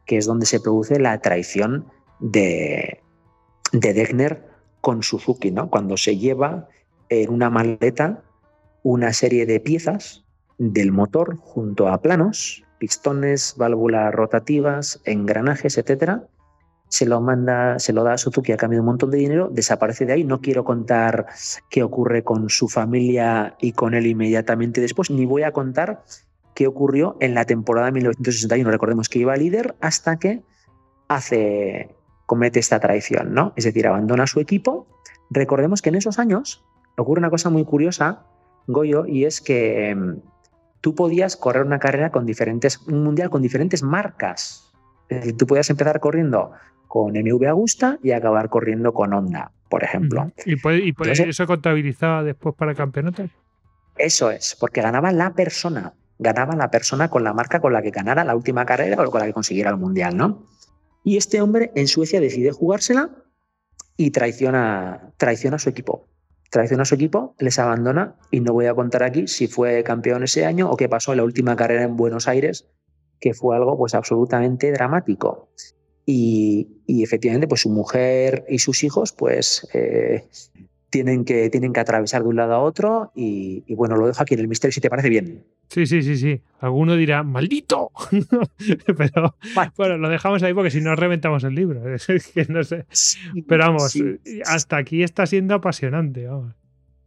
que 0.06 0.18
es 0.18 0.26
donde 0.26 0.46
se 0.46 0.60
produce 0.60 1.00
la 1.00 1.20
traición 1.20 1.86
de, 2.20 3.00
de 3.72 3.94
Degner 3.94 4.46
con 4.80 5.02
Suzuki, 5.02 5.50
¿no? 5.50 5.70
Cuando 5.70 5.96
se 5.96 6.18
lleva 6.18 6.68
en 7.08 7.30
una 7.30 7.50
maleta 7.50 8.22
una 8.82 9.12
serie 9.12 9.46
de 9.46 9.60
piezas 9.60 10.23
del 10.58 10.92
motor 10.92 11.36
junto 11.36 11.88
a 11.88 12.00
planos, 12.00 12.64
pistones, 12.78 13.54
válvulas 13.56 14.12
rotativas, 14.14 15.00
engranajes, 15.04 15.78
etcétera, 15.78 16.26
se 16.88 17.06
lo 17.06 17.20
manda, 17.20 17.78
se 17.80 17.92
lo 17.92 18.04
da 18.04 18.12
a 18.12 18.18
Suzuki 18.18 18.52
a 18.52 18.56
cambio 18.56 18.76
de 18.76 18.80
un 18.80 18.86
montón 18.86 19.10
de 19.10 19.18
dinero, 19.18 19.48
desaparece 19.50 20.06
de 20.06 20.12
ahí. 20.12 20.22
No 20.22 20.40
quiero 20.40 20.64
contar 20.64 21.26
qué 21.68 21.82
ocurre 21.82 22.22
con 22.22 22.48
su 22.50 22.68
familia 22.68 23.56
y 23.60 23.72
con 23.72 23.94
él 23.94 24.06
inmediatamente 24.06 24.80
después, 24.80 25.10
ni 25.10 25.26
voy 25.26 25.42
a 25.42 25.50
contar 25.50 26.04
qué 26.54 26.68
ocurrió 26.68 27.16
en 27.20 27.34
la 27.34 27.46
temporada 27.46 27.86
de 27.86 27.92
1961. 27.92 28.70
Recordemos 28.70 29.08
que 29.08 29.18
iba 29.18 29.36
líder 29.36 29.74
hasta 29.80 30.18
que 30.20 30.42
hace 31.08 31.96
comete 32.26 32.60
esta 32.60 32.78
traición, 32.78 33.34
¿no? 33.34 33.52
Es 33.56 33.64
decir, 33.64 33.86
abandona 33.86 34.26
su 34.26 34.38
equipo. 34.38 34.86
Recordemos 35.30 35.82
que 35.82 35.88
en 35.88 35.96
esos 35.96 36.18
años 36.18 36.64
ocurre 36.96 37.18
una 37.18 37.30
cosa 37.30 37.50
muy 37.50 37.64
curiosa, 37.64 38.26
Goyo, 38.66 39.04
y 39.04 39.24
es 39.24 39.40
que 39.40 39.90
em, 39.90 40.20
tú 40.84 40.94
podías 40.94 41.38
correr 41.38 41.62
una 41.62 41.78
carrera 41.78 42.10
con 42.10 42.26
diferentes, 42.26 42.78
un 42.86 43.02
mundial 43.02 43.30
con 43.30 43.40
diferentes 43.40 43.82
marcas. 43.82 44.70
Es 45.08 45.20
decir, 45.20 45.36
tú 45.38 45.46
podías 45.46 45.70
empezar 45.70 45.98
corriendo 45.98 46.52
con 46.88 47.14
MV 47.14 47.48
Agusta 47.48 47.98
y 48.02 48.10
acabar 48.10 48.50
corriendo 48.50 48.92
con 48.92 49.14
Honda, 49.14 49.50
por 49.70 49.82
ejemplo. 49.82 50.30
¿Y, 50.44 50.56
puede, 50.56 50.92
eso 51.26 51.46
contabilizaba 51.46 52.22
después 52.22 52.54
para 52.54 52.72
el 52.72 52.76
campeonato? 52.76 53.26
Eso 53.96 54.30
es, 54.30 54.58
porque 54.60 54.82
ganaba 54.82 55.10
la 55.10 55.32
persona, 55.32 55.94
ganaba 56.18 56.54
la 56.54 56.70
persona 56.70 57.08
con 57.08 57.24
la 57.24 57.32
marca 57.32 57.60
con 57.60 57.72
la 57.72 57.80
que 57.80 57.90
ganara 57.90 58.22
la 58.22 58.36
última 58.36 58.66
carrera 58.66 59.02
o 59.02 59.10
con 59.10 59.20
la 59.20 59.26
que 59.26 59.32
consiguiera 59.32 59.70
el 59.70 59.78
mundial, 59.78 60.14
¿no? 60.18 60.46
Y 61.02 61.16
este 61.16 61.40
hombre 61.40 61.72
en 61.76 61.88
Suecia 61.88 62.20
decide 62.20 62.52
jugársela 62.52 63.08
y 63.96 64.10
traiciona, 64.10 65.14
traiciona 65.16 65.56
a 65.56 65.60
su 65.60 65.70
equipo. 65.70 66.08
Traiciona 66.54 66.84
a 66.84 66.86
su 66.86 66.94
equipo, 66.94 67.34
les 67.40 67.58
abandona 67.58 68.14
y 68.30 68.38
no 68.38 68.52
voy 68.52 68.66
a 68.66 68.74
contar 68.74 69.02
aquí 69.02 69.26
si 69.26 69.48
fue 69.48 69.82
campeón 69.82 70.22
ese 70.22 70.46
año 70.46 70.70
o 70.70 70.76
qué 70.76 70.88
pasó 70.88 71.10
en 71.10 71.16
la 71.16 71.24
última 71.24 71.56
carrera 71.56 71.82
en 71.82 71.96
Buenos 71.96 72.28
Aires, 72.28 72.68
que 73.18 73.34
fue 73.34 73.56
algo 73.56 73.76
pues 73.76 73.92
absolutamente 73.92 74.70
dramático. 74.70 75.48
Y, 76.06 76.68
efectivamente, 76.86 77.48
pues 77.48 77.62
su 77.62 77.70
mujer 77.70 78.44
y 78.48 78.60
sus 78.60 78.84
hijos, 78.84 79.12
pues 79.12 79.66
eh, 79.74 80.28
tienen 80.94 81.24
que, 81.24 81.50
tienen 81.50 81.72
que 81.72 81.80
atravesar 81.80 82.22
de 82.22 82.28
un 82.28 82.36
lado 82.36 82.54
a 82.54 82.60
otro 82.60 83.10
y, 83.16 83.64
bueno, 83.74 83.96
lo 83.96 84.06
dejo 84.06 84.22
aquí 84.22 84.34
en 84.34 84.40
el 84.40 84.46
misterio 84.46 84.72
si 84.72 84.80
te 84.80 84.88
parece 84.88 85.08
bien. 85.08 85.42
Sí, 85.68 85.86
sí, 85.86 86.04
sí, 86.04 86.16
sí. 86.16 86.40
Alguno 86.60 86.94
dirá, 86.94 87.24
maldito. 87.24 87.90
Pero 88.96 89.34
bueno. 89.76 89.98
lo 89.98 90.08
dejamos 90.08 90.44
ahí 90.44 90.54
porque 90.54 90.70
si 90.70 90.80
no 90.80 90.94
reventamos 90.94 91.42
el 91.42 91.56
libro. 91.56 91.82
no 92.48 92.62
sé. 92.62 92.86
Pero 93.48 93.64
vamos, 93.64 93.98
hasta 94.46 94.76
aquí 94.76 95.02
está 95.02 95.26
siendo 95.26 95.56
apasionante. 95.56 96.28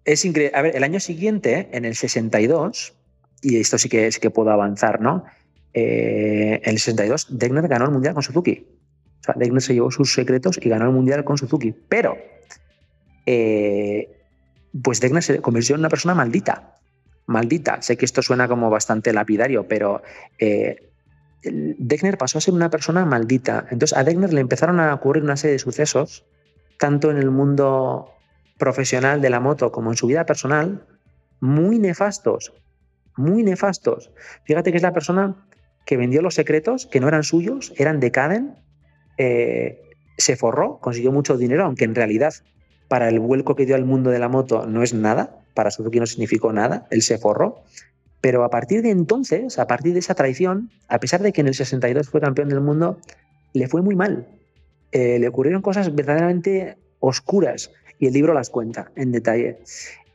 Es 0.03 0.25
increíble. 0.25 0.57
A 0.57 0.63
ver, 0.63 0.75
el 0.75 0.83
año 0.83 0.99
siguiente, 0.99 1.69
en 1.71 1.85
el 1.85 1.95
62, 1.95 2.93
y 3.41 3.55
esto 3.55 3.77
sí 3.77 3.87
que, 3.87 4.11
sí 4.11 4.19
que 4.19 4.31
puedo 4.31 4.51
avanzar, 4.51 4.99
¿no? 4.99 5.23
Eh, 5.73 6.59
en 6.61 6.71
el 6.71 6.77
62, 6.77 7.39
Degner 7.39 7.69
ganó 7.69 7.85
el 7.85 7.91
mundial 7.91 8.15
con 8.15 8.23
Suzuki. 8.23 8.67
O 9.21 9.23
sea, 9.23 9.35
Degner 9.37 9.61
se 9.61 9.75
llevó 9.75 9.91
sus 9.91 10.11
secretos 10.11 10.59
y 10.61 10.67
ganó 10.67 10.87
el 10.87 10.91
mundial 10.91 11.23
con 11.23 11.37
Suzuki. 11.37 11.73
Pero 11.87 12.17
eh, 13.27 14.09
pues 14.81 15.01
Degner 15.01 15.21
se 15.21 15.41
convirtió 15.41 15.75
en 15.75 15.81
una 15.81 15.89
persona 15.89 16.15
maldita. 16.15 16.79
Maldita. 17.27 17.81
Sé 17.81 17.97
que 17.97 18.05
esto 18.05 18.21
suena 18.21 18.47
como 18.47 18.69
bastante 18.69 19.11
lapidario, 19.11 19.67
pero 19.67 20.01
eh, 20.39 20.89
Degner 21.43 22.17
pasó 22.17 22.37
a 22.37 22.41
ser 22.41 22.53
una 22.53 22.69
persona 22.69 23.05
maldita. 23.05 23.67
Entonces 23.69 23.97
a 23.97 24.03
Degner 24.03 24.33
le 24.33 24.41
empezaron 24.41 24.79
a 24.79 24.93
ocurrir 24.93 25.23
una 25.23 25.35
serie 25.35 25.53
de 25.53 25.59
sucesos, 25.59 26.25
tanto 26.79 27.11
en 27.11 27.17
el 27.17 27.29
mundo 27.29 28.13
profesional 28.57 29.21
de 29.21 29.29
la 29.29 29.41
moto 29.41 29.71
como 29.71 29.91
en 29.91 29.97
su 29.97 30.07
vida 30.07 30.25
personal, 30.25 30.85
muy 31.41 31.79
nefastos. 31.79 32.53
Muy 33.17 33.43
nefastos. 33.43 34.11
Fíjate 34.45 34.71
que 34.71 34.77
es 34.77 34.83
la 34.83 34.93
persona 34.93 35.35
que 35.85 35.97
vendió 35.97 36.21
los 36.21 36.35
secretos 36.35 36.85
que 36.85 37.01
no 37.01 37.09
eran 37.09 37.23
suyos, 37.23 37.73
eran 37.75 37.99
de 37.99 38.11
Caden, 38.11 38.55
eh, 39.17 39.81
se 40.17 40.35
forró, 40.37 40.79
consiguió 40.79 41.11
mucho 41.11 41.37
dinero, 41.37 41.65
aunque 41.65 41.85
en 41.85 41.95
realidad 41.95 42.33
para 42.87 43.09
el 43.09 43.19
vuelco 43.19 43.55
que 43.55 43.65
dio 43.65 43.75
al 43.75 43.85
mundo 43.85 44.09
de 44.11 44.19
la 44.19 44.29
moto 44.29 44.65
no 44.67 44.83
es 44.83 44.93
nada, 44.93 45.39
para 45.53 45.71
Suzuki 45.71 45.99
no 45.99 46.05
significó 46.05 46.53
nada, 46.53 46.87
él 46.91 47.01
se 47.01 47.17
forró. 47.17 47.61
Pero 48.21 48.43
a 48.43 48.49
partir 48.49 48.81
de 48.81 48.89
entonces, 48.91 49.59
a 49.59 49.67
partir 49.67 49.93
de 49.93 49.99
esa 49.99 50.15
traición, 50.15 50.69
a 50.87 50.99
pesar 50.99 51.21
de 51.21 51.31
que 51.33 51.41
en 51.41 51.47
el 51.47 51.53
62 51.53 52.09
fue 52.09 52.19
campeón 52.21 52.49
del 52.49 52.61
mundo, 52.61 52.99
le 53.53 53.67
fue 53.67 53.81
muy 53.81 53.95
mal. 53.95 54.27
Eh, 54.91 55.19
le 55.19 55.27
ocurrieron 55.27 55.61
cosas 55.61 55.93
verdaderamente 55.93 56.77
oscuras 56.99 57.71
y 57.99 58.07
el 58.07 58.13
libro 58.13 58.33
las 58.33 58.49
cuenta 58.49 58.91
en 58.95 59.11
detalle. 59.11 59.59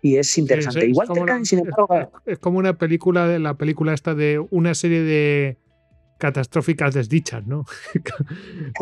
Y 0.00 0.16
es 0.16 0.36
interesante. 0.36 0.80
Sí, 0.80 0.86
es 0.86 0.90
Igual 0.90 1.08
como 1.08 1.20
te 1.20 1.26
caen, 1.26 1.40
la- 1.40 1.44
sin 1.46 1.58
embargo, 1.60 1.88
es, 2.26 2.32
es 2.32 2.38
como 2.38 2.58
una 2.58 2.76
película, 2.76 3.28
de 3.28 3.38
la 3.38 3.54
película 3.54 3.94
esta 3.94 4.14
de 4.14 4.44
una 4.50 4.74
serie 4.74 5.02
de 5.02 5.58
catastróficas 6.18 6.94
desdichas, 6.94 7.46
¿no? 7.46 7.64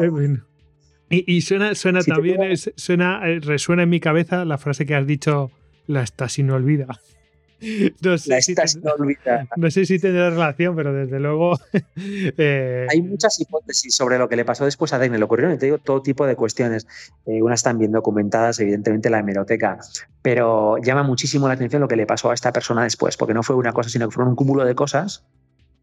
Y, 1.10 1.36
y 1.36 1.40
suena, 1.42 1.74
suena 1.74 2.00
Si 2.00 2.06
te 2.10 2.14
también, 2.14 2.42
es- 2.44 2.72
suena, 2.76 3.20
eh, 3.28 3.40
resuena 3.40 3.82
en 3.82 3.90
mi 3.90 4.00
cabeza 4.00 4.44
la 4.44 4.56
frase 4.58 4.86
que 4.86 4.94
has 4.94 5.06
dicho, 5.06 5.50
la 5.86 6.02
estasi 6.02 6.42
no 6.42 6.54
olvida. 6.54 6.86
No 8.02 8.16
sé, 8.16 8.30
la 8.30 8.40
si 8.40 8.52
estás 8.52 8.72
ten- 8.72 8.82
no 8.84 8.92
olvida. 8.94 9.46
no 9.56 9.70
sé 9.70 9.84
si 9.84 9.98
tendrá 9.98 10.30
relación, 10.30 10.74
pero 10.74 10.94
desde 10.94 11.20
luego. 11.20 11.58
eh, 11.94 12.86
Hay 12.90 13.02
muchas 13.02 13.38
hipótesis 13.38 13.94
sobre 13.94 14.16
lo 14.16 14.30
que 14.30 14.36
le 14.36 14.46
pasó 14.46 14.64
después 14.64 14.94
a 14.94 14.98
Dagny. 14.98 15.18
Le 15.18 15.24
ocurrieron, 15.24 15.58
te 15.58 15.66
digo, 15.66 15.76
todo 15.76 16.00
tipo 16.00 16.26
de 16.26 16.36
cuestiones. 16.36 16.86
Eh, 17.26 17.42
unas 17.42 17.60
están 17.60 17.76
bien 17.78 17.92
documentadas, 17.92 18.58
evidentemente, 18.60 19.08
en 19.08 19.12
la 19.12 19.18
hemeroteca. 19.18 19.78
Pero 20.22 20.78
llama 20.78 21.02
muchísimo 21.02 21.48
la 21.48 21.54
atención 21.54 21.82
lo 21.82 21.88
que 21.88 21.96
le 21.96 22.06
pasó 22.06 22.30
a 22.30 22.34
esta 22.34 22.50
persona 22.50 22.82
después, 22.84 23.18
porque 23.18 23.34
no 23.34 23.42
fue 23.42 23.56
una 23.56 23.74
cosa, 23.74 23.90
sino 23.90 24.08
que 24.08 24.14
fueron 24.14 24.30
un 24.30 24.36
cúmulo 24.36 24.64
de 24.64 24.74
cosas 24.74 25.26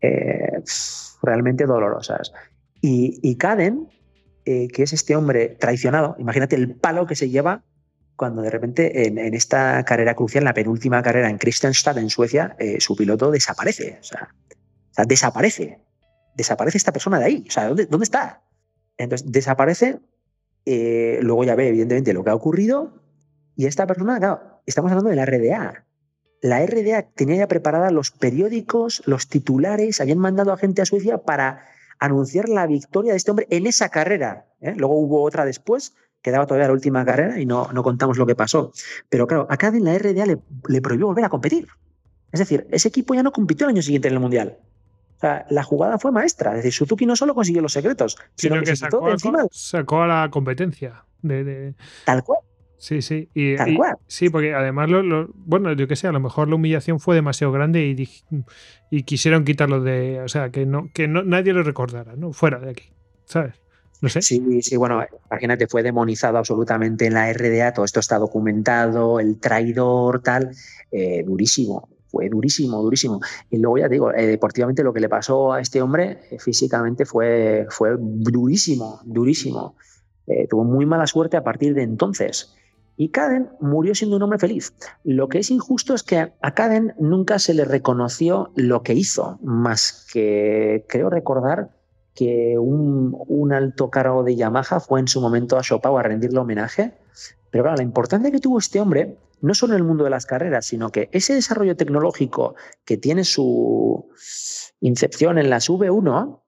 eh, 0.01 0.63
realmente 1.21 1.65
dolorosas. 1.67 2.33
Y, 2.81 3.19
y 3.21 3.35
Caden, 3.35 3.87
eh, 4.49 4.69
que 4.69 4.83
es 4.83 4.93
este 4.93 5.13
hombre 5.13 5.49
traicionado, 5.49 6.15
imagínate 6.19 6.55
el 6.55 6.73
palo 6.73 7.05
que 7.05 7.17
se 7.17 7.29
lleva 7.29 7.65
cuando 8.15 8.41
de 8.41 8.49
repente 8.49 9.05
en, 9.05 9.17
esta 9.33 9.83
carrera 9.83 10.15
crucial, 10.15 10.45
la 10.45 10.53
penúltima 10.53 11.03
carrera 11.03 11.29
en 11.29 11.37
Kristianstad, 11.37 11.97
en 11.97 12.09
Suecia, 12.09 12.55
eh, 12.57 12.79
su 12.79 12.95
piloto 12.95 13.29
desaparece. 13.29 13.97
O 13.99 14.03
sea, 14.03 14.33
o 14.89 14.93
sea, 14.93 15.03
desaparece. 15.03 15.81
Desaparece 16.33 16.77
esta 16.77 16.93
persona 16.93 17.19
de 17.19 17.25
ahí. 17.25 17.45
O 17.45 17.51
sea, 17.51 17.67
¿dónde, 17.67 17.87
dónde 17.87 18.05
está? 18.05 18.41
Entonces, 18.97 19.29
desaparece. 19.29 19.99
eh, 20.65 21.19
luego 21.21 21.43
ya 21.43 21.55
ve, 21.55 21.67
evidentemente, 21.67 22.13
lo 22.13 22.23
que 22.23 22.29
ha 22.29 22.35
ocurrido. 22.35 23.03
Y 23.57 23.65
esta 23.65 23.85
persona, 23.85 24.17
claro, 24.17 24.61
estamos 24.65 24.91
hablando 24.91 25.09
de 25.09 25.17
la 25.17 25.25
RDA. 25.25 25.85
La 26.41 26.65
RDA 26.65 27.01
tenía 27.01 27.35
ya 27.35 27.47
preparadas 27.49 27.91
los 27.91 28.11
periódicos, 28.11 29.03
los 29.05 29.27
titulares, 29.27 29.99
habían 29.99 30.19
mandado 30.19 30.53
a 30.53 30.57
gente 30.57 30.81
a 30.81 30.85
Suecia 30.85 31.17
para 31.17 31.65
anunciar 31.99 32.49
la 32.49 32.67
victoria 32.67 33.11
de 33.11 33.17
este 33.17 33.31
hombre 33.31 33.47
en 33.49 33.67
esa 33.67 33.89
carrera. 33.89 34.45
¿eh? 34.61 34.73
Luego 34.77 34.95
hubo 34.99 35.23
otra 35.23 35.45
después, 35.45 35.95
quedaba 36.21 36.45
todavía 36.45 36.67
la 36.67 36.73
última 36.73 37.05
carrera 37.05 37.39
y 37.39 37.45
no, 37.45 37.71
no 37.73 37.83
contamos 37.83 38.17
lo 38.17 38.25
que 38.25 38.35
pasó. 38.35 38.71
Pero 39.09 39.27
claro, 39.27 39.47
acá 39.49 39.67
en 39.67 39.83
la 39.83 39.97
RDA 39.97 40.25
le, 40.25 40.37
le 40.67 40.81
prohibió 40.81 41.07
volver 41.07 41.25
a 41.25 41.29
competir. 41.29 41.67
Es 42.31 42.39
decir, 42.39 42.67
ese 42.71 42.87
equipo 42.89 43.13
ya 43.13 43.23
no 43.23 43.31
compitió 43.31 43.65
el 43.67 43.73
año 43.73 43.81
siguiente 43.81 44.07
en 44.09 44.13
el 44.15 44.19
Mundial. 44.19 44.57
O 45.15 45.19
sea, 45.19 45.45
la 45.49 45.63
jugada 45.63 45.97
fue 45.97 46.11
maestra. 46.11 46.51
Es 46.51 46.57
decir, 46.57 46.73
Suzuki 46.73 47.05
no 47.05 47.15
solo 47.15 47.33
consiguió 47.33 47.61
los 47.61 47.73
secretos, 47.73 48.17
sino, 48.35 48.55
sino 48.55 48.63
que, 48.63 48.69
que 48.71 48.75
se 48.75 48.85
quitó 48.85 48.97
sacó, 48.97 49.07
a- 49.07 49.11
encima 49.11 49.45
sacó 49.51 50.01
a 50.03 50.07
la 50.07 50.29
competencia. 50.29 51.03
De, 51.23 51.43
de- 51.43 51.75
tal 52.05 52.23
cual. 52.23 52.39
Sí, 52.77 53.01
sí. 53.01 53.29
Y, 53.33 53.55
Tal 53.55 53.69
y- 53.71 53.75
cual. 53.75 53.95
sí, 54.07 54.29
porque 54.29 54.53
además, 54.53 54.89
lo, 54.89 55.01
lo- 55.03 55.29
bueno, 55.35 55.73
yo 55.73 55.87
que 55.87 55.95
sé, 55.95 56.07
a 56.07 56.11
lo 56.11 56.19
mejor 56.19 56.47
la 56.47 56.55
humillación 56.55 56.99
fue 56.99 57.15
demasiado 57.15 57.51
grande 57.53 57.85
y, 57.85 58.09
y 58.91 59.03
quisieron 59.03 59.43
quitarlo 59.43 59.81
de. 59.81 60.21
O 60.21 60.27
sea, 60.27 60.49
que 60.51 60.65
no 60.65 60.89
que 60.93 61.07
no, 61.07 61.23
nadie 61.23 61.53
lo 61.53 61.63
recordara, 61.63 62.15
¿no? 62.15 62.33
Fuera 62.33 62.59
de 62.59 62.69
aquí, 62.71 62.91
¿sabes? 63.25 63.55
No 64.01 64.09
sé. 64.09 64.21
Sí, 64.21 64.61
sí, 64.61 64.77
bueno, 64.77 65.03
imagínate, 65.31 65.65
fue 65.67 65.81
demonizado 65.81 66.37
absolutamente 66.37 67.07
en 67.07 67.15
la 67.15 67.31
RDA, 67.33 67.73
todo 67.73 67.83
esto 67.83 67.99
está 67.99 68.19
documentado, 68.19 69.19
el 69.19 69.39
traidor, 69.39 70.21
tal, 70.21 70.51
eh, 70.91 71.23
durísimo, 71.25 71.89
fue 72.07 72.29
durísimo, 72.29 72.79
durísimo. 72.83 73.19
Y 73.49 73.57
luego 73.57 73.79
ya 73.79 73.87
te 73.87 73.93
digo, 73.95 74.13
eh, 74.13 74.27
deportivamente 74.27 74.83
lo 74.83 74.93
que 74.93 74.99
le 74.99 75.09
pasó 75.09 75.51
a 75.51 75.61
este 75.61 75.81
hombre 75.81 76.19
eh, 76.29 76.37
físicamente 76.37 77.05
fue, 77.05 77.65
fue 77.71 77.95
durísimo, 77.97 79.01
durísimo. 79.03 79.75
Tuvo 80.49 80.65
muy 80.65 80.85
mala 80.85 81.07
suerte 81.07 81.37
a 81.37 81.43
partir 81.43 81.73
de 81.73 81.83
entonces. 81.83 82.53
Y 82.99 83.09
Caden 83.09 83.49
murió 83.59 83.93
siendo 83.93 84.17
un 84.17 84.23
hombre 84.23 84.39
feliz. 84.39 84.73
Lo 85.03 85.29
que 85.29 85.37
es 85.37 85.51
injusto 85.51 85.93
es 85.93 86.01
que 86.01 86.33
a 86.41 86.53
Caden 86.55 86.95
nunca 86.99 87.37
se 87.37 87.53
le 87.53 87.63
reconoció 87.63 88.51
lo 88.55 88.81
que 88.81 88.95
hizo, 88.95 89.37
más 89.43 90.07
que 90.11 90.83
creo 90.89 91.11
recordar 91.11 91.69
que 92.15 92.57
un, 92.57 93.53
alto 93.53 93.91
cargo 93.91 94.23
de 94.23 94.35
Yamaha 94.35 94.79
fue 94.79 94.99
en 94.99 95.07
su 95.07 95.21
momento 95.21 95.57
a 95.57 95.61
Chopin 95.61 95.91
a 95.95 96.01
rendirle 96.01 96.39
homenaje. 96.39 96.97
Pero 97.51 97.63
claro, 97.63 97.77
la 97.77 97.83
importancia 97.83 98.31
que 98.31 98.39
tuvo 98.39 98.57
este 98.57 98.79
hombre, 98.79 99.15
no 99.41 99.53
solo 99.53 99.73
en 99.73 99.77
el 99.77 99.83
mundo 99.83 100.03
de 100.03 100.09
las 100.09 100.25
carreras, 100.25 100.65
sino 100.65 100.89
que 100.89 101.09
ese 101.11 101.35
desarrollo 101.35 101.77
tecnológico 101.77 102.55
que 102.83 102.97
tiene 102.97 103.23
su 103.23 104.09
incepción 104.81 105.37
en 105.37 105.51
las 105.51 105.69
V1, 105.69 106.41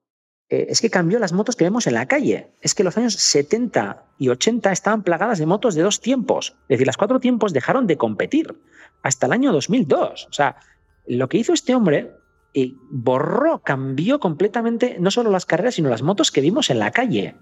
eh, 0.50 0.68
es 0.70 0.82
que 0.82 0.90
cambió 0.90 1.20
las 1.20 1.32
motos 1.32 1.56
que 1.56 1.64
vemos 1.64 1.86
en 1.86 1.94
la 1.94 2.08
calle. 2.08 2.52
Es 2.62 2.74
que 2.74 2.84
los 2.84 2.98
años 2.98 3.14
70 3.14 4.04
y 4.18 4.30
80 4.30 4.72
estaban 4.72 5.04
plagadas 5.04 5.38
de 5.38 5.46
motos 5.46 5.76
de 5.76 5.84
dos 5.84 6.02
tiempos. 6.02 6.56
Es 6.64 6.70
decir, 6.70 6.88
las 6.88 6.98
cuatro 6.98 7.20
tiempos 7.20 7.54
dejaron 7.54 7.86
de 7.86 7.98
competir 7.98 8.56
hasta 9.04 9.28
el 9.28 9.34
año 9.34 9.52
2002. 9.52 10.28
O 10.30 10.34
sea, 10.34 10.58
lo 11.06 11.30
que 11.30 11.38
hizo 11.38 11.54
este 11.54 11.76
hombre 11.76 12.12
y 12.52 12.78
borró, 12.90 13.60
cambió 13.60 14.20
completamente 14.20 14.98
no 15.00 15.12
solo 15.12 15.30
las 15.30 15.46
carreras, 15.46 15.76
sino 15.76 15.90
las 15.90 16.02
motos 16.02 16.32
que 16.32 16.42
vimos 16.42 16.72
en 16.72 16.80
la 16.80 16.92
calle. 16.92 17.36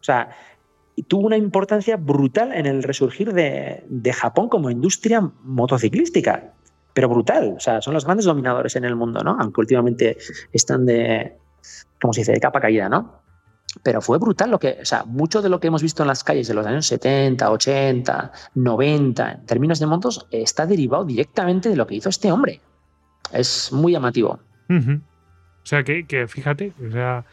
O 0.00 0.04
sea, 0.04 0.30
tuvo 1.08 1.26
una 1.26 1.36
importancia 1.36 1.96
brutal 1.96 2.52
en 2.52 2.66
el 2.66 2.84
resurgir 2.84 3.32
de, 3.32 3.82
de 3.88 4.12
Japón 4.12 4.48
como 4.48 4.70
industria 4.70 5.20
motociclística. 5.42 6.52
Pero 6.94 7.08
brutal. 7.08 7.54
O 7.56 7.60
sea, 7.60 7.80
son 7.82 7.94
los 7.94 8.04
grandes 8.04 8.26
dominadores 8.26 8.76
en 8.76 8.84
el 8.84 8.94
mundo, 8.94 9.24
¿no? 9.24 9.36
Aunque 9.40 9.62
últimamente 9.62 10.18
están 10.52 10.86
de, 10.86 11.38
¿cómo 12.02 12.12
se 12.12 12.20
dice?, 12.20 12.32
de 12.32 12.40
capa 12.40 12.60
caída, 12.60 12.88
¿no? 12.88 13.22
Pero 13.82 14.02
fue 14.02 14.18
brutal 14.18 14.50
lo 14.50 14.58
que, 14.58 14.78
o 14.82 14.84
sea, 14.84 15.04
mucho 15.04 15.40
de 15.40 15.48
lo 15.48 15.58
que 15.58 15.68
hemos 15.68 15.82
visto 15.82 16.02
en 16.02 16.08
las 16.08 16.22
calles 16.22 16.48
de 16.48 16.54
los 16.54 16.66
años 16.66 16.86
70, 16.86 17.50
80, 17.50 18.32
90, 18.54 19.32
en 19.32 19.46
términos 19.46 19.78
de 19.78 19.86
motos, 19.86 20.26
eh, 20.30 20.42
está 20.42 20.66
derivado 20.66 21.04
directamente 21.04 21.70
de 21.70 21.76
lo 21.76 21.86
que 21.86 21.94
hizo 21.94 22.10
este 22.10 22.30
hombre. 22.30 22.60
Es 23.32 23.72
muy 23.72 23.92
llamativo. 23.92 24.40
O 24.68 25.66
sea, 25.66 25.84
que, 25.84 26.06
que 26.06 26.26
fíjate, 26.26 26.72
o 26.86 26.90
sea, 26.90 27.24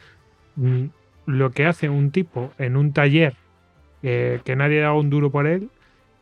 mm, 0.55 0.85
lo 1.25 1.51
que 1.51 1.65
hace 1.65 1.89
un 1.89 2.11
tipo 2.11 2.51
en 2.57 2.77
un 2.77 2.93
taller 2.93 3.35
eh, 4.01 4.39
que 4.45 4.55
nadie 4.55 4.79
da 4.79 4.93
un 4.93 5.09
duro 5.09 5.31
por 5.31 5.45
él, 5.45 5.69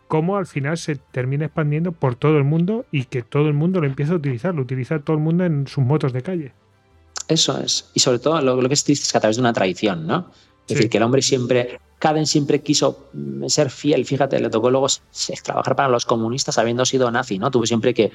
cómo 0.08 0.38
al 0.38 0.48
final 0.48 0.78
se 0.78 0.96
termina 0.96 1.46
expandiendo 1.46 1.92
por 1.92 2.16
todo 2.16 2.38
el 2.38 2.44
mundo 2.44 2.86
y 2.92 3.06
que 3.06 3.22
todo 3.22 3.48
el 3.50 3.54
mundo 3.54 3.82
lo 3.82 3.88
empieza 3.88 4.14
a 4.14 4.16
utilizar, 4.16 4.56
lo 4.56 4.62
utiliza 4.62 5.00
todo 5.00 5.18
el 5.18 5.22
mundo 5.22 5.46
en 5.46 5.68
sus 5.68 5.84
motos 5.84 6.14
de 6.14 6.22
calle. 6.22 6.54
Eso 7.28 7.58
es. 7.60 7.86
Y 7.94 8.00
sobre 8.00 8.20
todo 8.20 8.42
lo, 8.42 8.62
lo 8.62 8.68
que 8.68 8.74
es 8.74 8.84
triste 8.84 9.04
es 9.04 9.12
que 9.12 9.18
a 9.18 9.22
través 9.22 9.38
de 9.38 9.42
una 9.42 9.54
traición, 9.54 10.08
¿no? 10.08 10.30
Es 10.30 10.44
Sí. 10.68 10.74
decir, 10.76 10.90
que 10.90 10.98
el 10.98 11.04
hombre 11.04 11.22
siempre, 11.22 11.80
Caden 12.00 12.28
siempre 12.28 12.62
quiso 12.62 13.08
mm, 13.14 13.48
ser 13.48 13.70
fiel, 13.70 14.06
fíjate, 14.06 14.40
le 14.40 14.50
tocó 14.50 14.70
luego 14.70 14.88
trabajar 15.44 15.76
para 15.78 15.88
los 15.90 16.06
comunistas 16.06 16.58
habiendo 16.58 16.86
sido 16.86 17.10
nazi, 17.10 17.40
¿no? 17.40 17.50
Tuvo 17.52 17.66
siempre 17.66 17.94
que... 17.94 18.12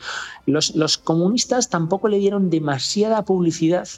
Los, 0.46 0.74
los 0.76 0.98
comunistas 0.98 1.70
tampoco 1.70 2.08
le 2.08 2.18
dieron 2.18 2.50
demasiada 2.50 3.24
publicidad, 3.24 3.88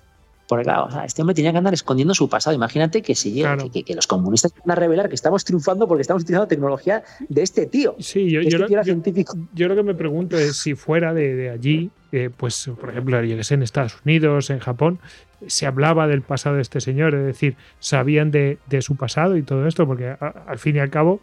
porque 0.49 0.65
claro, 0.65 0.85
o 0.87 0.91
sea, 0.91 1.05
este 1.05 1.23
hombre 1.23 1.35
tenía 1.35 1.53
que 1.53 1.59
andar 1.59 1.73
escondiendo 1.75 2.15
su 2.15 2.29
pasado. 2.29 2.55
Imagínate 2.55 3.01
que 3.03 3.15
si 3.15 3.33
llega, 3.33 3.55
Claro. 3.57 3.71
que, 3.71 3.95
los 3.95 4.07
comunistas 4.07 4.53
van 4.65 4.77
a 4.77 4.81
revelar 4.81 5.09
que 5.09 5.15
estamos 5.15 5.45
triunfando 5.45 5.89
porque 5.89 6.03
estamos 6.03 6.23
utilizando 6.23 6.47
tecnología 6.49 7.03
de 7.29 7.43
este 7.43 7.67
tío. 7.67 7.97
Sí, 7.99 8.31
yo, 8.31 8.41
Este 8.41 8.53
yo, 8.53 8.59
lo- 8.59 8.67
tío 8.67 8.79
yo- 8.79 8.85
científico. 8.85 9.37
yo 9.55 9.69
lo 9.69 9.75
que 9.77 9.83
me 9.83 9.95
pregunto 9.95 10.37
es 10.39 10.57
si 10.57 10.75
fuera 10.75 11.15
de, 11.15 11.35
de 11.35 11.51
allí, 11.51 11.91
eh, 12.13 12.31
pues 12.37 12.71
por 12.81 12.91
ejemplo, 12.91 13.23
yo 13.25 13.37
que 13.37 13.45
sé, 13.45 13.55
en 13.55 13.63
Estados 13.63 13.97
Unidos, 14.05 14.51
en 14.51 14.59
Japón, 14.59 14.99
se 15.47 15.67
hablaba 15.67 16.07
del 16.07 16.23
pasado 16.23 16.57
de 16.57 16.63
este 16.63 16.81
señor, 16.81 17.15
es 17.15 17.25
decir, 17.25 17.57
sabían 17.79 18.31
de, 18.31 18.59
de 18.67 18.83
su 18.83 18.97
pasado 18.97 19.37
y 19.37 19.43
todo 19.43 19.67
esto, 19.67 19.87
porque 19.87 20.09
a- 20.09 20.45
al 20.47 20.59
fin 20.59 20.77
y 20.77 20.79
al 20.79 20.91
cabo, 20.91 21.21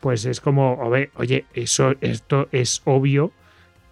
pues 0.00 0.24
es 0.26 0.40
como, 0.40 0.78
oye, 1.16 1.44
eso, 1.54 1.94
esto 2.00 2.48
es 2.52 2.82
obvio 2.84 3.30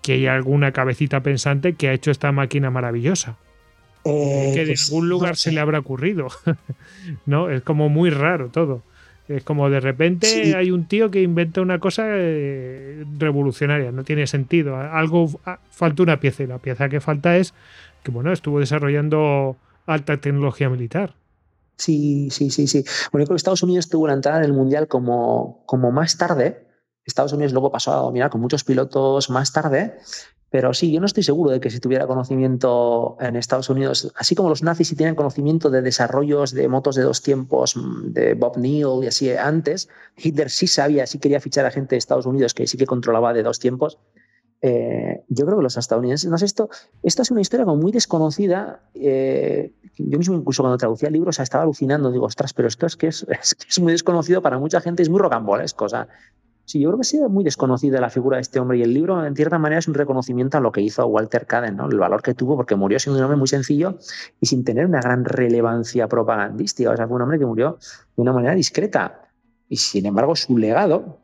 que 0.02 0.12
hay 0.14 0.26
alguna 0.26 0.72
cabecita 0.72 1.20
pensante 1.22 1.74
que 1.74 1.88
ha 1.88 1.92
hecho 1.92 2.10
esta 2.10 2.32
máquina 2.32 2.70
maravillosa, 2.70 3.38
Eh, 4.04 4.50
que 4.54 4.60
de 4.60 4.66
pues, 4.72 4.88
algún 4.88 5.08
no 5.08 5.10
lugar 5.10 5.36
se 5.36 5.52
le 5.52 5.60
habrá 5.60 5.78
ocurrido, 5.78 6.28
¿no? 7.26 7.50
Es 7.50 7.62
como 7.62 7.88
muy 7.88 8.10
raro 8.10 8.48
todo. 8.48 8.82
Es 9.28 9.44
como 9.44 9.70
de 9.70 9.80
repente 9.80 10.26
Sí. 10.26 10.52
hay 10.52 10.70
un 10.72 10.86
tío 10.86 11.10
que 11.10 11.22
inventa 11.22 11.60
una 11.60 11.78
cosa 11.78 12.04
eh, 12.08 13.04
revolucionaria, 13.18 13.92
no 13.92 14.02
tiene 14.04 14.26
sentido. 14.26 14.76
Algo 14.76 15.28
ah, 15.46 15.58
falta 15.70 16.02
una 16.02 16.18
pieza 16.18 16.42
y 16.42 16.46
la 16.48 16.58
pieza 16.58 16.88
que 16.88 17.00
falta 17.00 17.36
es 17.36 17.54
que 18.02 18.10
bueno, 18.10 18.32
estuvo 18.32 18.58
desarrollando 18.58 19.56
alta 19.86 20.16
tecnología 20.16 20.68
militar. 20.68 21.14
Sí, 21.76 22.28
sí, 22.30 22.50
sí, 22.50 22.66
sí. 22.66 22.84
Bueno, 23.10 23.22
yo 23.22 23.26
creo 23.26 23.34
que 23.34 23.36
Estados 23.36 23.62
Unidos 23.62 23.88
tuvo 23.88 24.08
la 24.08 24.12
entrada 24.14 24.38
en 24.38 24.44
el 24.44 24.52
Mundial 24.52 24.88
como, 24.88 25.62
como 25.66 25.90
más 25.92 26.18
tarde. 26.18 26.66
Estados 27.04 27.32
Unidos 27.32 27.52
luego 27.52 27.72
pasó 27.72 27.92
a 27.92 27.96
dominar 27.96 28.30
con 28.30 28.40
muchos 28.40 28.64
pilotos 28.64 29.30
más 29.30 29.52
tarde. 29.52 29.94
Pero 30.52 30.74
sí, 30.74 30.92
yo 30.92 31.00
no 31.00 31.06
estoy 31.06 31.22
seguro 31.22 31.50
de 31.50 31.60
que 31.60 31.70
si 31.70 31.80
tuviera 31.80 32.06
conocimiento 32.06 33.16
en 33.20 33.36
Estados 33.36 33.70
Unidos, 33.70 34.12
así 34.16 34.34
como 34.34 34.50
los 34.50 34.62
nazis 34.62 34.88
sí 34.88 34.94
tienen 34.94 35.14
conocimiento 35.14 35.70
de 35.70 35.80
desarrollos 35.80 36.52
de 36.52 36.68
motos 36.68 36.94
de 36.94 37.02
dos 37.02 37.22
tiempos 37.22 37.74
mm, 37.74 38.12
de 38.12 38.34
Bob 38.34 38.58
Neal 38.58 39.02
y 39.02 39.06
así 39.06 39.30
antes, 39.32 39.88
Hitler 40.14 40.50
sí 40.50 40.66
sabía, 40.66 41.06
sí 41.06 41.18
quería 41.18 41.40
fichar 41.40 41.64
a 41.64 41.70
gente 41.70 41.94
de 41.94 41.98
Estados 41.98 42.26
Unidos 42.26 42.52
que 42.52 42.66
sí 42.66 42.76
que 42.76 42.84
controlaba 42.84 43.32
de 43.32 43.42
dos 43.42 43.60
tiempos. 43.60 43.98
eh, 44.60 45.24
yo 45.28 45.46
creo 45.46 45.56
que 45.56 45.62
los 45.62 45.78
estadounidenses, 45.78 46.30
no 46.30 46.36
sé, 46.36 46.44
esto, 46.44 46.68
esto 47.02 47.22
es 47.22 47.30
una 47.30 47.40
historia 47.40 47.64
como 47.64 47.80
muy 47.80 47.90
desconocida. 47.90 48.82
Eh, 48.94 49.72
yo 49.96 50.18
mismo 50.18 50.36
incluso 50.36 50.62
cuando 50.62 50.76
traducía 50.76 51.08
libros 51.08 51.38
estaba 51.38 51.64
alucinando, 51.64 52.12
digo, 52.12 52.26
ostras, 52.26 52.52
pero 52.52 52.68
esto 52.68 52.84
es 52.84 52.96
que 52.96 53.06
es, 53.06 53.26
muy 53.80 53.92
desconocido 53.92 54.42
para 54.42 54.58
mucha 54.58 54.82
gente, 54.82 55.02
es 55.02 55.08
muy 55.08 55.18
rocambolesco. 55.18 55.86
O 55.86 55.88
sí, 56.64 56.80
yo 56.80 56.90
creo 56.90 56.98
que 56.98 57.04
sí 57.04 57.18
es 57.18 57.28
muy 57.28 57.44
desconocida 57.44 58.00
la 58.00 58.10
figura 58.10 58.36
de 58.36 58.42
este 58.42 58.60
hombre 58.60 58.78
y 58.78 58.82
el 58.82 58.92
libro 58.94 59.24
en 59.24 59.34
cierta 59.36 59.58
manera 59.58 59.78
es 59.78 59.88
un 59.88 59.94
reconocimiento 59.94 60.58
a 60.58 60.60
lo 60.60 60.72
que 60.72 60.80
hizo 60.80 61.06
Walter 61.06 61.46
Caden, 61.46 61.76
¿no? 61.76 61.88
el 61.88 61.98
valor 61.98 62.22
que 62.22 62.34
tuvo 62.34 62.56
porque 62.56 62.76
murió 62.76 62.98
siendo 62.98 63.18
un 63.18 63.24
hombre 63.24 63.38
muy 63.38 63.48
sencillo 63.48 63.98
y 64.40 64.46
sin 64.46 64.64
tener 64.64 64.86
una 64.86 65.00
gran 65.00 65.24
relevancia 65.24 66.08
propagandística. 66.08 66.90
O 66.90 66.96
sea, 66.96 67.06
fue 67.06 67.16
un 67.16 67.22
hombre 67.22 67.38
que 67.38 67.46
murió 67.46 67.78
de 68.16 68.22
una 68.22 68.32
manera 68.32 68.54
discreta 68.54 69.28
y 69.68 69.76
sin 69.76 70.06
embargo 70.06 70.36
su 70.36 70.58
legado, 70.58 71.20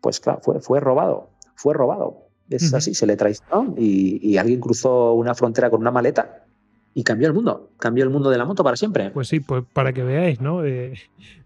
pues 0.00 0.20
claro, 0.20 0.40
fue, 0.42 0.60
fue 0.60 0.80
robado, 0.80 1.30
fue 1.54 1.74
robado 1.74 2.30
es 2.50 2.74
así, 2.74 2.94
se 2.94 3.06
le 3.06 3.16
traicionó 3.16 3.74
y, 3.78 4.18
y, 4.28 4.36
alguien 4.36 4.60
cruzó 4.60 5.12
una 5.14 5.34
frontera 5.34 5.70
con 5.70 5.80
una 5.80 5.92
maleta 5.92 6.44
y 6.94 7.04
cambió 7.04 7.28
el 7.28 7.34
mundo, 7.34 7.70
cambió 7.78 8.02
el 8.02 8.10
mundo 8.10 8.30
de 8.30 8.38
la 8.38 8.44
moto 8.44 8.64
para 8.64 8.76
siempre. 8.76 9.10
Pues 9.10 9.28
sí, 9.28 9.40
pues 9.40 9.64
para 9.72 9.92
que 9.92 10.02
veáis, 10.02 10.40
¿no? 10.40 10.64
Eh, 10.64 10.94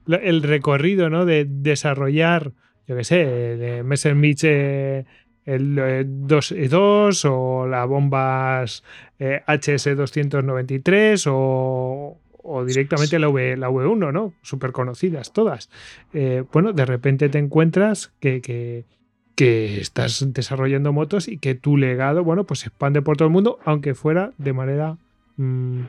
el 0.07 0.43
recorrido, 0.43 1.11
¿no? 1.11 1.27
De 1.27 1.45
desarrollar, 1.45 2.53
yo 2.87 2.97
qué 2.97 3.05
sé, 3.05 3.17
de 3.17 3.83
Messerschmitt 3.83 4.45
eh, 4.45 5.05
el 5.45 6.07
2 6.27 7.25
o 7.27 7.67
las 7.67 7.89
bombas 7.89 8.83
eh, 9.19 9.43
HS-293 9.47 11.27
o, 11.31 12.19
o 12.43 12.65
directamente 12.65 13.19
la, 13.19 13.29
v, 13.29 13.57
la 13.57 13.71
V1, 13.71 14.13
¿no? 14.13 14.35
Súper 14.43 14.73
conocidas 14.73 15.33
todas. 15.33 15.71
Eh, 16.13 16.45
bueno, 16.53 16.73
de 16.73 16.85
repente 16.85 17.29
te 17.29 17.39
encuentras 17.39 18.13
que, 18.21 18.41
que, 18.41 18.85
que 19.35 19.81
estás 19.81 20.33
desarrollando 20.33 20.93
motos 20.93 21.29
y 21.29 21.39
que 21.39 21.55
tu 21.55 21.77
legado, 21.77 22.25
bueno, 22.25 22.45
pues 22.45 22.61
se 22.61 22.69
expande 22.69 23.03
por 23.03 23.17
todo 23.17 23.29
el 23.29 23.33
mundo, 23.33 23.59
aunque 23.65 23.95
fuera 23.95 24.33
de 24.39 24.53
manera 24.53 24.97
mmm, 25.37 25.85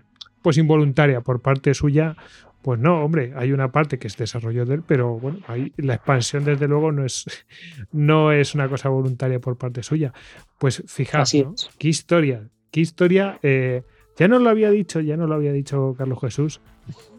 pues 0.45 0.59
involuntaria 0.59 1.21
por 1.21 1.41
parte 1.41 1.73
suya. 1.73 2.15
Pues 2.61 2.79
no, 2.79 3.03
hombre, 3.03 3.33
hay 3.35 3.51
una 3.51 3.71
parte 3.71 3.97
que 3.97 4.05
es 4.05 4.15
desarrollo 4.15 4.63
de 4.63 4.75
él, 4.75 4.83
pero 4.85 5.17
bueno, 5.17 5.39
ahí 5.47 5.73
la 5.77 5.95
expansión 5.95 6.45
desde 6.45 6.67
luego 6.67 6.91
no 6.91 7.03
es, 7.03 7.25
no 7.91 8.31
es 8.31 8.53
una 8.53 8.69
cosa 8.69 8.89
voluntaria 8.89 9.39
por 9.39 9.57
parte 9.57 9.81
suya. 9.81 10.13
Pues 10.59 10.83
fijaos, 10.85 11.33
¿no? 11.33 11.55
qué 11.79 11.87
historia, 11.87 12.47
qué 12.69 12.79
historia. 12.79 13.39
Eh, 13.41 13.81
ya 14.19 14.27
no 14.27 14.37
lo 14.37 14.51
había 14.51 14.69
dicho, 14.69 14.99
ya 14.99 15.17
no 15.17 15.25
lo 15.25 15.33
había 15.33 15.51
dicho 15.51 15.95
Carlos 15.97 16.19
Jesús. 16.21 16.61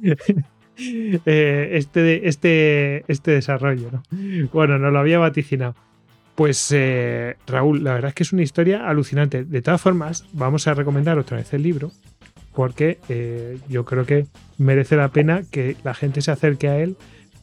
eh, 0.79 1.71
este, 1.73 2.29
este, 2.29 3.05
este 3.09 3.33
desarrollo, 3.33 3.91
¿no? 3.91 4.03
Bueno, 4.53 4.79
nos 4.79 4.93
lo 4.93 5.01
había 5.01 5.19
vaticinado. 5.19 5.75
Pues 6.37 6.71
eh, 6.71 7.39
Raúl, 7.49 7.83
la 7.83 7.95
verdad 7.95 8.11
es 8.11 8.15
que 8.15 8.23
es 8.23 8.33
una 8.33 8.43
historia 8.43 8.89
alucinante. 8.89 9.43
De 9.43 9.63
todas 9.63 9.81
formas, 9.81 10.29
vamos 10.33 10.69
a 10.69 10.75
recomendar 10.75 11.19
otra 11.19 11.39
vez 11.39 11.53
el 11.55 11.65
libro, 11.65 11.91
porque 12.57 12.99
eh, 13.11 13.59
yo 13.69 13.85
creo 13.85 14.07
que 14.07 14.27
merece 14.57 14.97
la 14.97 15.09
pena 15.09 15.43
que 15.51 15.77
la 15.85 15.93
gente 15.93 16.23
se 16.23 16.31
acerque 16.31 16.69
a 16.69 16.79
él 16.79 16.97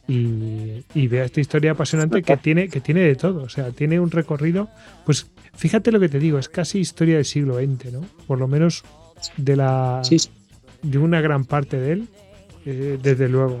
y, 0.08 0.82
y 0.92 1.06
vea 1.06 1.24
esta 1.24 1.40
historia 1.40 1.70
apasionante 1.70 2.20
que 2.22 2.36
tiene, 2.36 2.68
que 2.68 2.80
tiene 2.80 3.02
de 3.02 3.14
todo. 3.14 3.44
O 3.44 3.48
sea, 3.48 3.70
tiene 3.70 4.00
un 4.00 4.10
recorrido, 4.10 4.68
pues 5.06 5.30
fíjate 5.54 5.92
lo 5.92 6.00
que 6.00 6.08
te 6.08 6.18
digo, 6.18 6.40
es 6.40 6.48
casi 6.48 6.80
historia 6.80 7.14
del 7.14 7.24
siglo 7.24 7.58
XX, 7.58 7.92
¿no? 7.92 8.00
Por 8.26 8.40
lo 8.40 8.48
menos 8.48 8.82
de 9.36 9.54
la 9.54 10.00
Sí, 10.02 10.16
de 10.82 10.98
una 10.98 11.20
gran 11.20 11.44
parte 11.44 11.78
de 11.78 11.92
él, 11.92 12.08
eh, 12.66 12.98
desde 13.00 13.28
luego. 13.28 13.60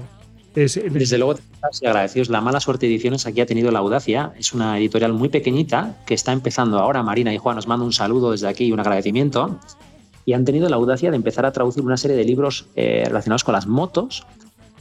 Es, 0.56 0.80
Desde 0.92 1.18
luego, 1.18 1.38
y 1.80 1.86
agradecidos. 1.86 2.28
La 2.28 2.40
Mala 2.40 2.60
Suerte 2.60 2.86
Ediciones 2.86 3.26
aquí 3.26 3.40
ha 3.40 3.46
tenido 3.46 3.70
la 3.72 3.80
audacia. 3.80 4.32
Es 4.38 4.52
una 4.52 4.78
editorial 4.78 5.12
muy 5.12 5.28
pequeñita 5.28 5.96
que 6.06 6.14
está 6.14 6.32
empezando 6.32 6.78
ahora. 6.78 7.02
Marina 7.02 7.32
y 7.34 7.38
Juan 7.38 7.58
os 7.58 7.66
mando 7.66 7.84
un 7.84 7.92
saludo 7.92 8.30
desde 8.32 8.46
aquí 8.46 8.66
y 8.66 8.72
un 8.72 8.78
agradecimiento. 8.78 9.58
Y 10.24 10.32
han 10.32 10.44
tenido 10.44 10.68
la 10.68 10.76
audacia 10.76 11.10
de 11.10 11.16
empezar 11.16 11.44
a 11.46 11.52
traducir 11.52 11.82
una 11.82 11.96
serie 11.96 12.16
de 12.16 12.24
libros 12.24 12.66
eh, 12.76 13.04
relacionados 13.06 13.44
con 13.44 13.54
las 13.54 13.66
motos 13.66 14.26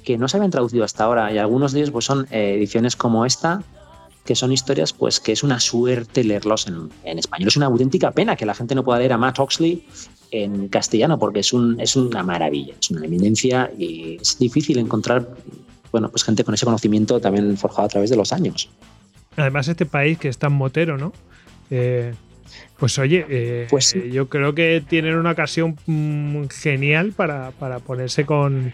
que 0.04 0.18
no 0.18 0.28
se 0.28 0.38
habían 0.38 0.52
traducido 0.52 0.84
hasta 0.84 1.04
ahora. 1.04 1.32
Y 1.32 1.38
algunos 1.38 1.72
de 1.72 1.80
ellos 1.80 1.92
pues, 1.92 2.06
son 2.06 2.28
eh, 2.32 2.56
ediciones 2.56 2.96
como 2.96 3.26
esta, 3.26 3.64
que 4.26 4.36
son 4.36 4.52
historias 4.52 4.94
pues 4.94 5.20
que 5.20 5.34
es 5.34 5.44
una 5.44 5.60
suerte 5.60 6.24
leerlos 6.24 6.68
en, 6.68 6.90
en, 7.04 7.20
español. 7.20 7.48
Es 7.50 7.58
una 7.58 7.66
auténtica 7.68 8.12
pena 8.12 8.36
que 8.36 8.46
la 8.46 8.54
gente 8.54 8.76
no 8.76 8.84
pueda 8.84 9.00
leer 9.00 9.14
a 9.14 9.18
Matt 9.18 9.40
Oxley 9.40 9.86
en 10.32 10.68
castellano 10.70 11.20
porque 11.20 11.40
es, 11.40 11.54
un, 11.54 11.80
es 11.80 11.96
una 11.96 12.24
maravilla, 12.24 12.76
es 12.80 12.90
una 12.90 13.06
eminencia 13.06 13.72
y 13.78 14.18
es 14.22 14.38
difícil 14.40 14.78
encontrar 14.78 15.36
bueno, 15.94 16.10
pues 16.10 16.24
gente 16.24 16.44
con 16.44 16.56
ese 16.56 16.66
conocimiento 16.66 17.22
también 17.22 17.56
forjado 17.56 17.86
a 17.86 17.88
través 17.88 18.10
de 18.10 18.16
los 18.16 18.34
años. 18.34 18.68
Además, 19.38 19.68
este 19.68 19.86
país 19.86 20.18
que 20.18 20.28
es 20.28 20.40
tan 20.40 20.52
motero, 20.52 20.98
¿no? 20.98 21.14
Eh, 21.70 22.14
pues 22.78 22.98
oye, 23.00 23.26
eh, 23.30 23.68
pues 23.70 23.86
sí. 23.86 24.12
yo 24.12 24.30
creo 24.30 24.54
que 24.54 24.84
tienen 24.88 25.16
una 25.16 25.32
ocasión 25.32 25.78
mmm, 25.86 26.46
genial 26.50 27.14
para, 27.14 27.52
para, 27.52 27.80
ponerse 27.80 28.26
con, 28.26 28.74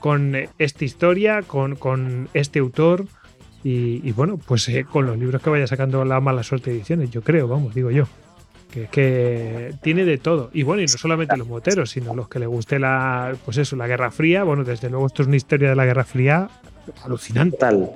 con 0.00 0.36
esta 0.58 0.84
historia, 0.84 1.42
con, 1.42 1.76
con 1.76 2.28
este 2.34 2.60
autor 2.60 3.06
y, 3.64 4.00
y 4.06 4.12
bueno, 4.12 4.38
pues 4.38 4.68
eh, 4.68 4.84
con 4.84 5.06
los 5.06 5.18
libros 5.18 5.40
que 5.42 5.50
vaya 5.50 5.66
sacando 5.66 6.04
la 6.04 6.20
mala 6.20 6.42
suerte 6.42 6.70
ediciones, 6.70 7.10
yo 7.10 7.22
creo, 7.22 7.48
vamos, 7.48 7.74
digo 7.74 7.90
yo. 7.90 8.06
Que, 8.70 8.86
que, 8.86 9.74
tiene 9.82 10.06
de 10.06 10.16
todo. 10.16 10.48
Y 10.54 10.62
bueno, 10.62 10.80
y 10.80 10.86
no 10.86 10.96
solamente 10.96 11.36
los 11.36 11.46
moteros, 11.46 11.90
sino 11.90 12.14
los 12.14 12.28
que 12.28 12.38
le 12.38 12.46
guste 12.46 12.78
la, 12.78 13.36
pues 13.44 13.58
eso, 13.58 13.76
la 13.76 13.86
Guerra 13.86 14.10
Fría. 14.10 14.44
Bueno, 14.44 14.64
desde 14.64 14.88
luego 14.88 15.06
esto 15.08 15.20
es 15.20 15.28
una 15.28 15.36
historia 15.36 15.68
de 15.68 15.76
la 15.76 15.84
Guerra 15.84 16.04
Fría 16.04 16.48
alucinante. 17.04 17.58
Total. 17.58 17.90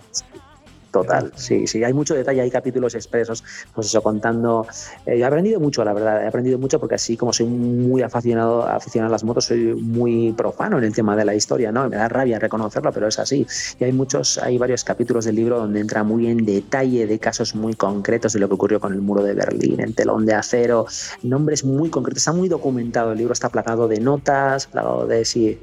Total, 1.03 1.31
sí, 1.35 1.67
sí, 1.67 1.85
hay 1.85 1.93
mucho 1.93 2.15
detalle, 2.15 2.41
hay 2.41 2.51
capítulos 2.51 2.95
expresos, 2.95 3.45
pues 3.75 3.89
eso, 3.89 4.03
contando. 4.03 4.67
Eh, 5.05 5.19
he 5.19 5.25
aprendido 5.25 5.61
mucho, 5.61 5.85
la 5.85 5.93
verdad, 5.93 6.25
he 6.25 6.27
aprendido 6.27 6.59
mucho 6.59 6.81
porque 6.81 6.95
así 6.95 7.19
como 7.19 7.35
soy 7.35 7.45
muy 7.45 8.01
aficionado, 8.01 8.67
aficionado 8.67 9.11
a 9.11 9.13
las 9.13 9.23
motos, 9.23 9.45
soy 9.45 9.75
muy 9.75 10.33
profano 10.33 10.79
en 10.79 10.85
el 10.85 10.95
tema 10.95 11.15
de 11.15 11.27
la 11.27 11.35
historia, 11.35 11.71
¿no? 11.71 11.87
Me 11.91 11.97
da 11.97 12.09
rabia 12.09 12.39
reconocerlo, 12.39 12.93
pero 12.93 13.09
es 13.09 13.19
así. 13.19 13.47
Y 13.79 13.85
hay 13.85 13.93
muchos, 13.93 14.39
hay 14.39 14.57
varios 14.57 14.85
capítulos 14.85 15.27
del 15.27 15.37
libro 15.37 15.59
donde 15.59 15.81
entra 15.81 16.03
muy 16.03 16.29
en 16.29 16.47
detalle 16.47 17.07
de 17.07 17.19
casos 17.19 17.55
muy 17.55 17.75
concretos 17.75 18.33
de 18.33 18.41
lo 18.41 18.49
que 18.49 18.55
ocurrió 18.55 18.81
con 18.81 18.95
el 18.95 19.03
muro 19.03 19.23
de 19.23 19.35
Berlín, 19.35 19.81
el 19.81 19.95
telón 19.95 20.25
de 20.25 20.33
acero, 20.33 20.87
nombres 21.23 21.63
muy 21.63 21.91
concretos, 21.91 22.23
está 22.23 22.33
muy 22.33 22.49
documentado, 22.49 23.13
el 23.13 23.19
libro 23.19 23.35
está 23.35 23.51
plagado 23.51 23.87
de 23.87 24.01
notas, 24.01 24.67
plagado 24.67 25.07
de 25.07 25.27
sí. 25.27 25.61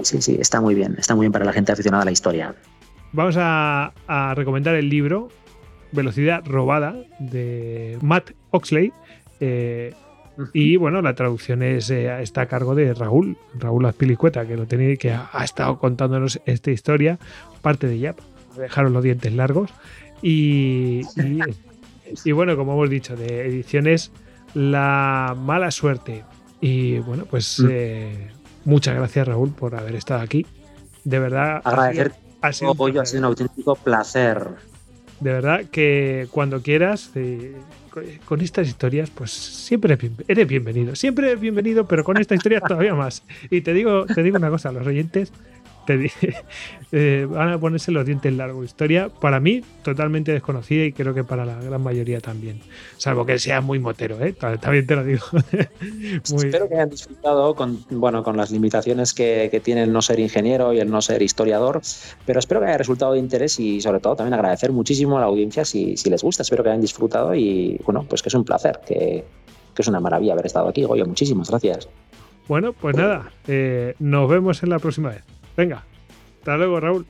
Sí, 0.00 0.22
sí, 0.22 0.38
está 0.40 0.60
muy 0.60 0.74
bien, 0.74 0.94
está 0.96 1.16
muy 1.16 1.24
bien 1.24 1.32
para 1.32 1.44
la 1.44 1.52
gente 1.52 1.72
aficionada 1.72 2.02
a 2.02 2.04
la 2.04 2.12
historia 2.12 2.54
vamos 3.12 3.36
a, 3.38 3.92
a, 4.06 4.34
recomendar 4.34 4.74
el 4.74 4.88
libro 4.88 5.28
Velocidad 5.92 6.44
Robada 6.44 6.96
de 7.18 7.98
Matt 8.02 8.30
Oxley. 8.50 8.92
Eh. 9.40 9.94
Y 10.52 10.76
bueno, 10.76 11.02
la 11.02 11.14
traducción 11.14 11.64
es, 11.64 11.90
eh, 11.90 12.22
está 12.22 12.42
a 12.42 12.46
cargo 12.46 12.76
de 12.76 12.94
Raúl, 12.94 13.36
Raúl 13.58 13.86
Azpilicueta, 13.86 14.46
que, 14.46 14.56
lo 14.56 14.66
tenía, 14.66 14.94
que 14.96 15.10
ha, 15.10 15.28
ha, 15.32 15.44
estado 15.44 15.80
contándonos 15.80 16.40
esta 16.46 16.70
historia, 16.70 17.18
parte 17.60 17.88
de 17.88 17.94
ella, 17.94 18.14
dejaron 18.56 18.92
los 18.92 19.02
dientes 19.02 19.32
largos. 19.32 19.70
Y, 20.22 21.00
y, 21.16 21.40
y, 22.24 22.32
bueno, 22.32 22.56
como 22.56 22.74
hemos 22.74 22.88
dicho, 22.88 23.16
de 23.16 23.46
ediciones 23.46 24.12
La 24.54 25.34
Mala 25.36 25.72
Suerte. 25.72 26.22
Y 26.60 26.98
bueno, 26.98 27.24
pues 27.24 27.58
-huh. 27.58 27.68
eh, 27.70 28.28
muchas 28.64 28.94
gracias 28.94 29.26
Raúl 29.26 29.50
por 29.50 29.74
haber 29.74 29.96
estado 29.96 30.20
aquí. 30.20 30.46
De 31.02 31.18
verdad. 31.18 31.62
Agradecer 31.64 32.12
ha 32.40 32.52
sido, 32.52 32.72
un 32.72 32.98
ha 32.98 33.06
sido 33.06 33.20
un 33.20 33.24
auténtico 33.26 33.74
placer. 33.76 34.46
De 35.20 35.32
verdad 35.32 35.64
que 35.70 36.28
cuando 36.30 36.62
quieras, 36.62 37.10
eh, 37.14 37.56
con 38.24 38.40
estas 38.40 38.68
historias, 38.68 39.10
pues 39.10 39.30
siempre 39.30 39.98
eres 40.28 40.46
bienvenido. 40.46 40.94
Siempre 40.94 41.28
eres 41.28 41.40
bienvenido, 41.40 41.86
pero 41.86 42.04
con 42.04 42.16
esta 42.16 42.34
historia 42.34 42.60
todavía 42.60 42.94
más. 42.94 43.22
Y 43.50 43.62
te 43.62 43.72
digo, 43.72 44.06
te 44.06 44.22
digo 44.22 44.36
una 44.36 44.50
cosa, 44.50 44.70
los 44.70 44.86
oyentes 44.86 45.32
te, 45.88 46.10
eh, 46.92 47.26
van 47.28 47.48
a 47.48 47.58
ponerse 47.58 47.90
los 47.90 48.04
dientes 48.04 48.32
largos. 48.32 48.66
Historia 48.66 49.08
para 49.08 49.40
mí 49.40 49.62
totalmente 49.82 50.32
desconocida 50.32 50.84
y 50.84 50.92
creo 50.92 51.14
que 51.14 51.24
para 51.24 51.46
la 51.46 51.56
gran 51.60 51.82
mayoría 51.82 52.20
también. 52.20 52.60
Salvo 52.98 53.24
que 53.24 53.38
sea 53.38 53.60
muy 53.60 53.78
motero, 53.78 54.20
¿eh? 54.20 54.34
también 54.34 54.86
te 54.86 54.96
lo 54.96 55.04
digo. 55.04 55.24
muy... 56.30 56.46
Espero 56.46 56.68
que 56.68 56.74
hayan 56.74 56.90
disfrutado 56.90 57.54
con, 57.54 57.84
bueno, 57.90 58.22
con 58.22 58.36
las 58.36 58.50
limitaciones 58.50 59.14
que, 59.14 59.48
que, 59.50 59.60
tiene 59.60 59.84
el 59.84 59.92
no 59.92 60.02
ser 60.02 60.20
ingeniero 60.20 60.72
y 60.72 60.80
el 60.80 60.90
no 60.90 61.00
ser 61.00 61.22
historiador, 61.22 61.80
pero 62.26 62.38
espero 62.38 62.60
que 62.60 62.66
haya 62.66 62.78
resultado 62.78 63.12
de 63.12 63.18
interés 63.18 63.58
y 63.58 63.80
sobre 63.80 64.00
todo 64.00 64.16
también 64.16 64.34
agradecer 64.34 64.72
muchísimo 64.72 65.16
a 65.16 65.20
la 65.20 65.26
audiencia 65.26 65.64
si, 65.64 65.96
si 65.96 66.10
les 66.10 66.22
gusta. 66.22 66.42
Espero 66.42 66.62
que 66.62 66.70
hayan 66.70 66.82
disfrutado 66.82 67.34
y 67.34 67.80
bueno, 67.84 68.04
pues 68.08 68.22
que 68.22 68.28
es 68.28 68.34
un 68.34 68.44
placer, 68.44 68.80
que, 68.86 69.24
que 69.74 69.82
es 69.82 69.88
una 69.88 70.00
maravilla 70.00 70.34
haber 70.34 70.46
estado 70.46 70.68
aquí. 70.68 70.84
Goyo, 70.84 71.06
muchísimas 71.06 71.48
gracias. 71.48 71.88
Bueno, 72.46 72.72
pues 72.72 72.96
nada, 72.96 73.30
eh, 73.46 73.94
nos 73.98 74.28
vemos 74.28 74.62
en 74.62 74.70
la 74.70 74.78
próxima 74.78 75.10
vez. 75.10 75.37
Venga, 75.58 75.82
hasta 76.38 76.56
luego, 76.56 76.78
Raúl. 76.78 77.04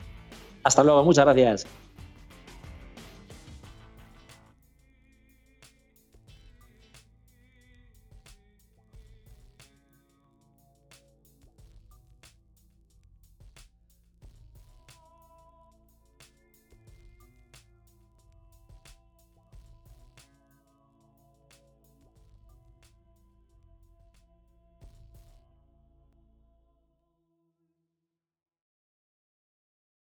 Hasta 0.65 0.83
luego, 0.83 1.05
muchas 1.05 1.27
gracias. 1.27 1.67